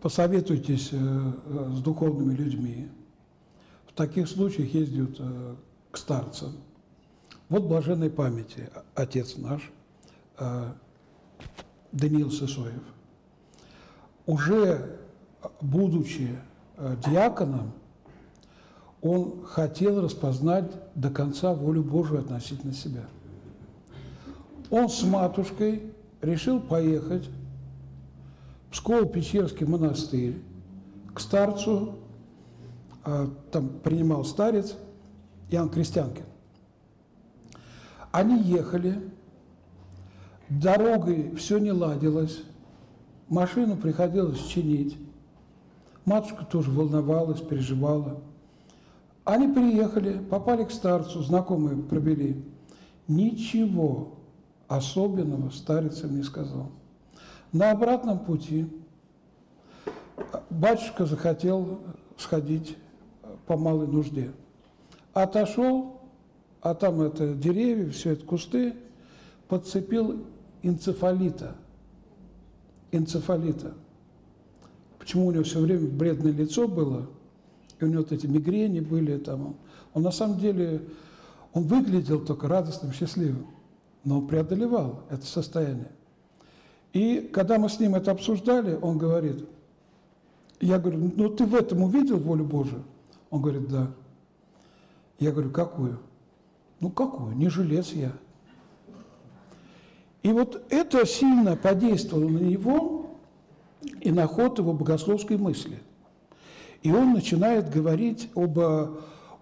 [0.01, 2.89] посоветуйтесь э, э, с духовными людьми.
[3.87, 5.55] В таких случаях ездят э,
[5.89, 6.57] к старцам.
[7.47, 9.71] Вот блаженной памяти отец наш,
[11.91, 12.83] Даниил Сысоев.
[14.27, 14.99] Уже
[15.59, 16.37] будучи
[17.07, 17.71] диаконом,
[19.01, 23.05] он хотел распознать до конца волю Божию относительно себя.
[24.69, 25.91] Он с матушкой
[26.21, 27.27] решил поехать
[28.71, 30.41] Псково-Печерский монастырь
[31.13, 31.95] к старцу,
[33.03, 34.75] а, там принимал старец
[35.49, 36.25] Иоанн Крестьянкин.
[38.11, 39.11] Они ехали,
[40.49, 42.43] дорогой все не ладилось,
[43.27, 44.97] машину приходилось чинить.
[46.05, 48.21] Матушка тоже волновалась, переживала–
[49.29, 52.43] они приехали, попали к старцу, знакомые провели.
[53.07, 54.15] Ничего
[54.67, 56.71] особенного старец им не сказал.
[57.51, 58.67] На обратном пути
[60.49, 61.81] батюшка захотел
[62.17, 62.77] сходить
[63.47, 64.31] по малой нужде.
[65.13, 66.01] Отошел,
[66.61, 68.75] а там это деревья, все это кусты,
[69.47, 70.25] подцепил
[70.61, 71.55] энцефалита.
[72.91, 73.73] Энцефалита.
[74.99, 77.07] Почему у него все время бледное лицо было–
[77.79, 79.55] и у него вот эти мигрени были там.
[79.93, 80.81] Он на самом деле,
[81.53, 83.47] он выглядел только радостным, счастливым,
[84.03, 85.91] но преодолевал это состояние.
[86.93, 89.47] И когда мы с ним это обсуждали, он говорит,
[90.59, 92.83] я говорю, ну ты в этом увидел волю Божию?
[93.29, 93.91] Он говорит, да.
[95.19, 95.99] Я говорю, какую?
[96.79, 97.35] Ну какую?
[97.35, 98.11] Не жилец я.
[100.23, 103.17] И вот это сильно подействовало на него
[104.01, 105.79] и на ход его богословской мысли–
[106.81, 108.87] и он начинает говорить об э,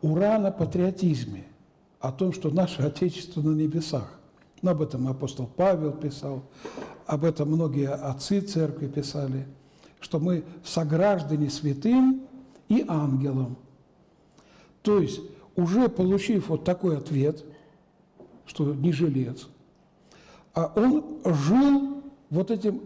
[0.02, 1.46] урано-патриотизме,
[2.00, 4.17] о том, что наше Отечество на небесах.
[4.62, 6.44] Но об этом апостол Павел писал,
[7.06, 9.48] об этом многие отцы церкви писали,
[10.00, 12.28] что мы сограждане святым
[12.68, 13.58] и ангелам.
[14.82, 15.22] То есть,
[15.56, 17.44] уже получив вот такой ответ,
[18.46, 19.48] что не жилец,
[20.54, 22.82] а он жил вот этим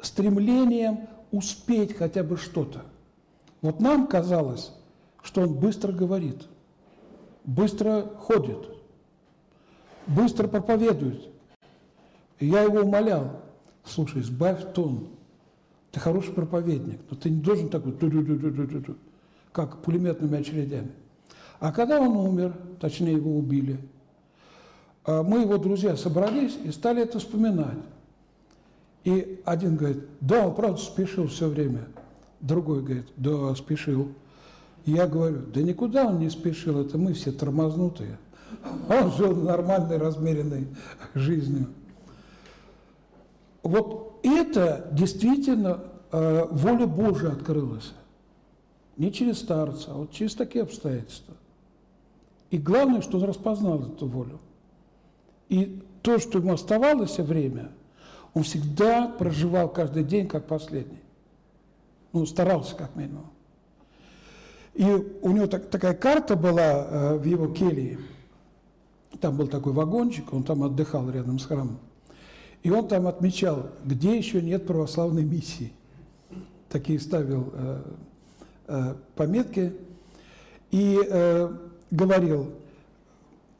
[0.00, 2.82] стремлением успеть хотя бы что-то.
[3.60, 4.72] Вот нам казалось,
[5.22, 6.42] что он быстро говорит,
[7.44, 8.68] быстро ходит,
[10.06, 11.28] быстро проповедует.
[12.38, 13.40] И я его умолял,
[13.84, 15.08] слушай, сбавь тон,
[15.90, 17.94] ты хороший проповедник, но ты не должен такой,
[19.52, 20.92] как пулеметными очередями.
[21.60, 23.78] А когда он умер, точнее его убили,
[25.04, 27.78] а мы, его друзья, собрались и стали это вспоминать.
[29.04, 31.86] И один говорит, да, он правда спешил все время–
[32.42, 34.08] Другой говорит, да, спешил.
[34.84, 38.18] Я говорю, да никуда он не спешил, это мы все тормознутые.
[38.88, 40.68] Он жил нормальной, размеренной
[41.14, 41.68] жизнью.
[43.62, 47.92] Вот это действительно э, воля Божия открылась.
[48.96, 51.34] Не через старца, а вот через такие обстоятельства.
[52.50, 54.38] И главное, что он распознал эту волю.
[55.48, 57.70] И то, что ему оставалось время,
[58.34, 61.00] он всегда проживал каждый день как последний.
[62.12, 63.30] Ну, старался как минимум.
[64.74, 67.98] И у него так, такая карта была э, в его келье.
[69.20, 71.78] Там был такой вагончик, он там отдыхал рядом с храмом.
[72.62, 75.72] И он там отмечал, где еще нет православной миссии.
[76.68, 77.82] Такие ставил э,
[78.68, 79.72] э, пометки.
[80.70, 81.56] И э,
[81.90, 82.50] говорил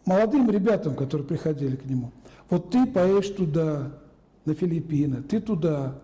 [0.06, 2.10] молодым ребятам, которые приходили к нему,
[2.48, 3.92] вот ты поедешь туда,
[4.44, 5.98] на Филиппины, ты туда,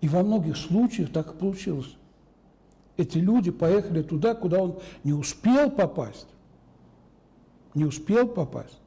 [0.00, 1.96] и во многих случаях так и получилось.
[2.96, 6.28] Эти люди поехали туда, куда он не успел попасть.
[7.74, 8.78] Не успел попасть.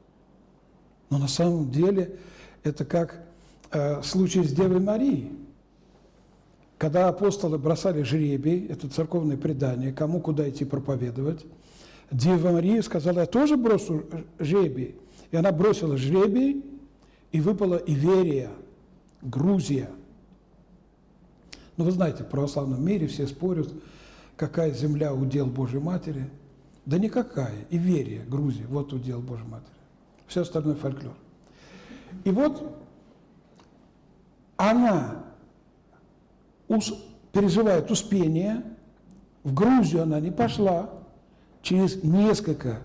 [1.10, 2.18] Но на самом деле
[2.62, 3.22] это как
[3.70, 5.30] э, случай с Девой Марией,
[6.78, 11.46] когда апостолы бросали жребий, это церковное предание, кому куда идти проповедовать,
[12.10, 14.04] Дева Мария сказала, я тоже брошу
[14.38, 14.94] жребий.
[15.30, 16.64] И она бросила жребий,
[17.32, 18.50] и выпала Иверия,
[19.22, 19.90] Грузия.
[21.76, 23.68] Ну, вы знаете, в православном мире все спорят,
[24.36, 26.30] какая земля удел Божьей Матери.
[26.86, 27.66] Да никакая.
[27.70, 29.75] Иверия, Грузия, вот удел Божьей Матери.
[30.26, 31.14] Все остальное фольклор.
[32.24, 32.76] И вот
[34.56, 35.24] она
[37.32, 38.62] переживает успение,
[39.44, 40.90] в Грузию она не пошла,
[41.62, 42.82] через несколько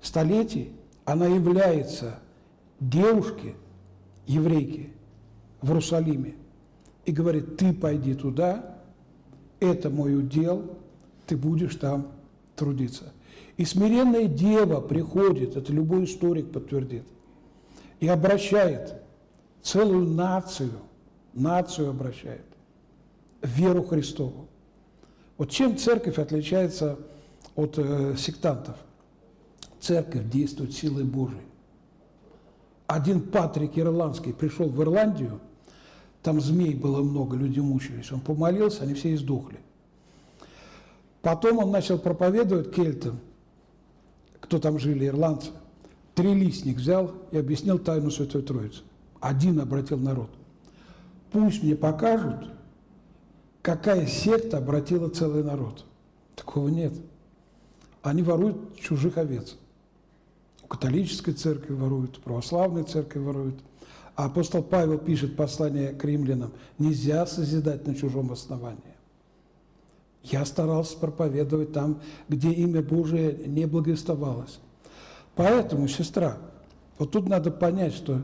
[0.00, 0.72] столетий
[1.04, 2.18] она является
[2.80, 3.54] девушке,
[4.26, 4.90] еврейке
[5.60, 6.34] в Иерусалиме
[7.04, 8.78] и говорит, ты пойди туда,
[9.60, 10.78] это мой удел,
[11.26, 12.12] ты будешь там
[12.54, 13.12] трудиться.
[13.58, 17.02] И смиренная дева приходит, это любой историк подтвердит,
[17.98, 18.94] и обращает
[19.62, 20.70] целую нацию,
[21.34, 22.46] нацию обращает
[23.42, 24.48] в веру Христову.
[25.36, 26.98] Вот чем церковь отличается
[27.56, 28.76] от э, сектантов.
[29.80, 31.42] Церковь действует силой Божией.
[32.86, 35.40] Один Патрик Ирландский пришел в Ирландию,
[36.22, 38.12] там змей было много, люди мучились.
[38.12, 39.58] Он помолился, они все издохли.
[41.22, 43.20] Потом он начал проповедовать кельтам,
[44.48, 45.50] кто там жили, ирландцы.
[46.14, 48.82] Трилистник взял и объяснил тайну Святой Троицы.
[49.20, 50.30] Один обратил народ.
[51.30, 52.48] Пусть мне покажут,
[53.62, 55.84] какая секта обратила целый народ.
[56.34, 56.92] Такого нет
[58.02, 59.56] они воруют чужих овец.
[60.62, 63.56] У католической церкви воруют, у православной церкви воруют.
[64.14, 68.96] А апостол Павел пишет послание к римлянам, нельзя созидать на чужом основании.
[70.22, 74.58] Я старался проповедовать там, где имя Божие не благовествовалось.
[75.34, 76.36] Поэтому, сестра,
[76.98, 78.22] вот тут надо понять, что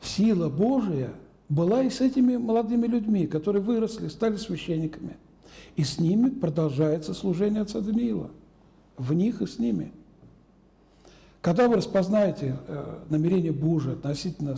[0.00, 1.10] сила Божия
[1.48, 5.16] была и с этими молодыми людьми, которые выросли, стали священниками.
[5.76, 8.30] И с ними продолжается служение отца Даниила
[8.96, 9.92] в них и с ними.
[11.42, 14.56] Когда вы распознаете э, намерение Божие относительно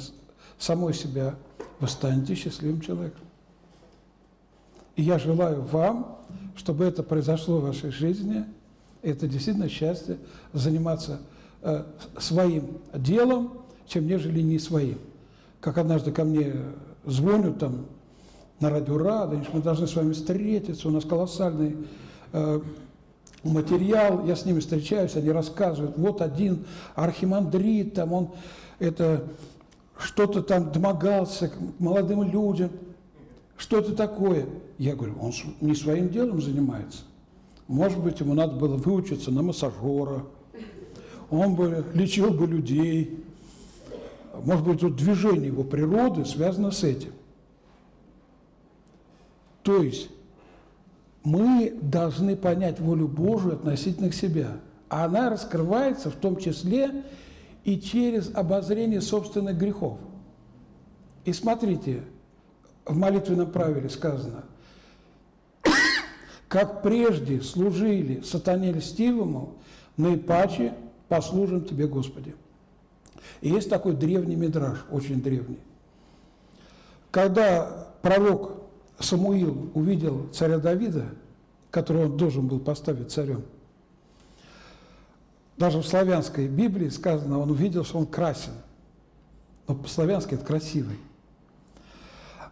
[0.58, 1.34] самой себя,
[1.80, 3.27] вы станете счастливым человеком.
[4.98, 6.18] И я желаю вам,
[6.56, 8.44] чтобы это произошло в вашей жизни.
[9.00, 10.18] Это действительно счастье
[10.52, 11.20] заниматься
[11.62, 11.84] э,
[12.18, 14.98] своим делом, чем нежели не своим.
[15.60, 16.52] Как однажды ко мне
[17.04, 17.86] звонят там
[18.58, 21.76] на радио Радонеж, мы должны с вами встретиться, у нас колоссальный
[22.32, 22.60] э,
[23.44, 26.66] материал, я с ними встречаюсь, они рассказывают, вот один
[26.96, 28.30] архимандрит, там он
[28.80, 29.22] это
[29.96, 32.70] что-то там домогался к молодым людям,
[33.58, 34.46] что-то такое.
[34.78, 37.02] Я говорю, он не своим делом занимается.
[37.66, 40.24] Может быть, ему надо было выучиться на массажера,
[41.28, 43.24] он бы лечил бы людей.
[44.44, 47.12] Может быть, тут движение его природы связано с этим.
[49.62, 50.08] То есть
[51.24, 54.60] мы должны понять волю Божию относительно себя.
[54.88, 57.04] А она раскрывается в том числе
[57.64, 59.98] и через обозрение собственных грехов.
[61.26, 62.04] И смотрите,
[62.88, 64.44] в молитвенном правиле сказано,
[66.48, 69.58] как прежде служили сатане льстивому,
[69.96, 70.74] наипаче
[71.08, 72.34] послужим Тебе, Господи.
[73.40, 75.58] И есть такой древний мидраж, очень древний.
[77.10, 78.62] Когда пророк
[78.98, 81.06] Самуил увидел царя Давида,
[81.70, 83.42] которого он должен был поставить царем,
[85.58, 88.52] даже в славянской Библии сказано, он увидел, что он красен.
[89.66, 90.96] Но по-славянски это красивый.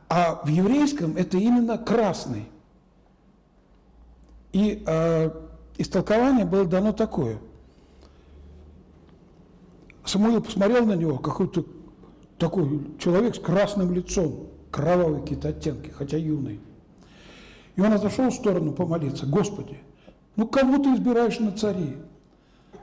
[0.09, 2.49] А в еврейском это именно красный.
[4.53, 5.31] И э,
[5.79, 7.39] истолкование было дано такое.
[10.05, 11.67] Самуил посмотрел на него, какой-то
[12.39, 16.61] такой человек с красным лицом кровавые какие-то оттенки, хотя юный.
[17.75, 19.27] И он отошел в сторону помолиться.
[19.27, 19.79] Господи,
[20.37, 21.97] ну кого ты избираешь на цари?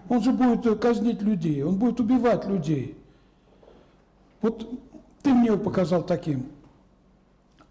[0.09, 2.97] Он же будет казнить людей, он будет убивать людей.
[4.41, 4.69] Вот
[5.21, 6.47] ты мне его показал таким.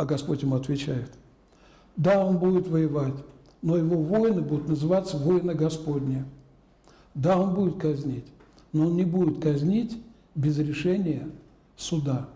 [0.03, 1.13] А Господь ему отвечает,
[1.97, 3.15] да, он будет воевать,
[3.63, 6.25] но его воины будут называться воины Господни.
[7.15, 8.25] Да, он будет казнить,
[8.73, 9.97] но он не будет казнить
[10.35, 11.29] без решения
[11.77, 12.29] суда.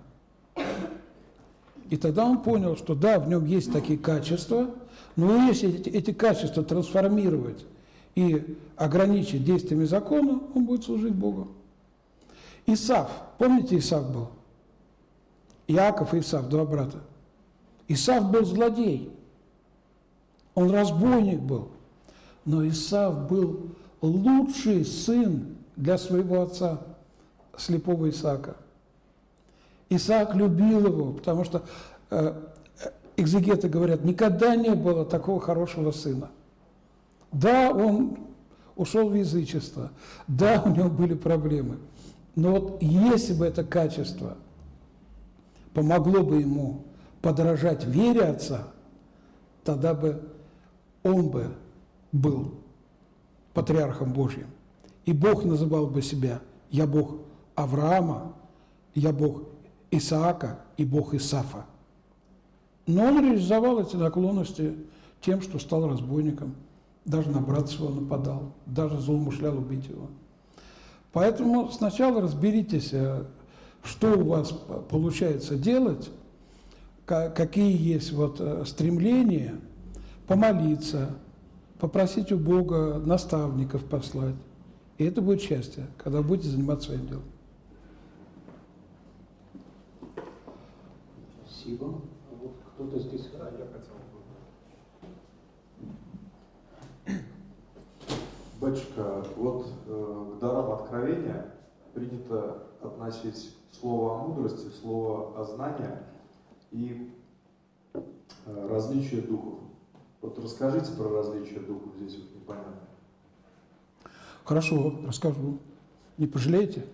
[1.91, 4.71] И тогда он понял, что да, в нем есть такие качества,
[5.17, 7.67] но если эти, эти качества трансформировать
[8.15, 11.49] и ограничить действиями закона, он будет служить Богу.
[12.65, 14.29] Исав, помните, Исав был?
[15.67, 17.01] Иаков и Исав, два брата.
[17.89, 19.13] Исав был злодей,
[20.55, 21.69] он разбойник был,
[22.45, 26.81] но Исав был лучший сын для своего отца,
[27.57, 28.57] слепого Исаака.
[29.89, 31.63] Исаак любил его, потому что
[32.11, 32.35] э,
[33.17, 36.31] экзегеты говорят, никогда не было такого хорошего сына.
[37.31, 38.19] Да, он
[38.75, 39.91] ушел в язычество,
[40.27, 41.79] да, у него были проблемы,
[42.35, 44.37] но вот если бы это качество
[45.73, 46.83] помогло бы ему
[47.27, 48.69] подражать вере отца,
[49.65, 50.23] тогда бы
[51.03, 51.49] он бы
[52.13, 52.55] был
[53.53, 54.47] патриархом Божьим.
[55.07, 56.41] И Бог называл бы себя
[56.71, 57.17] «Я Бог
[57.57, 58.33] Авраама,
[58.95, 59.43] я Бог
[59.91, 61.67] Исаака и Бог Исафа».
[62.87, 64.77] Но он реализовал эти наклонности
[65.21, 66.55] тем, что стал разбойником,
[67.05, 70.07] даже на брата своего нападал, даже злоумышлял убить его.
[71.13, 73.25] Поэтому сначала разберитесь, э,
[73.83, 74.53] что у вас
[74.89, 76.09] получается делать,
[77.07, 79.61] какие есть вот э, стремления,
[80.27, 81.11] помолиться,
[81.79, 84.35] попросить у Бога наставников послать.
[84.99, 87.25] И это будет счастье, когда будете заниматься своим делом.
[91.45, 91.87] Спасибо.
[91.87, 93.29] А вот кто-то здесь...
[93.39, 93.95] Да, я хотел
[97.07, 97.21] бы.
[98.61, 101.55] Батюшка, вот э, к дарам откровения
[101.95, 105.91] принято относить слово о мудрости, слово о знании
[106.71, 107.11] и
[107.95, 108.01] э,
[108.71, 109.59] различие духов.
[110.21, 112.73] Вот расскажите про различие духов, здесь вот непонятно.
[114.45, 115.59] Хорошо, расскажу.
[116.19, 116.85] Не пожалеете?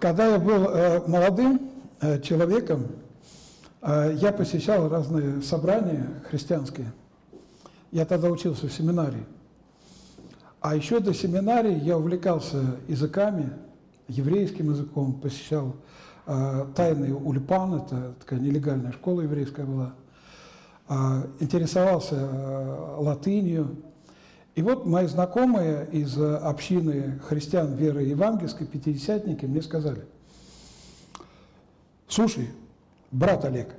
[0.00, 1.70] Когда я был э, молодым
[2.00, 2.86] э, человеком,
[3.82, 6.92] я посещал разные собрания христианские.
[7.90, 9.24] Я тогда учился в семинарии.
[10.60, 13.50] А еще до семинарии я увлекался языками,
[14.06, 15.76] еврейским языком, посещал
[16.74, 19.94] тайный ульпан, это такая нелегальная школа еврейская была,
[20.88, 20.94] э,
[21.40, 23.82] интересовался э, латынью.
[24.54, 30.04] И вот мои знакомые из общины христиан веры евангельской, пятидесятники, мне сказали,
[32.08, 32.50] слушай,
[33.10, 33.74] брат Олег,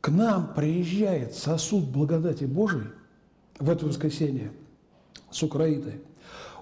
[0.00, 2.88] к нам приезжает сосуд благодати Божией
[3.58, 4.52] в это воскресенье
[5.30, 6.00] с Украины–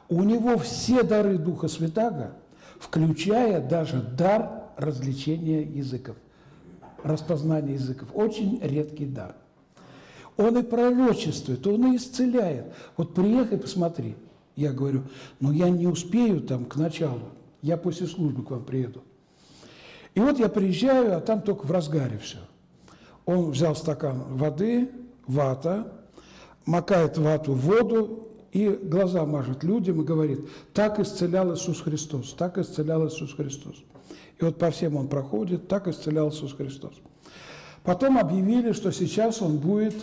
[0.08, 2.34] у него все дары Духа Святаго,
[2.78, 6.16] включая даже дар развлечения языков,
[7.02, 8.08] распознания языков.
[8.14, 9.34] Очень редкий дар.
[10.36, 12.72] Он и пророчествует, он и исцеляет.
[12.96, 14.16] Вот приехай, посмотри.
[14.56, 15.02] Я говорю,
[15.40, 17.30] ну я не успею там к началу,
[17.62, 19.02] я после службы к вам приеду.
[20.14, 22.38] И вот я приезжаю, а там только в разгаре все.
[23.26, 24.90] Он взял стакан воды,
[25.26, 25.92] вата,
[26.66, 30.40] макает вату в воду и глаза мажет людям и говорит,
[30.72, 33.82] так исцелял Иисус Христос, так исцелял Иисус Христос.
[34.38, 36.94] И вот по всем он проходит, так исцелял Иисус Христос.
[37.82, 39.94] Потом объявили, что сейчас он будет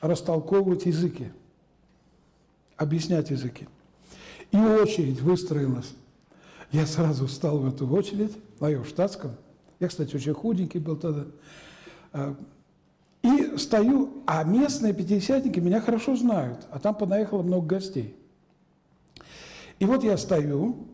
[0.00, 1.32] растолковывать языки,
[2.76, 3.68] объяснять языки.
[4.52, 5.94] И очередь выстроилась.
[6.70, 9.32] Я сразу встал в эту очередь, а я в штатском.
[9.80, 11.26] Я, кстати, очень худенький был тогда.
[12.12, 12.36] А,
[13.22, 18.14] и стою, а местные пятидесятники меня хорошо знают, а там понаехало много гостей.
[19.78, 20.86] И вот я стою,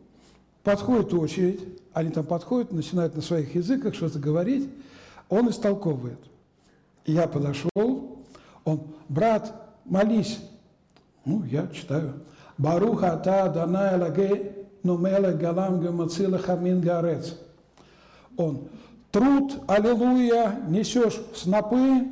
[0.62, 1.60] подходит очередь,
[1.92, 4.68] они там подходят, начинают на своих языках что-то говорить,
[5.28, 6.18] он истолковывает.
[7.04, 8.18] Я подошел,
[8.64, 9.54] он, брат,
[9.84, 10.40] молись.
[11.24, 12.14] Ну, я читаю.
[12.58, 17.36] Баруха ата данай лаге нумеле галам гамацила хамин гарец.
[18.36, 18.68] Он,
[19.10, 22.06] труд, аллилуйя, несешь снопы,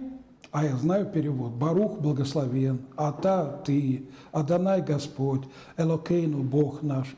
[0.51, 1.53] а я знаю перевод.
[1.53, 5.43] Барух благословен, Ата ты, Адонай Господь,
[5.77, 7.15] Элокейну Бог наш.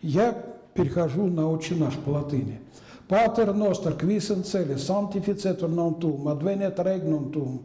[0.00, 0.40] Я
[0.76, 2.60] перехожу на «Отче наш» по латыни.
[3.08, 7.62] Патер ностер квисен цели, сантифицетор нонтум, адвенет регнунтум.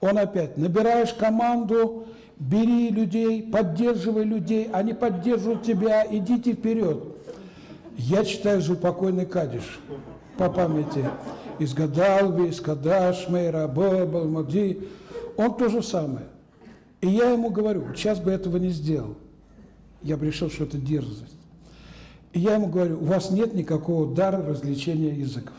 [0.00, 2.06] Он опять, набираешь команду,
[2.38, 7.04] бери людей, поддерживай людей, они поддерживают тебя, идите вперед.
[7.96, 9.80] Я читаю за упокойный кадиш
[10.38, 11.04] по памяти
[11.58, 14.88] из Гадалви, из Кадаш, Мейра, Бобал, Магди.
[15.36, 16.26] Он то же самое.
[17.00, 19.16] И я ему говорю, сейчас бы этого не сделал.
[20.02, 21.36] Я бы решил, что это дерзость.
[22.32, 25.54] И я ему говорю, у вас нет никакого дара развлечения языков.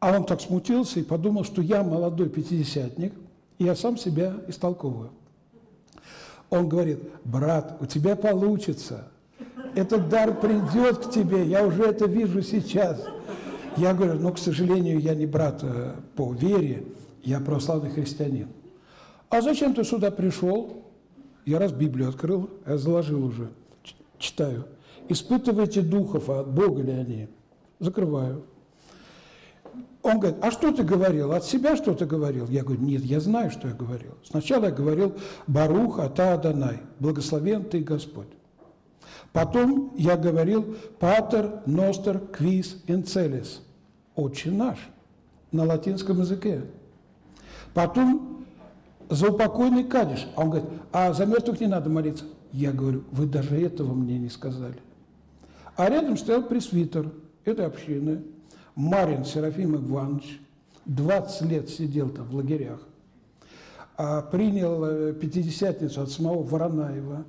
[0.00, 3.12] А он так смутился и подумал, что я молодой пятидесятник,
[3.58, 5.10] и я сам себя истолковываю.
[6.50, 9.08] Он говорит, брат, у тебя получится.
[9.74, 13.04] Этот дар придет к тебе, я уже это вижу сейчас.
[13.76, 16.84] Я говорю, ну, к сожалению, я не брат э, по вере,
[17.22, 18.48] я православный христианин.
[19.28, 20.84] А зачем ты сюда пришел?
[21.44, 23.50] Я раз Библию открыл, я заложил уже,
[24.18, 24.66] читаю.
[25.08, 27.28] Испытывайте духов, а от Бога ли они?
[27.78, 28.44] Закрываю.
[30.02, 31.32] Он говорит, а что ты говорил?
[31.32, 32.46] От себя что ты говорил?
[32.48, 34.12] Я говорю, нет, я знаю, что я говорил.
[34.24, 35.14] Сначала я говорил,
[35.46, 38.28] Барух Ата Адонай, благословен ты Господь.
[39.32, 43.60] Потом я говорил «Патер, Ностер, Квиз, Инцелис»–
[44.14, 44.78] «Отче наш»
[45.52, 46.62] на латинском языке.
[47.74, 48.46] Потом
[49.10, 50.26] за упокойный кадиш.
[50.34, 52.24] А он говорит, а за мертвых не надо молиться.
[52.52, 54.78] Я говорю, вы даже этого мне не сказали.
[55.76, 57.12] А рядом стоял пресвитер
[57.44, 58.22] этой общины,
[58.74, 60.40] Марин Серафим Иванович,
[60.86, 62.80] 20 лет сидел там в лагерях,
[63.96, 67.24] а принял э, пятидесятницу от самого Воронаева.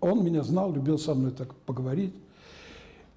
[0.00, 2.14] Он меня знал, любил со мной так поговорить.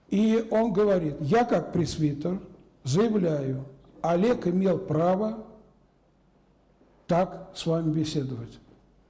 [0.10, 2.40] И он говорит, я как пресвитер
[2.84, 3.64] заявляю,
[4.02, 5.46] Олег имел право
[7.08, 8.60] так с вами беседовать.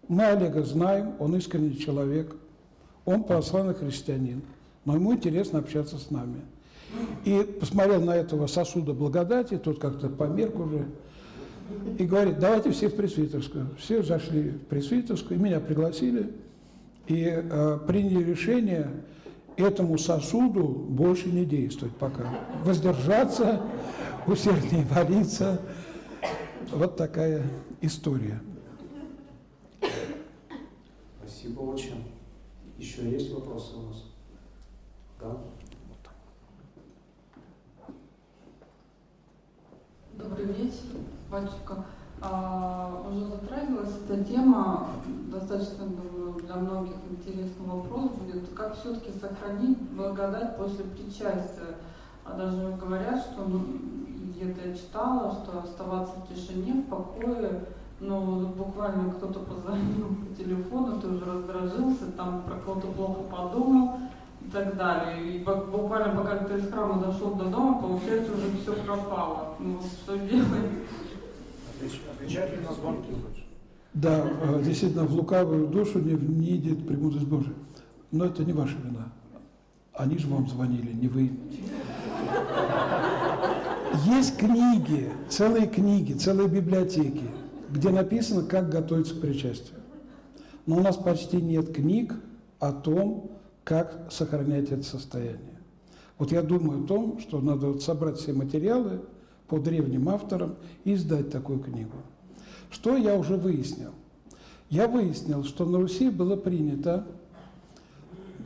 [0.07, 2.35] Мы Олега знаем, он искренний человек,
[3.05, 4.41] он православный христианин,
[4.85, 6.41] но ему интересно общаться с нами.
[7.23, 10.85] И посмотрел на этого сосуда благодати, тот как-то померк уже,
[11.97, 13.69] и говорит, давайте все в пресвитерскую.
[13.79, 16.31] Все зашли в пресвитерскую, и меня пригласили,
[17.07, 18.89] и э, приняли решение
[19.55, 22.23] этому сосуду больше не действовать пока.
[22.63, 23.61] Воздержаться,
[24.27, 25.61] усерднее молиться.
[26.71, 27.43] Вот такая
[27.81, 28.41] история.
[31.41, 32.03] Спасибо очень.
[32.77, 34.03] Еще есть вопросы у нас?
[35.19, 35.37] Да?
[40.13, 40.97] Добрый вечер,
[41.31, 41.85] батюшка.
[42.21, 44.89] А, уже затрагивалась эта тема,
[45.31, 48.53] достаточно, думаю, для многих интересный вопрос будет.
[48.53, 51.75] Как все-таки сохранить благодать после причастия?
[52.23, 53.65] А даже говорят, что ну,
[54.29, 57.65] где-то я читала, что оставаться в тишине, в покое,
[58.01, 63.99] ну, буквально кто-то позвонил по телефону, ты уже раздражился, там про кого-то плохо подумал
[64.41, 65.35] и так далее.
[65.35, 69.55] И буквально пока ты из храма дошел до дома, получается, уже все пропало.
[69.59, 70.71] Ну, что делать?
[72.13, 73.09] Отвечать ли на звонки
[73.93, 77.53] Да, э, действительно, в лукавую душу не внидит премудрость Божия.
[78.11, 79.11] Но это не ваша вина.
[79.93, 81.31] Они же вам звонили, не вы.
[84.05, 87.29] Есть книги, целые книги, целые библиотеки,
[87.71, 89.79] где написано, как готовиться к причастию.
[90.65, 92.13] Но у нас почти нет книг
[92.59, 93.31] о том,
[93.63, 95.59] как сохранять это состояние.
[96.17, 99.01] Вот я думаю о том, что надо вот собрать все материалы
[99.47, 101.97] по древним авторам и издать такую книгу.
[102.69, 103.91] Что я уже выяснил?
[104.69, 107.05] Я выяснил, что на Руси было принято,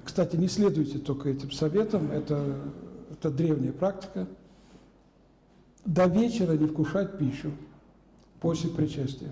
[0.03, 2.55] кстати, не следуйте только этим советам, это,
[3.11, 4.27] это древняя практика–
[5.85, 7.51] до вечера не вкушать пищу
[8.39, 9.31] после причастия.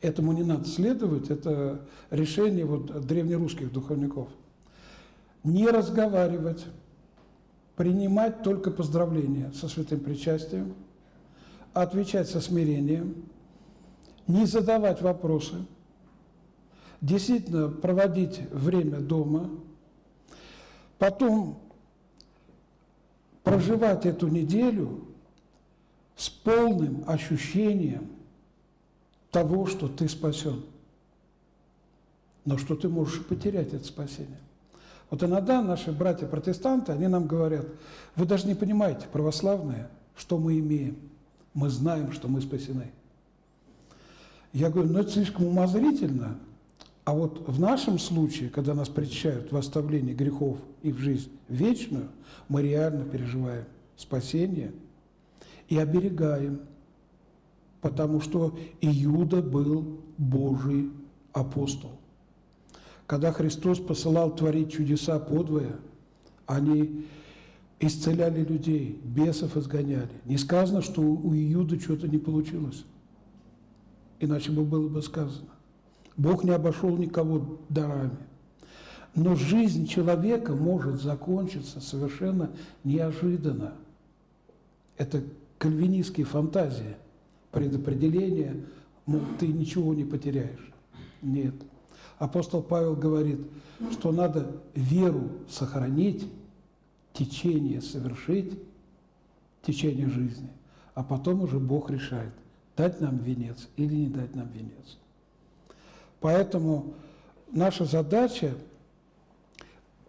[0.00, 4.28] Этому не надо следовать, это решение вот древнерусских духовников.
[5.42, 6.66] Не разговаривать,
[7.74, 10.74] принимать только поздравления со святым причастием,
[11.72, 13.24] отвечать со смирением,
[14.26, 15.56] не задавать вопросы,
[17.00, 19.50] действительно проводить время дома,
[20.98, 21.60] потом
[23.42, 25.07] проживать эту неделю
[26.18, 28.08] с полным ощущением
[29.30, 30.64] того, что ты спасен,
[32.44, 34.40] но что ты можешь потерять это спасение.
[35.10, 37.66] Вот иногда наши братья-протестанты, они нам говорят,
[38.16, 40.96] вы даже не понимаете, православные, что мы имеем.
[41.54, 42.90] Мы знаем, что мы спасены.
[44.52, 46.36] Я говорю, ну это слишком умозрительно,
[47.04, 52.08] а вот в нашем случае, когда нас причащают в оставлении грехов и в жизнь вечную,
[52.48, 53.66] мы реально переживаем
[53.96, 54.72] спасение
[55.68, 56.60] и оберегаем,
[57.80, 60.90] потому что Иуда был Божий
[61.32, 61.92] апостол.
[63.06, 65.76] Когда Христос посылал творить чудеса подвое,
[66.46, 67.06] они
[67.80, 70.10] исцеляли людей, бесов изгоняли.
[70.24, 72.84] Не сказано, что у Иуда что-то не получилось.
[74.20, 75.48] Иначе бы было бы сказано.
[76.16, 78.18] Бог не обошел никого дарами.
[79.14, 82.50] Но жизнь человека может закончиться совершенно
[82.84, 83.74] неожиданно.
[84.96, 85.22] Это
[85.58, 86.96] кальвинистские фантазии,
[87.50, 88.64] предопределение,
[89.06, 90.72] ну, ты ничего не потеряешь.
[91.22, 91.54] Нет.
[92.18, 93.40] Апостол Павел говорит,
[93.92, 96.26] что надо веру сохранить,
[97.12, 98.58] течение совершить,
[99.62, 100.48] течение жизни,
[100.94, 102.32] а потом уже Бог решает,
[102.76, 104.98] дать нам венец или не дать нам венец.
[106.20, 106.94] Поэтому
[107.50, 108.54] наша задача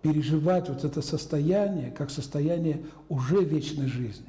[0.01, 4.28] переживать вот это состояние как состояние уже вечной жизни.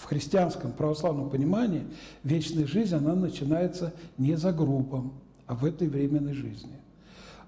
[0.00, 1.84] В христианском православном понимании
[2.24, 5.12] вечная жизнь, она начинается не за гробом,
[5.46, 6.72] а в этой временной жизни.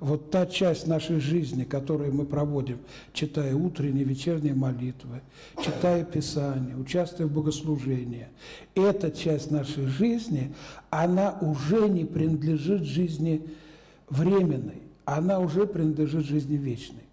[0.01, 2.79] Вот та часть нашей жизни, которую мы проводим,
[3.15, 5.23] читая утренние, вечерние молитвы,
[5.65, 8.27] читая Писание, участвуя в богослужении,
[8.75, 10.55] эта часть нашей жизни,
[10.91, 13.47] она уже не принадлежит жизни
[14.11, 17.05] временной, она уже принадлежит жизни вечной.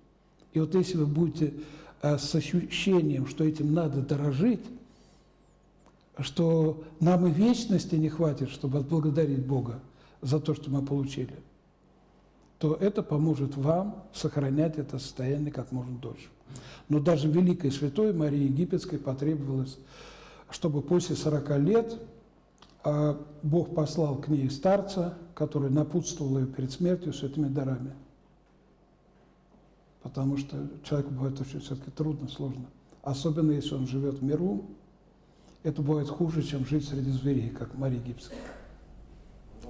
[0.51, 1.53] И вот если вы будете
[2.01, 4.61] э, с ощущением, что этим надо дорожить,
[6.21, 9.79] что нам и вечности не хватит, чтобы отблагодарить Бога
[10.21, 11.35] за то, что мы получили,
[12.57, 16.27] то это поможет вам сохранять это состояние как можно дольше.
[16.89, 19.77] Но даже Великой Святой Марии Египетской потребовалось,
[20.49, 22.01] чтобы после 40 лет
[22.83, 27.93] а, Бог послал к ней старца, который напутствовал ее перед смертью с этими дарами.
[30.01, 32.65] Потому что человеку бывает очень все-таки трудно, сложно.
[33.03, 34.65] Особенно если он живет в миру,
[35.63, 38.39] это бывает хуже, чем жить среди зверей, как Мария Египетская.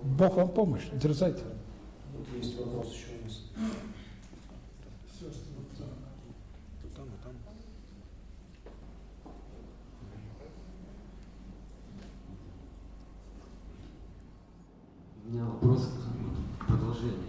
[0.03, 1.43] Бог вам помощь, дерзайте.
[2.15, 3.43] Вот есть вопрос еще у нас.
[15.25, 15.89] У меня вопрос
[16.59, 17.19] к продолжению.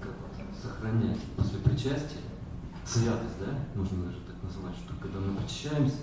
[0.00, 2.20] Как вот сохранять после причастия
[2.86, 5.96] святость, да, можно даже так назвать, что когда мы причащаемся,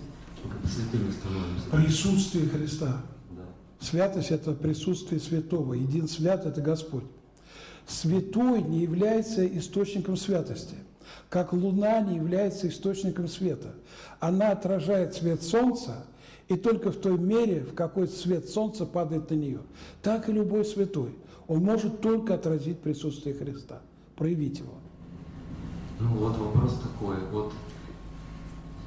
[0.66, 1.70] святыми становимся.
[1.72, 3.02] Присутствие Христа.
[3.32, 3.44] Да.
[3.80, 5.74] Святость– это присутствие святого.
[5.74, 7.04] Един свят– это Господь.
[7.88, 10.76] Святой не является источником святости,
[11.30, 13.74] как луна не является источником света.
[14.20, 16.06] Она отражает свет солнца,
[16.48, 19.62] и только в той мере, в какой свет солнца падает на нее.
[20.02, 21.16] Так и любой святой.
[21.48, 23.82] Он может только отразить присутствие Христа,
[24.16, 24.74] проявить его.
[26.00, 27.18] Ну вот вопрос такой.
[27.32, 27.54] Вот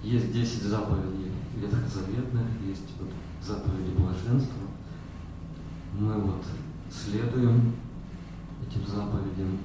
[0.02, 3.10] есть 10 заповедей ветхозаветных, есть вот
[3.42, 4.62] заповеди блаженства.
[5.98, 6.44] Мы вот
[6.90, 7.74] следуем
[8.66, 9.58] этим заповедям,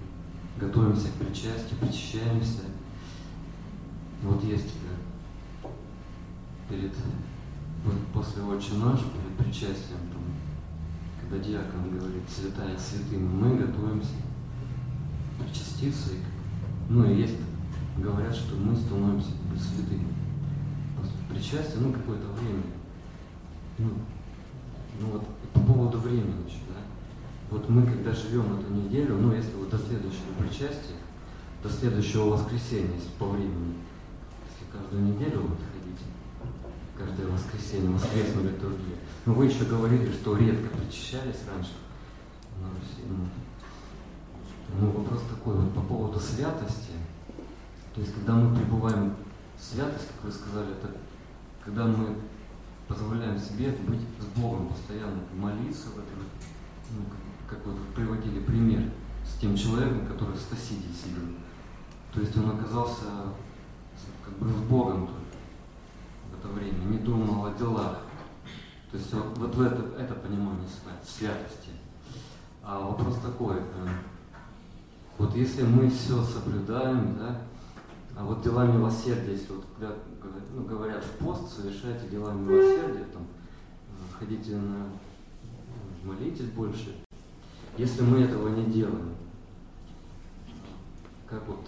[0.59, 2.63] готовимся к причастию, причащаемся.
[4.23, 4.73] Вот есть
[6.69, 6.93] перед
[7.85, 10.21] вот после «Отче наш», перед причастием, там,
[11.21, 14.15] когда диакон говорит «Святая святым», мы готовимся
[15.39, 16.11] причаститься.
[16.13, 16.17] И,
[16.89, 17.37] ну и есть,
[17.97, 20.18] говорят, что мы становимся святыми.
[21.29, 22.63] После причастия, ну, какое-то время.
[23.77, 23.89] Ну,
[24.99, 25.23] ну вот
[25.53, 26.81] по поводу времени еще, да.
[27.51, 30.97] Вот мы, когда живем эту неделю, ну, если вот до следующего причастия,
[31.63, 33.75] до следующего воскресенья, если по времени,
[34.49, 36.01] если каждую неделю вот ходить,
[36.97, 38.97] каждое воскресенье, воскресную литургию.
[39.25, 41.73] Но вы еще говорили, что редко причащались раньше
[42.59, 43.07] на Руси.
[43.07, 43.27] Ну,
[44.79, 46.91] ну, вопрос такой, вот по поводу святости.
[47.95, 49.15] То есть, когда мы пребываем
[49.59, 50.95] святость, как вы сказали, это
[51.69, 52.15] когда мы
[52.87, 56.17] позволяем себе быть с Богом постоянно, молиться в этом,
[56.91, 57.03] ну,
[57.47, 58.89] как, вот приводили пример
[59.23, 61.35] с тем человеком, который в Стасиде сидел.
[62.11, 63.05] То есть он оказался
[64.25, 65.09] как бы с Богом
[66.31, 67.99] в это время, не думал о делах.
[68.89, 70.67] То есть вот, вот в это, это понимание
[71.05, 71.69] святости.
[72.63, 73.87] А вопрос такой, э,
[75.19, 77.41] вот если мы все соблюдаем, да,
[78.19, 79.63] а вот дела милосердия, если вот
[80.53, 83.25] ну, говорят в пост, совершайте дела милосердия, там,
[84.11, 84.87] ходите на,
[86.03, 86.97] молитесь больше.
[87.77, 89.15] Если мы этого не делаем,
[91.27, 91.65] как вот,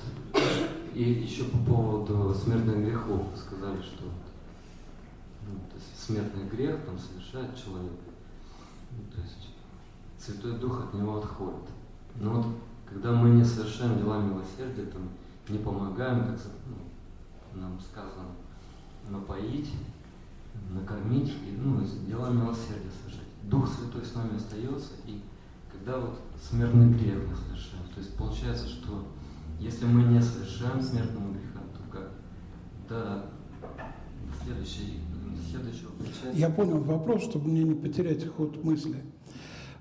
[0.94, 4.04] и еще по поводу смертных грехов, сказали, что
[5.48, 7.94] ну, то есть смертный грех там совершает человек,
[8.92, 9.56] ну, то есть
[10.20, 11.70] Святой Дух от него отходит.
[12.16, 12.46] Но вот
[12.86, 15.04] когда мы не совершаем дела милосердия, там,
[15.50, 18.30] не помогаем, как ну, нам сказано,
[19.10, 19.72] напоить,
[20.70, 23.28] накормить, и, ну, дела милосердия совершать.
[23.44, 25.22] Дух Святой с нами остается, и
[25.72, 29.08] когда вот смертный грех мы совершаем, то есть получается, что
[29.60, 32.12] если мы не совершаем смертного греха, то как
[32.88, 33.26] до,
[33.62, 35.00] до, следующей,
[35.50, 36.32] следующего причастия.
[36.34, 39.04] Я понял вопрос, чтобы мне не потерять ход мысли.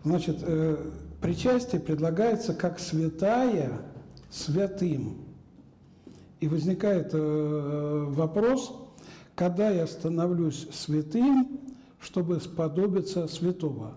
[0.05, 3.81] Значит, э, причастие предлагается как святая
[4.31, 5.30] святым.
[6.41, 8.75] И возникает э, вопрос,
[9.35, 11.61] когда я становлюсь святым,
[12.01, 13.95] чтобы сподобиться святого.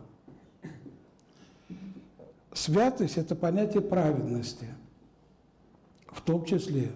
[2.53, 4.67] Святость– это понятие праведности.
[6.07, 6.91] В том числе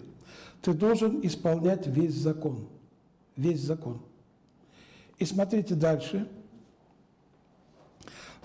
[0.62, 2.68] ты должен исполнять весь закон.
[3.36, 4.00] Весь закон.
[5.18, 6.28] И смотрите дальше.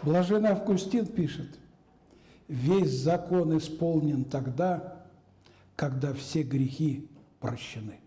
[0.02, 1.48] Блаженный Августин пишет,
[2.48, 5.03] весь закон исполнен тогда,
[5.76, 7.08] когда все грехи
[7.40, 8.00] прощены.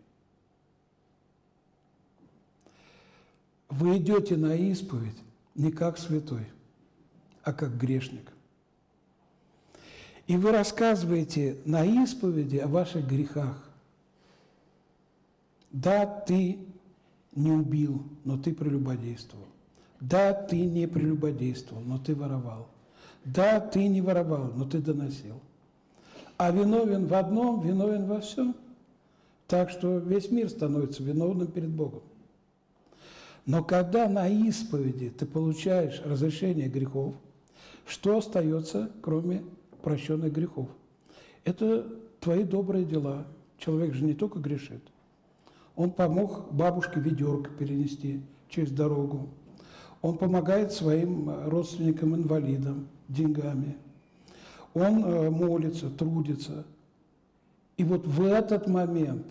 [3.68, 5.16] Вы идете на исповедь
[5.54, 6.46] не как святой,
[7.42, 8.32] а как грешник.
[10.26, 13.62] И вы рассказываете на исповеди о ваших грехах.
[15.70, 16.58] Да, ты
[17.34, 19.46] не убил, но ты прелюбодействовал.
[20.00, 22.68] Да, ты не прелюбодействовал, но ты воровал.
[23.24, 25.40] Да, ты не воровал, но ты доносил.
[26.38, 28.54] А виновен в одном, виновен во всем.
[29.46, 32.02] Так что весь мир становится виновным перед Богом.
[33.46, 37.14] Но когда на исповеди ты получаешь разрешение грехов,
[37.86, 39.44] что остается, кроме
[39.82, 40.68] прощенных грехов?
[41.44, 41.86] Это
[42.20, 43.24] твои добрые дела.
[43.58, 44.82] Человек же не только грешит.
[45.76, 49.28] Он помог бабушке ведерко перенести через дорогу.
[50.02, 53.76] Он помогает своим родственникам-инвалидам деньгами.
[54.76, 56.66] Он э, молится, трудится.
[57.78, 59.26] И вот в этот момент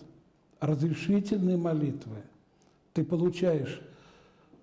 [0.58, 2.16] разрешительной молитвы
[2.92, 3.80] ты получаешь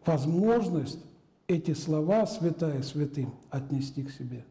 [0.06, 1.00] возможность
[1.48, 4.44] эти слова святая святым отнести к себе.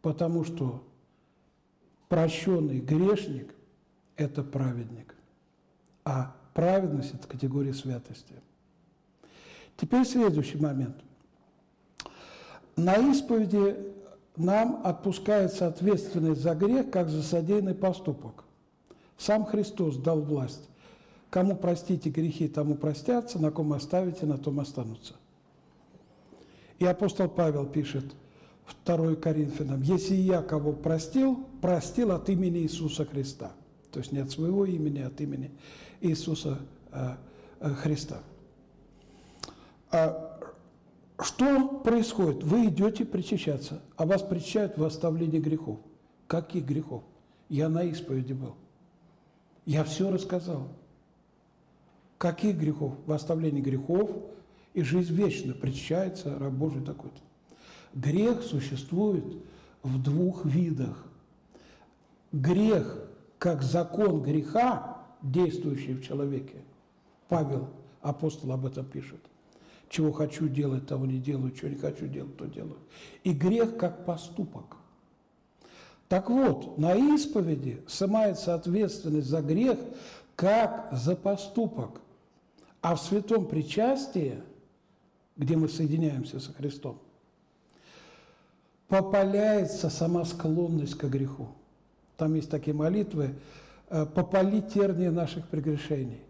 [0.00, 0.82] Потому что
[2.08, 3.54] прощенный грешник–
[4.16, 5.14] это праведник,
[6.02, 8.32] а праведность– это категория святости.
[9.76, 10.96] Теперь следующий момент.
[12.76, 13.95] На исповеди
[14.36, 18.44] нам отпускается ответственность за грех, как за содеянный поступок.
[19.16, 20.68] Сам Христос дал власть.
[21.30, 25.14] Кому простите грехи, тому простятся, на ком оставите, на том останутся.
[26.78, 28.04] И апостол Павел пишет–
[28.84, 33.52] 2 Коринфянам, если я кого простил, простил от имени Иисуса Христа.
[33.92, 35.50] То есть не от своего имени, а от имени
[36.00, 36.58] Иисуса
[36.92, 37.14] э,
[37.60, 38.20] э, Христа.
[41.20, 42.42] Что происходит?
[42.42, 45.78] Вы идете причащаться, а вас причащают в оставлении грехов.
[46.26, 47.02] Каких грехов?
[47.48, 48.54] Я на исповеди был.
[49.64, 50.68] Я все рассказал.
[52.18, 52.94] Каких грехов?
[53.06, 54.10] В оставлении грехов
[54.74, 57.20] и жизнь вечна причащается раб Божий такой-то.
[57.94, 59.24] Грех существует
[59.82, 61.02] в двух видах.
[62.32, 62.98] Грех
[63.38, 66.56] как закон греха, действующий в человеке.
[67.28, 67.68] Павел,
[68.02, 69.20] апостол, об этом пишет.
[69.88, 72.78] Чего хочу делать, того не делаю, чего не хочу делать, то делаю.
[73.24, 74.76] И грех как поступок.
[76.08, 79.78] Так вот, на исповеди снимается ответственность за грех
[80.34, 82.00] как за поступок.
[82.80, 84.40] А в святом причастии,
[85.36, 86.98] где мы соединяемся со Христом,
[88.88, 91.48] попаляется сама склонность к греху.
[92.16, 93.34] Там есть такие молитвы
[93.88, 96.20] «попали терния наших прегрешений».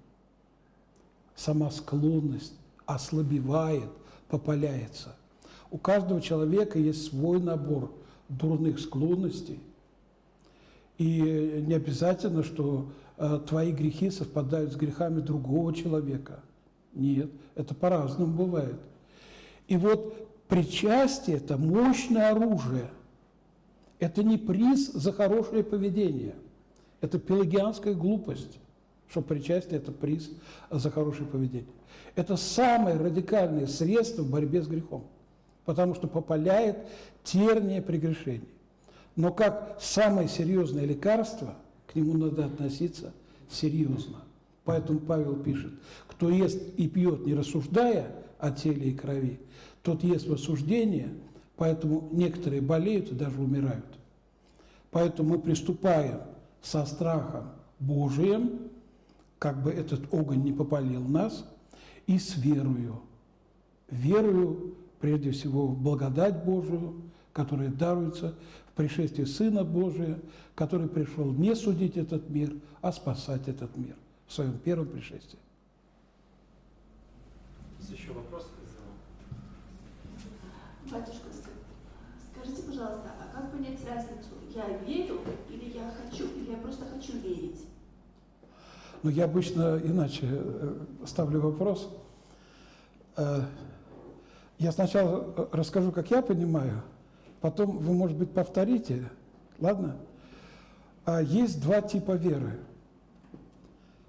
[1.35, 2.55] Сама склонность
[2.87, 3.91] ослабевает,
[4.29, 5.15] попаляется.
[5.71, 7.93] У каждого человека есть свой набор
[8.29, 9.61] дурных склонностей.
[10.99, 12.89] И не обязательно, что
[13.19, 16.41] э, твои грехи совпадают с грехами другого человека.
[16.95, 18.77] Нет, это по-разному бывает.
[19.69, 22.91] И вот Причастие– это мощное оружие.
[23.99, 26.37] Это не приз за хорошее поведение.
[27.01, 28.59] Это пелагианская глупость,
[29.11, 30.31] что причастие– это приз
[30.71, 31.67] за хорошее поведение.
[32.15, 35.05] Это самое радикальное средство в борьбе с грехом,
[35.65, 36.79] потому что попаляет
[37.23, 38.49] терния прегрешений.
[39.17, 41.55] Но как самое серьезное лекарство,
[41.87, 43.13] к нему надо относиться
[43.51, 44.19] серьезно.
[44.65, 45.73] Поэтому Павел пишет,
[46.09, 49.39] кто ест и пьет, не рассуждая о теле и крови,
[49.83, 51.11] тот есть в осуждение,
[51.57, 53.87] поэтому некоторые болеют и даже умирают.
[54.91, 56.21] Поэтому мы приступаем
[56.63, 58.71] со страхом Божиим,
[59.39, 61.45] как бы этот огонь не попалил нас,
[62.07, 63.01] и с верою.
[63.91, 67.03] Верою, прежде всего, в благодать Божию,
[67.33, 68.35] которая даруется
[68.69, 70.19] в пришествии Сына Божия,
[70.55, 73.97] который пришел не судить этот мир, а спасать этот мир
[74.27, 75.39] в своем первом пришествии.
[77.79, 78.51] Есть еще вопрос?
[80.91, 81.27] Батюшка,
[82.33, 84.31] скажите, пожалуйста, а как понять разницу?
[84.55, 87.66] Я верю или я хочу, или я просто хочу верить?
[89.07, 91.89] Ну, я обычно иначе э, ставлю вопрос.
[93.17, 93.43] Э,
[94.59, 96.83] я сначала э, расскажу, как я понимаю,
[97.41, 99.09] потом вы, может быть, повторите,
[99.61, 99.95] ладно?
[101.05, 102.59] А есть два типа веры.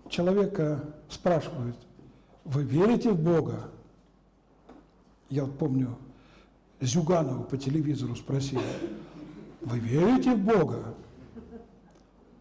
[0.09, 1.77] Человека спрашивают,
[2.43, 3.69] вы верите в Бога?
[5.29, 5.95] Я вот помню,
[6.81, 8.63] Зюганова по телевизору спросили,
[9.61, 10.95] вы верите в Бога?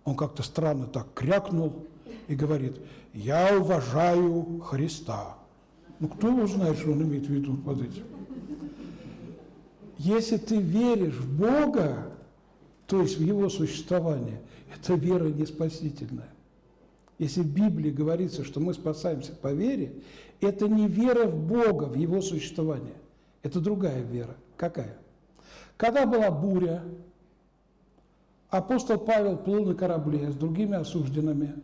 [0.05, 1.85] Он как-то странно так крякнул
[2.29, 2.77] и говорит,
[3.13, 5.37] я уважаю Христа.
[5.99, 8.05] Ну, кто его знает, что он имеет в виду под этим?
[9.99, 12.13] Если ты веришь в Бога,
[12.87, 14.41] то есть в Его существование,
[14.75, 16.29] это вера не спасительная.
[17.19, 19.95] Если в Библии говорится, что мы спасаемся по вере,
[20.41, 22.97] это не вера в Бога, в Его существование.
[23.43, 24.37] Это другая вера.
[24.59, 24.99] Какая?
[25.79, 26.83] Когда была буря,
[28.51, 31.55] апостол Павел плыл на корабле с другими осужденными.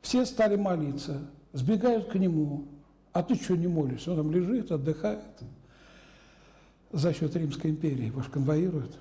[0.00, 2.66] Все стали молиться, сбегают к нему.
[3.12, 4.10] А ты что не молишься?
[4.12, 5.24] Он там лежит, отдыхает.
[6.92, 8.92] За счет Римской империи, ваш конвоирует.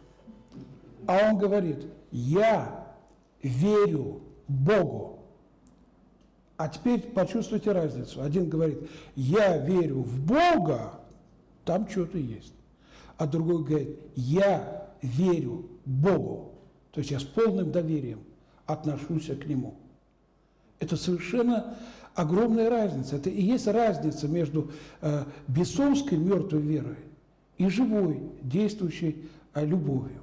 [1.08, 2.88] А он говорит, я
[3.44, 5.20] верю Богу.
[6.58, 8.22] А теперь почувствуйте разницу.
[8.22, 11.00] Один говорит, я верю в Бога,
[11.66, 12.54] там что-то есть.
[13.18, 16.54] А другой говорит, я верю Богу.
[16.92, 18.22] То есть я с полным доверием
[18.66, 19.76] отношусь к Нему.
[20.80, 21.76] Это совершенно
[22.16, 23.18] огромная разница.
[23.18, 24.72] Это и есть разница между
[25.02, 25.24] э,
[26.18, 26.98] мертвой верой
[27.58, 30.22] и живой, действующей э, любовью.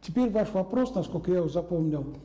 [0.00, 2.16] Теперь ваш вопрос, насколько я его запомнил,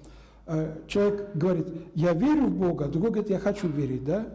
[0.48, 4.28] э, человек говорит, я верю в Бога, а другой говорит, я хочу верить, да?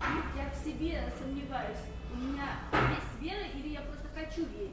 [0.00, 1.78] Я в себе сомневаюсь.
[2.12, 2.44] У меня
[2.90, 4.72] есть вера или я просто хочу верить?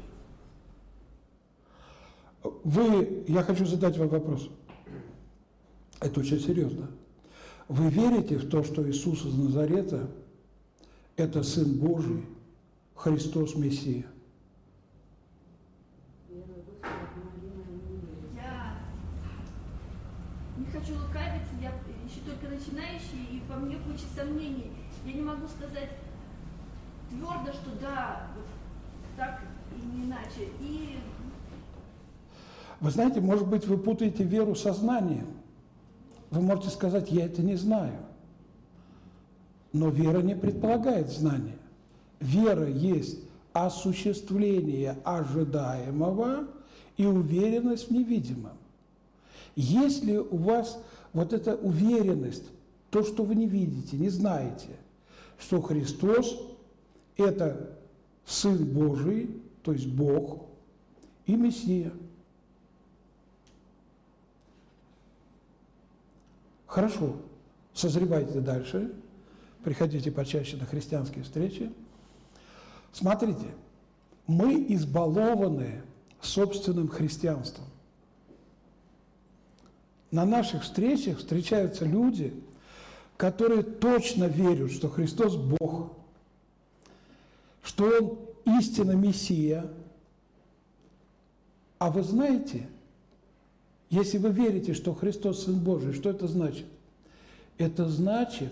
[2.64, 4.50] Вы, я хочу задать вам вопрос.
[6.02, 6.88] Это очень серьезно.
[7.68, 10.10] Вы верите в то, что Иисус из Назарета–
[11.18, 12.26] это Сын Божий,
[12.96, 14.06] Христос Мессия?
[18.34, 18.78] Я
[20.58, 21.74] не хочу лукавить, я
[22.06, 24.72] еще только начинающий, и по мне куча сомнений.
[25.06, 25.90] Я не могу сказать
[27.10, 28.46] твердо, что да, вот
[29.18, 29.42] так
[29.78, 30.50] и не иначе.
[30.62, 30.98] И
[32.80, 35.39] Вы знаете, может быть, вы путаете веру со знанием.
[36.32, 37.98] Вы можете сказать, я это не знаю.
[39.74, 41.58] Но вера не предполагает знания.
[42.20, 43.20] Вера есть
[43.54, 46.48] осуществление ожидаемого
[46.98, 48.58] и уверенность в невидимом.
[49.56, 50.80] Если у вас
[51.14, 52.46] вот эта уверенность,
[52.92, 54.70] то, что вы не видите, не знаете,
[55.40, 56.40] что Христос–
[57.18, 57.78] это
[58.26, 60.46] Сын Божий, то есть Бог
[61.26, 61.92] и Мессия–
[66.70, 67.16] Хорошо,
[67.74, 68.94] созревайте дальше,
[69.64, 71.74] приходите почаще на христианские встречи.
[72.94, 73.48] Смотрите,
[74.28, 75.82] мы избалованы
[76.22, 77.66] собственным христианством.
[80.12, 82.40] На наших встречах встречаются люди,
[83.18, 85.92] которые точно верят, что Христос Бог,
[87.64, 87.86] что
[88.46, 89.66] Он истинно Мессия.
[91.80, 92.70] А вы знаете–
[93.90, 96.66] если вы верите, что Христос Сын Божий, что это значит?
[97.58, 98.52] Это значит,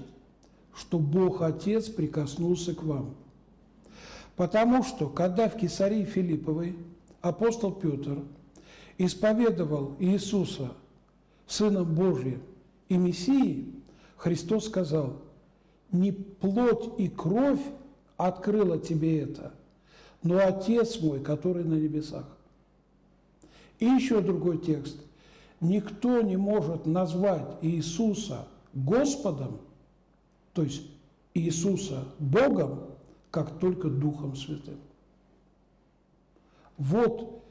[0.76, 3.16] что Бог Отец прикоснулся к вам.
[4.36, 6.76] Потому что, когда в Кесарии Филипповой
[7.22, 8.20] апостол Петр
[8.98, 10.72] исповедовал Иисуса
[11.48, 12.42] Сыном Божьим
[12.90, 13.74] и Мессией,
[14.18, 15.22] Христос сказал,
[15.92, 17.62] не плоть и кровь
[18.18, 19.54] открыла тебе это,
[20.22, 22.26] но Отец мой, который на небесах.
[23.80, 24.98] И еще другой текст.
[25.60, 29.60] Никто не может назвать Иисуса Господом,
[30.54, 30.84] то есть
[31.34, 32.82] Иисуса Богом,
[33.32, 34.78] как только Духом Святым.
[36.78, 37.44] Вот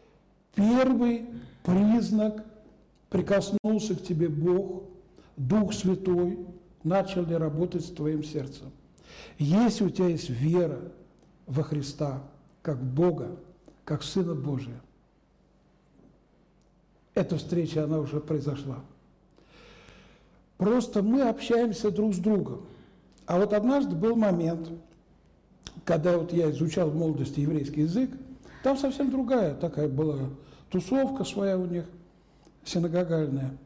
[0.55, 1.27] первый
[1.65, 2.45] признак,
[3.11, 4.85] прикоснулся к тебе Бог,
[5.37, 6.39] Дух Святой,
[6.85, 8.71] начал ли работать с твоим сердцем.
[9.39, 10.93] Если у тебя есть вера
[11.47, 12.23] во Христа,
[12.63, 13.37] как Бога,
[13.85, 14.81] как Сына Божия,
[17.17, 18.77] эта встреча, она уже произошла.
[20.59, 22.61] Просто мы общаемся друг с другом.
[23.27, 24.69] А вот однажды был момент,
[25.85, 28.11] когда вот я изучал в молодости еврейский язык,
[28.63, 30.19] там совсем другая такая была
[30.71, 31.85] тусовка своя у них,
[32.65, 33.57] синагогальная.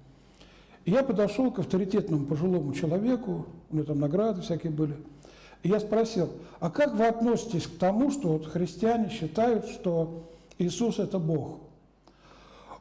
[0.86, 4.96] Я подошел к авторитетному пожилому человеку, у него там награды всякие были,
[5.62, 10.98] и я спросил, а как вы относитесь к тому, что вот христиане считают, что Иисус–
[10.98, 11.58] это Бог?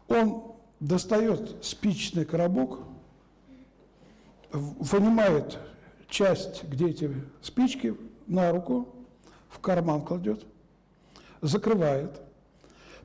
[0.08, 0.44] Он
[0.80, 2.80] достает спичечный коробок,
[4.52, 5.58] вынимает
[6.10, 7.96] часть, где эти спички,
[8.28, 8.88] на руку,
[9.50, 10.46] в карман кладет,
[11.42, 12.22] закрывает,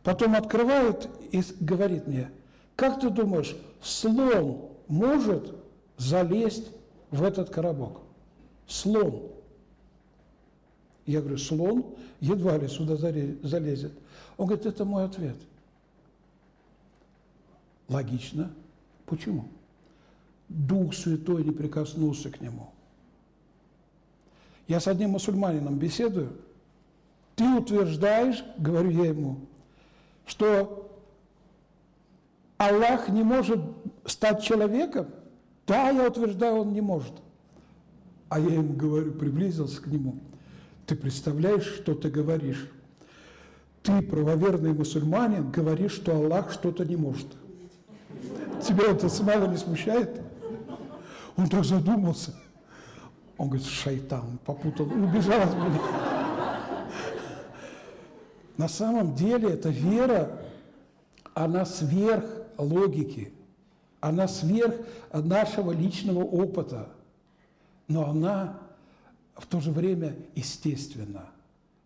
[0.02, 2.30] потом открывает и говорит мне,
[2.76, 5.54] как ты думаешь, слон может
[5.96, 6.68] залезть
[7.10, 7.98] в этот коробок?
[8.66, 9.30] Слон.
[11.06, 11.86] Я говорю, слон
[12.20, 13.92] едва ли сюда залезет.
[14.36, 15.36] Он говорит, это мой ответ–
[17.88, 18.50] Логично.
[19.06, 19.48] Почему?
[20.48, 22.70] Дух Святой не прикоснулся к нему.
[24.66, 26.32] Я с одним мусульманином беседую.
[27.36, 29.40] Ты утверждаешь, говорю я ему,
[30.26, 30.90] что
[32.56, 33.60] Аллах не может
[34.06, 35.08] стать человеком?
[35.66, 37.12] Да, я утверждаю, он не может.
[38.28, 40.16] А я ему говорю, приблизился к нему.
[40.86, 42.70] Ты представляешь, что ты говоришь?
[43.82, 47.26] Ты, правоверный мусульманин, говоришь, что Аллах что-то не может.
[48.62, 50.20] Тебя это самого не смущает?
[51.36, 52.34] Он так задумался.
[53.36, 55.80] Он говорит, шайтан, попутал, убежал от меня.
[58.56, 60.40] На самом деле эта вера,
[61.34, 62.24] она сверх
[62.56, 63.32] логики,
[64.00, 64.74] она сверх
[65.12, 66.88] нашего личного опыта,
[67.88, 68.58] но она
[69.34, 71.26] в то же время естественна.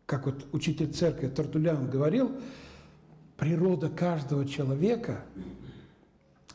[0.04, 2.32] Как вот учитель церкви Тартулян говорил,
[3.36, 5.22] природа каждого человека,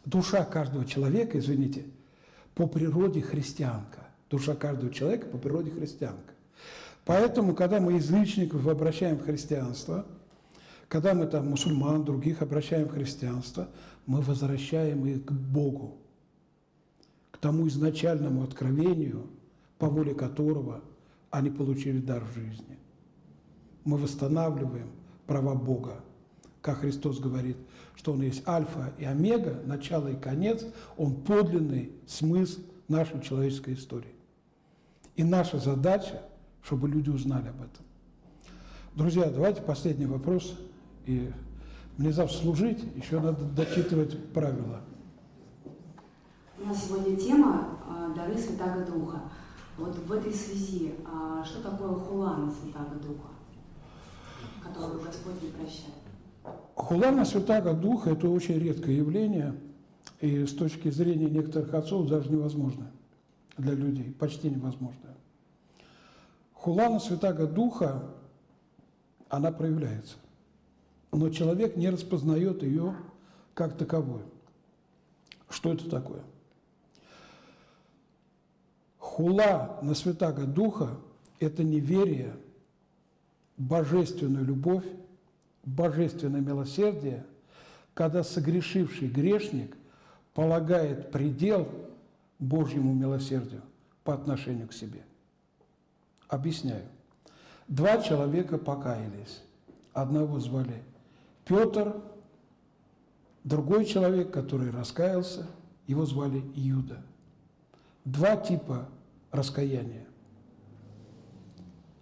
[0.06, 1.86] душа каждого человека, извините,
[2.56, 4.08] по природе христианка.
[4.30, 6.34] Душа каждого человека по природе христианка.
[7.06, 10.06] Поэтому, когда мы язычников обращаем в христианство,
[10.88, 13.68] когда мы там мусульман, других обращаем в христианство,
[14.06, 15.98] мы возвращаем их к Богу,
[17.32, 19.28] к тому изначальному откровению,
[19.78, 20.82] по воле которого
[21.32, 22.78] они получили дар жизни.
[23.84, 24.90] Мы восстанавливаем
[25.26, 26.04] права Бога.
[26.62, 27.58] Как Христос говорит,
[27.96, 30.66] что Он есть альфа и омега, начало и конец,
[30.98, 34.14] Он подлинный смысл нашей человеческой истории.
[35.16, 36.22] И наша задача,
[36.64, 37.86] чтобы люди узнали об этом.
[38.96, 40.58] Друзья, давайте последний вопрос.
[41.06, 41.32] И
[41.98, 44.82] мне завтра служить, еще надо дочитывать правила.
[46.60, 49.22] У нас сегодня тема а, «Дары Святаго Духа».
[49.78, 53.30] Вот в этой связи, а, что такое хула Святаго Духа,
[54.64, 56.03] которую Господь не прощает?
[56.76, 59.56] Хула Святаго Духа– это очень редкое явление,
[60.20, 62.92] и с точки зрения некоторых отцов даже невозможно
[63.58, 65.16] для людей, почти невозможно.
[66.54, 68.04] Хула Святаго Духа,
[69.30, 70.16] она проявляется,
[71.12, 72.96] но человек не распознает ее
[73.54, 74.26] как таковую.
[75.50, 76.22] Что это такое?
[78.98, 80.98] Хула на Святаго Духа–
[81.40, 82.36] это неверие,
[83.58, 84.86] божественную любовь,
[85.64, 87.26] божественное милосердие,
[87.94, 89.76] когда согрешивший грешник
[90.34, 91.68] полагает предел
[92.40, 93.62] Божьему милосердию
[94.04, 95.04] по отношению к себе.
[96.28, 96.84] Объясняю.
[97.68, 99.42] Два человека покаялись.
[99.94, 100.82] Одного звали
[101.46, 101.96] Петр,
[103.44, 105.46] другой человек, который раскаялся,
[105.88, 107.02] его звали Иуда.
[108.06, 108.90] Два типа
[109.32, 110.06] раскаяния.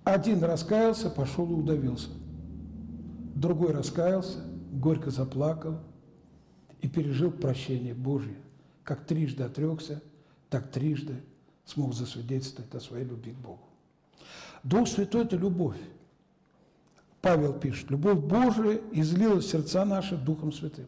[0.03, 2.09] Один раскаялся, пошел и удавился.
[3.41, 4.37] Другой раскаялся,
[4.71, 5.79] горько заплакал
[6.79, 8.35] и пережил прощение Божье.
[8.83, 10.03] Как трижды отрекся,
[10.51, 11.23] так трижды
[11.65, 13.63] смог засвидетельствовать о своей любви к Богу.
[14.61, 15.77] Дух Святой– это любовь.
[17.19, 20.85] Павел пишет, любовь Божия излилась сердца наши Духом Святым.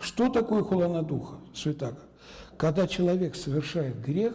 [0.00, 2.02] Что такое хулана Духа Святаго?
[2.56, 4.34] Когда человек совершает грех,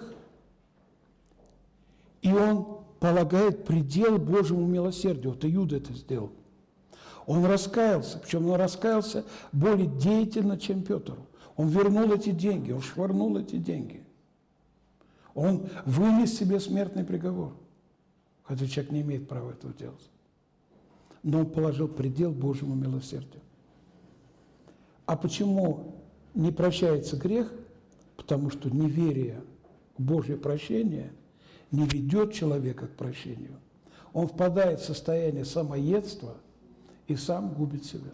[2.22, 5.32] и он полагает предел Божьему милосердию.
[5.32, 6.32] Вот Иуда это сделал.
[7.26, 11.16] Он раскаялся, причем он раскаялся более деятельно, чем Петр.
[11.56, 14.04] Он вернул эти деньги, он швырнул эти деньги.
[15.36, 17.54] Он вынес себе смертный приговор,
[18.44, 20.10] хотя человек не имеет права этого делать.
[21.24, 23.42] Но он положил предел Божьему милосердию.
[25.06, 25.96] А почему
[26.34, 27.52] не прощается грех?
[28.18, 29.42] Потому что неверие
[29.98, 31.12] в Божье прощение
[31.72, 33.60] не ведет человека к прощению.
[34.12, 36.38] Он впадает в состояние самоедства
[37.08, 38.14] и сам губит себя.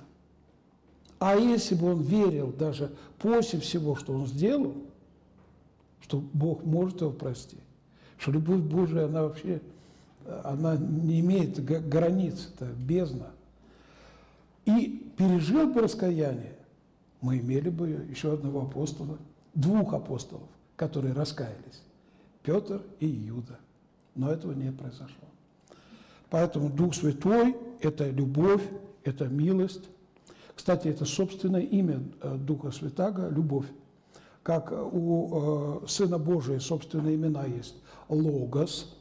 [1.19, 4.75] А если бы он верил даже после всего, что он сделал,
[6.01, 7.59] что Бог может его простить,
[8.17, 9.61] что любовь Божия, она вообще,
[10.43, 13.27] она не имеет границ, это бездна.
[14.65, 16.55] И пережил бы раскаяние,
[17.21, 19.17] мы имели бы еще одного апостола,
[19.53, 21.83] двух апостолов, которые раскаялись,
[22.43, 23.59] Петр и Иуда.
[24.15, 25.27] Но этого не произошло.
[26.29, 28.63] Поэтому Дух Святой– это любовь,
[29.03, 29.89] это милость.
[30.55, 33.65] Кстати, это собственное имя э, Духа Святаго– любовь.
[34.43, 37.75] Как у э, Сына Божия собственные имена есть.
[38.09, 38.95] Логос,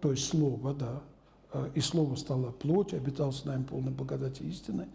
[0.00, 1.02] то есть Слово, да,
[1.52, 4.88] э, и Слово стало плоть, обитал с нами полной благодати истины.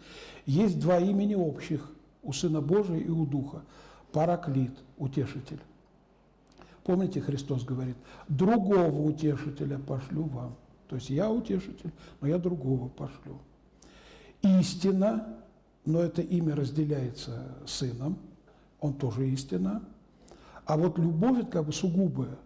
[0.46, 1.90] Есть два имени общих
[2.24, 3.62] у Сына Божия и у Духа.
[4.12, 5.60] Параклит, утешитель.
[6.84, 7.96] Помните, Христос говорит,
[8.28, 10.56] другого утешителя пошлю вам.
[10.88, 11.92] То есть я утешитель,
[12.22, 13.40] но я другого пошлю.
[14.42, 15.38] Истина,
[15.86, 18.18] но это имя разделяется сыном,
[18.80, 19.84] он тоже истина.
[20.66, 22.38] А вот любовь это как бы сугубая.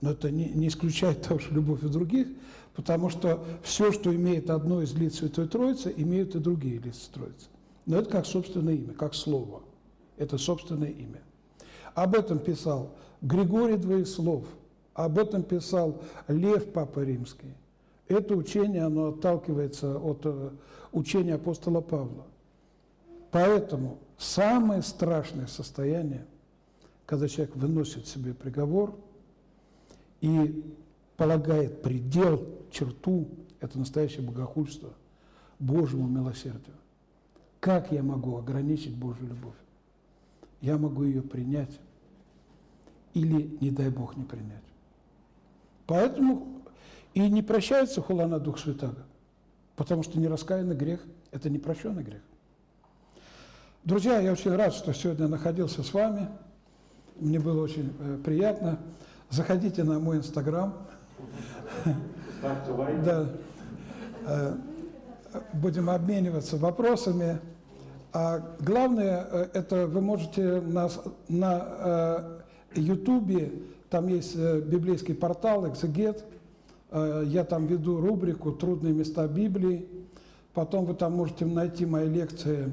[0.00, 2.26] Но это не, не исключает того, что любовь у других,
[2.74, 7.46] потому что все, что имеет одно из лиц Святой Троицы, имеют и другие лица Троицы.
[7.86, 9.62] Но это как собственное имя, как слово.
[10.16, 11.22] Это собственное имя.
[11.94, 14.44] Об этом писал Григорий Двоеслов–
[14.94, 17.54] об этом писал Лев Папа Римский.
[18.08, 20.50] Это учение, оно отталкивается от э,
[20.92, 22.26] учения апостола Павла.
[23.30, 26.26] Поэтому самое страшное состояние,
[27.06, 28.94] когда человек выносит себе приговор
[30.20, 30.62] и
[31.16, 33.28] полагает предел, черту,
[33.60, 34.90] это настоящее богохульство
[35.58, 36.76] Божьему милосердию.
[37.60, 39.54] Как я могу ограничить Божью любовь?
[40.60, 41.80] Я могу ее принять
[43.14, 44.62] или, не дай Бог, не принять.
[45.92, 46.62] Поэтому
[47.12, 49.04] и не прощается хула на Дух Святаго,
[49.76, 51.00] потому что нераскаянный грех–
[51.32, 52.22] это непрощенный грех.
[53.84, 56.30] Друзья, я очень рад, что сегодня находился с вами.
[57.16, 58.78] Мне было очень э, приятно.
[59.28, 60.72] Заходите на мой инстаграм.
[63.04, 63.28] Да.
[64.26, 64.54] Э,
[65.52, 67.38] будем обмениваться вопросами.
[68.14, 70.88] А главное, э, это вы можете на,
[71.28, 72.38] на
[72.74, 73.52] Ютубе,
[73.92, 76.24] там есть библейский портал «Экзегет»,
[76.90, 79.86] я там веду рубрику «Трудные места Библии».
[80.54, 82.72] Потом вы там можете найти мои лекции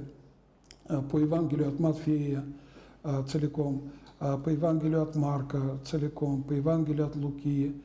[1.12, 2.46] по Евангелию от Матфея
[3.30, 3.92] целиком.
[4.20, 7.76] По Евангелию от Марка целиком, по Евангелию от Луки,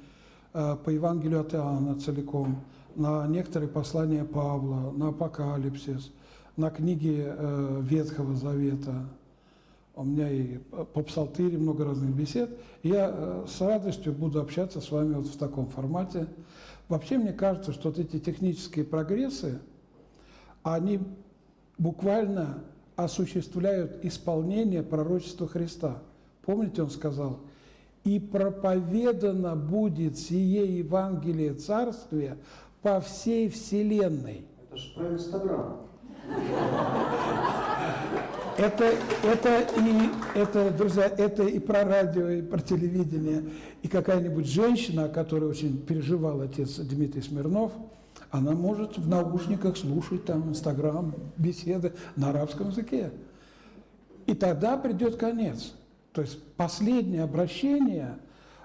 [0.53, 2.61] по Евангелию от Иоанна целиком,
[2.95, 6.13] на некоторые послания Павла, на Апокалипсис,
[6.57, 8.95] на книги э, Ветхого Завета.
[9.97, 12.51] У меня и по псалтыре много разных бесед.
[12.83, 16.27] Я э, с радостью буду общаться с вами вот в таком формате.
[16.89, 19.61] Вообще мне кажется, что вот эти технические прогрессы,
[20.63, 21.01] они
[21.79, 22.65] буквально
[22.97, 26.03] осуществляют исполнение пророчества Христа–
[26.45, 27.41] Помните, он сказал,
[28.05, 32.37] «И проповедано будет сие Евангелие Царствия
[32.83, 34.45] по всей вселенной».
[34.69, 35.81] Это же про Инстаграм.
[38.57, 38.85] Это,
[39.25, 43.43] это, и, это, друзья, это и про радио, и про телевидение.
[43.83, 47.73] И какая-нибудь женщина, которая очень переживал отец Дмитрий Смирнов,
[48.31, 53.11] она может в наушниках слушать там Инстаграм, беседы на арабском языке.
[54.27, 55.75] И тогда придет конец.
[56.13, 58.19] То есть последнее обращение,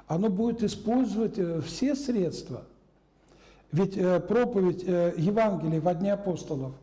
[0.08, 2.64] оно будет использовать э, все средства.
[3.72, 6.74] Ведь э, проповедь э, Евангелия во дне апостолов,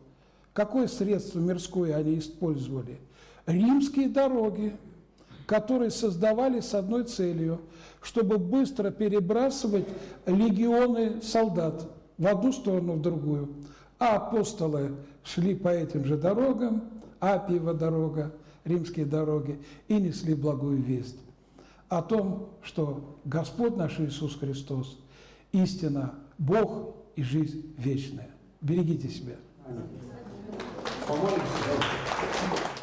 [0.57, 2.97] какое средство мирское они использовали?
[3.45, 4.75] Римские дороги,
[5.45, 7.61] которые создавали с одной целью,
[8.01, 9.85] чтобы быстро перебрасывать
[10.25, 13.49] легионы солдат в одну сторону, в другую.
[13.99, 16.85] А апостолы шли по этим же дорогам,
[17.19, 18.33] Апиева дорога–
[18.65, 21.19] римские дороги и несли благую весть
[21.87, 24.97] о том, что Господь наш Иисус Христос
[25.51, 28.29] истина, Бог и жизнь вечная.
[28.59, 29.35] Берегите себя.
[29.67, 30.16] Аминь.
[31.07, 32.76] como el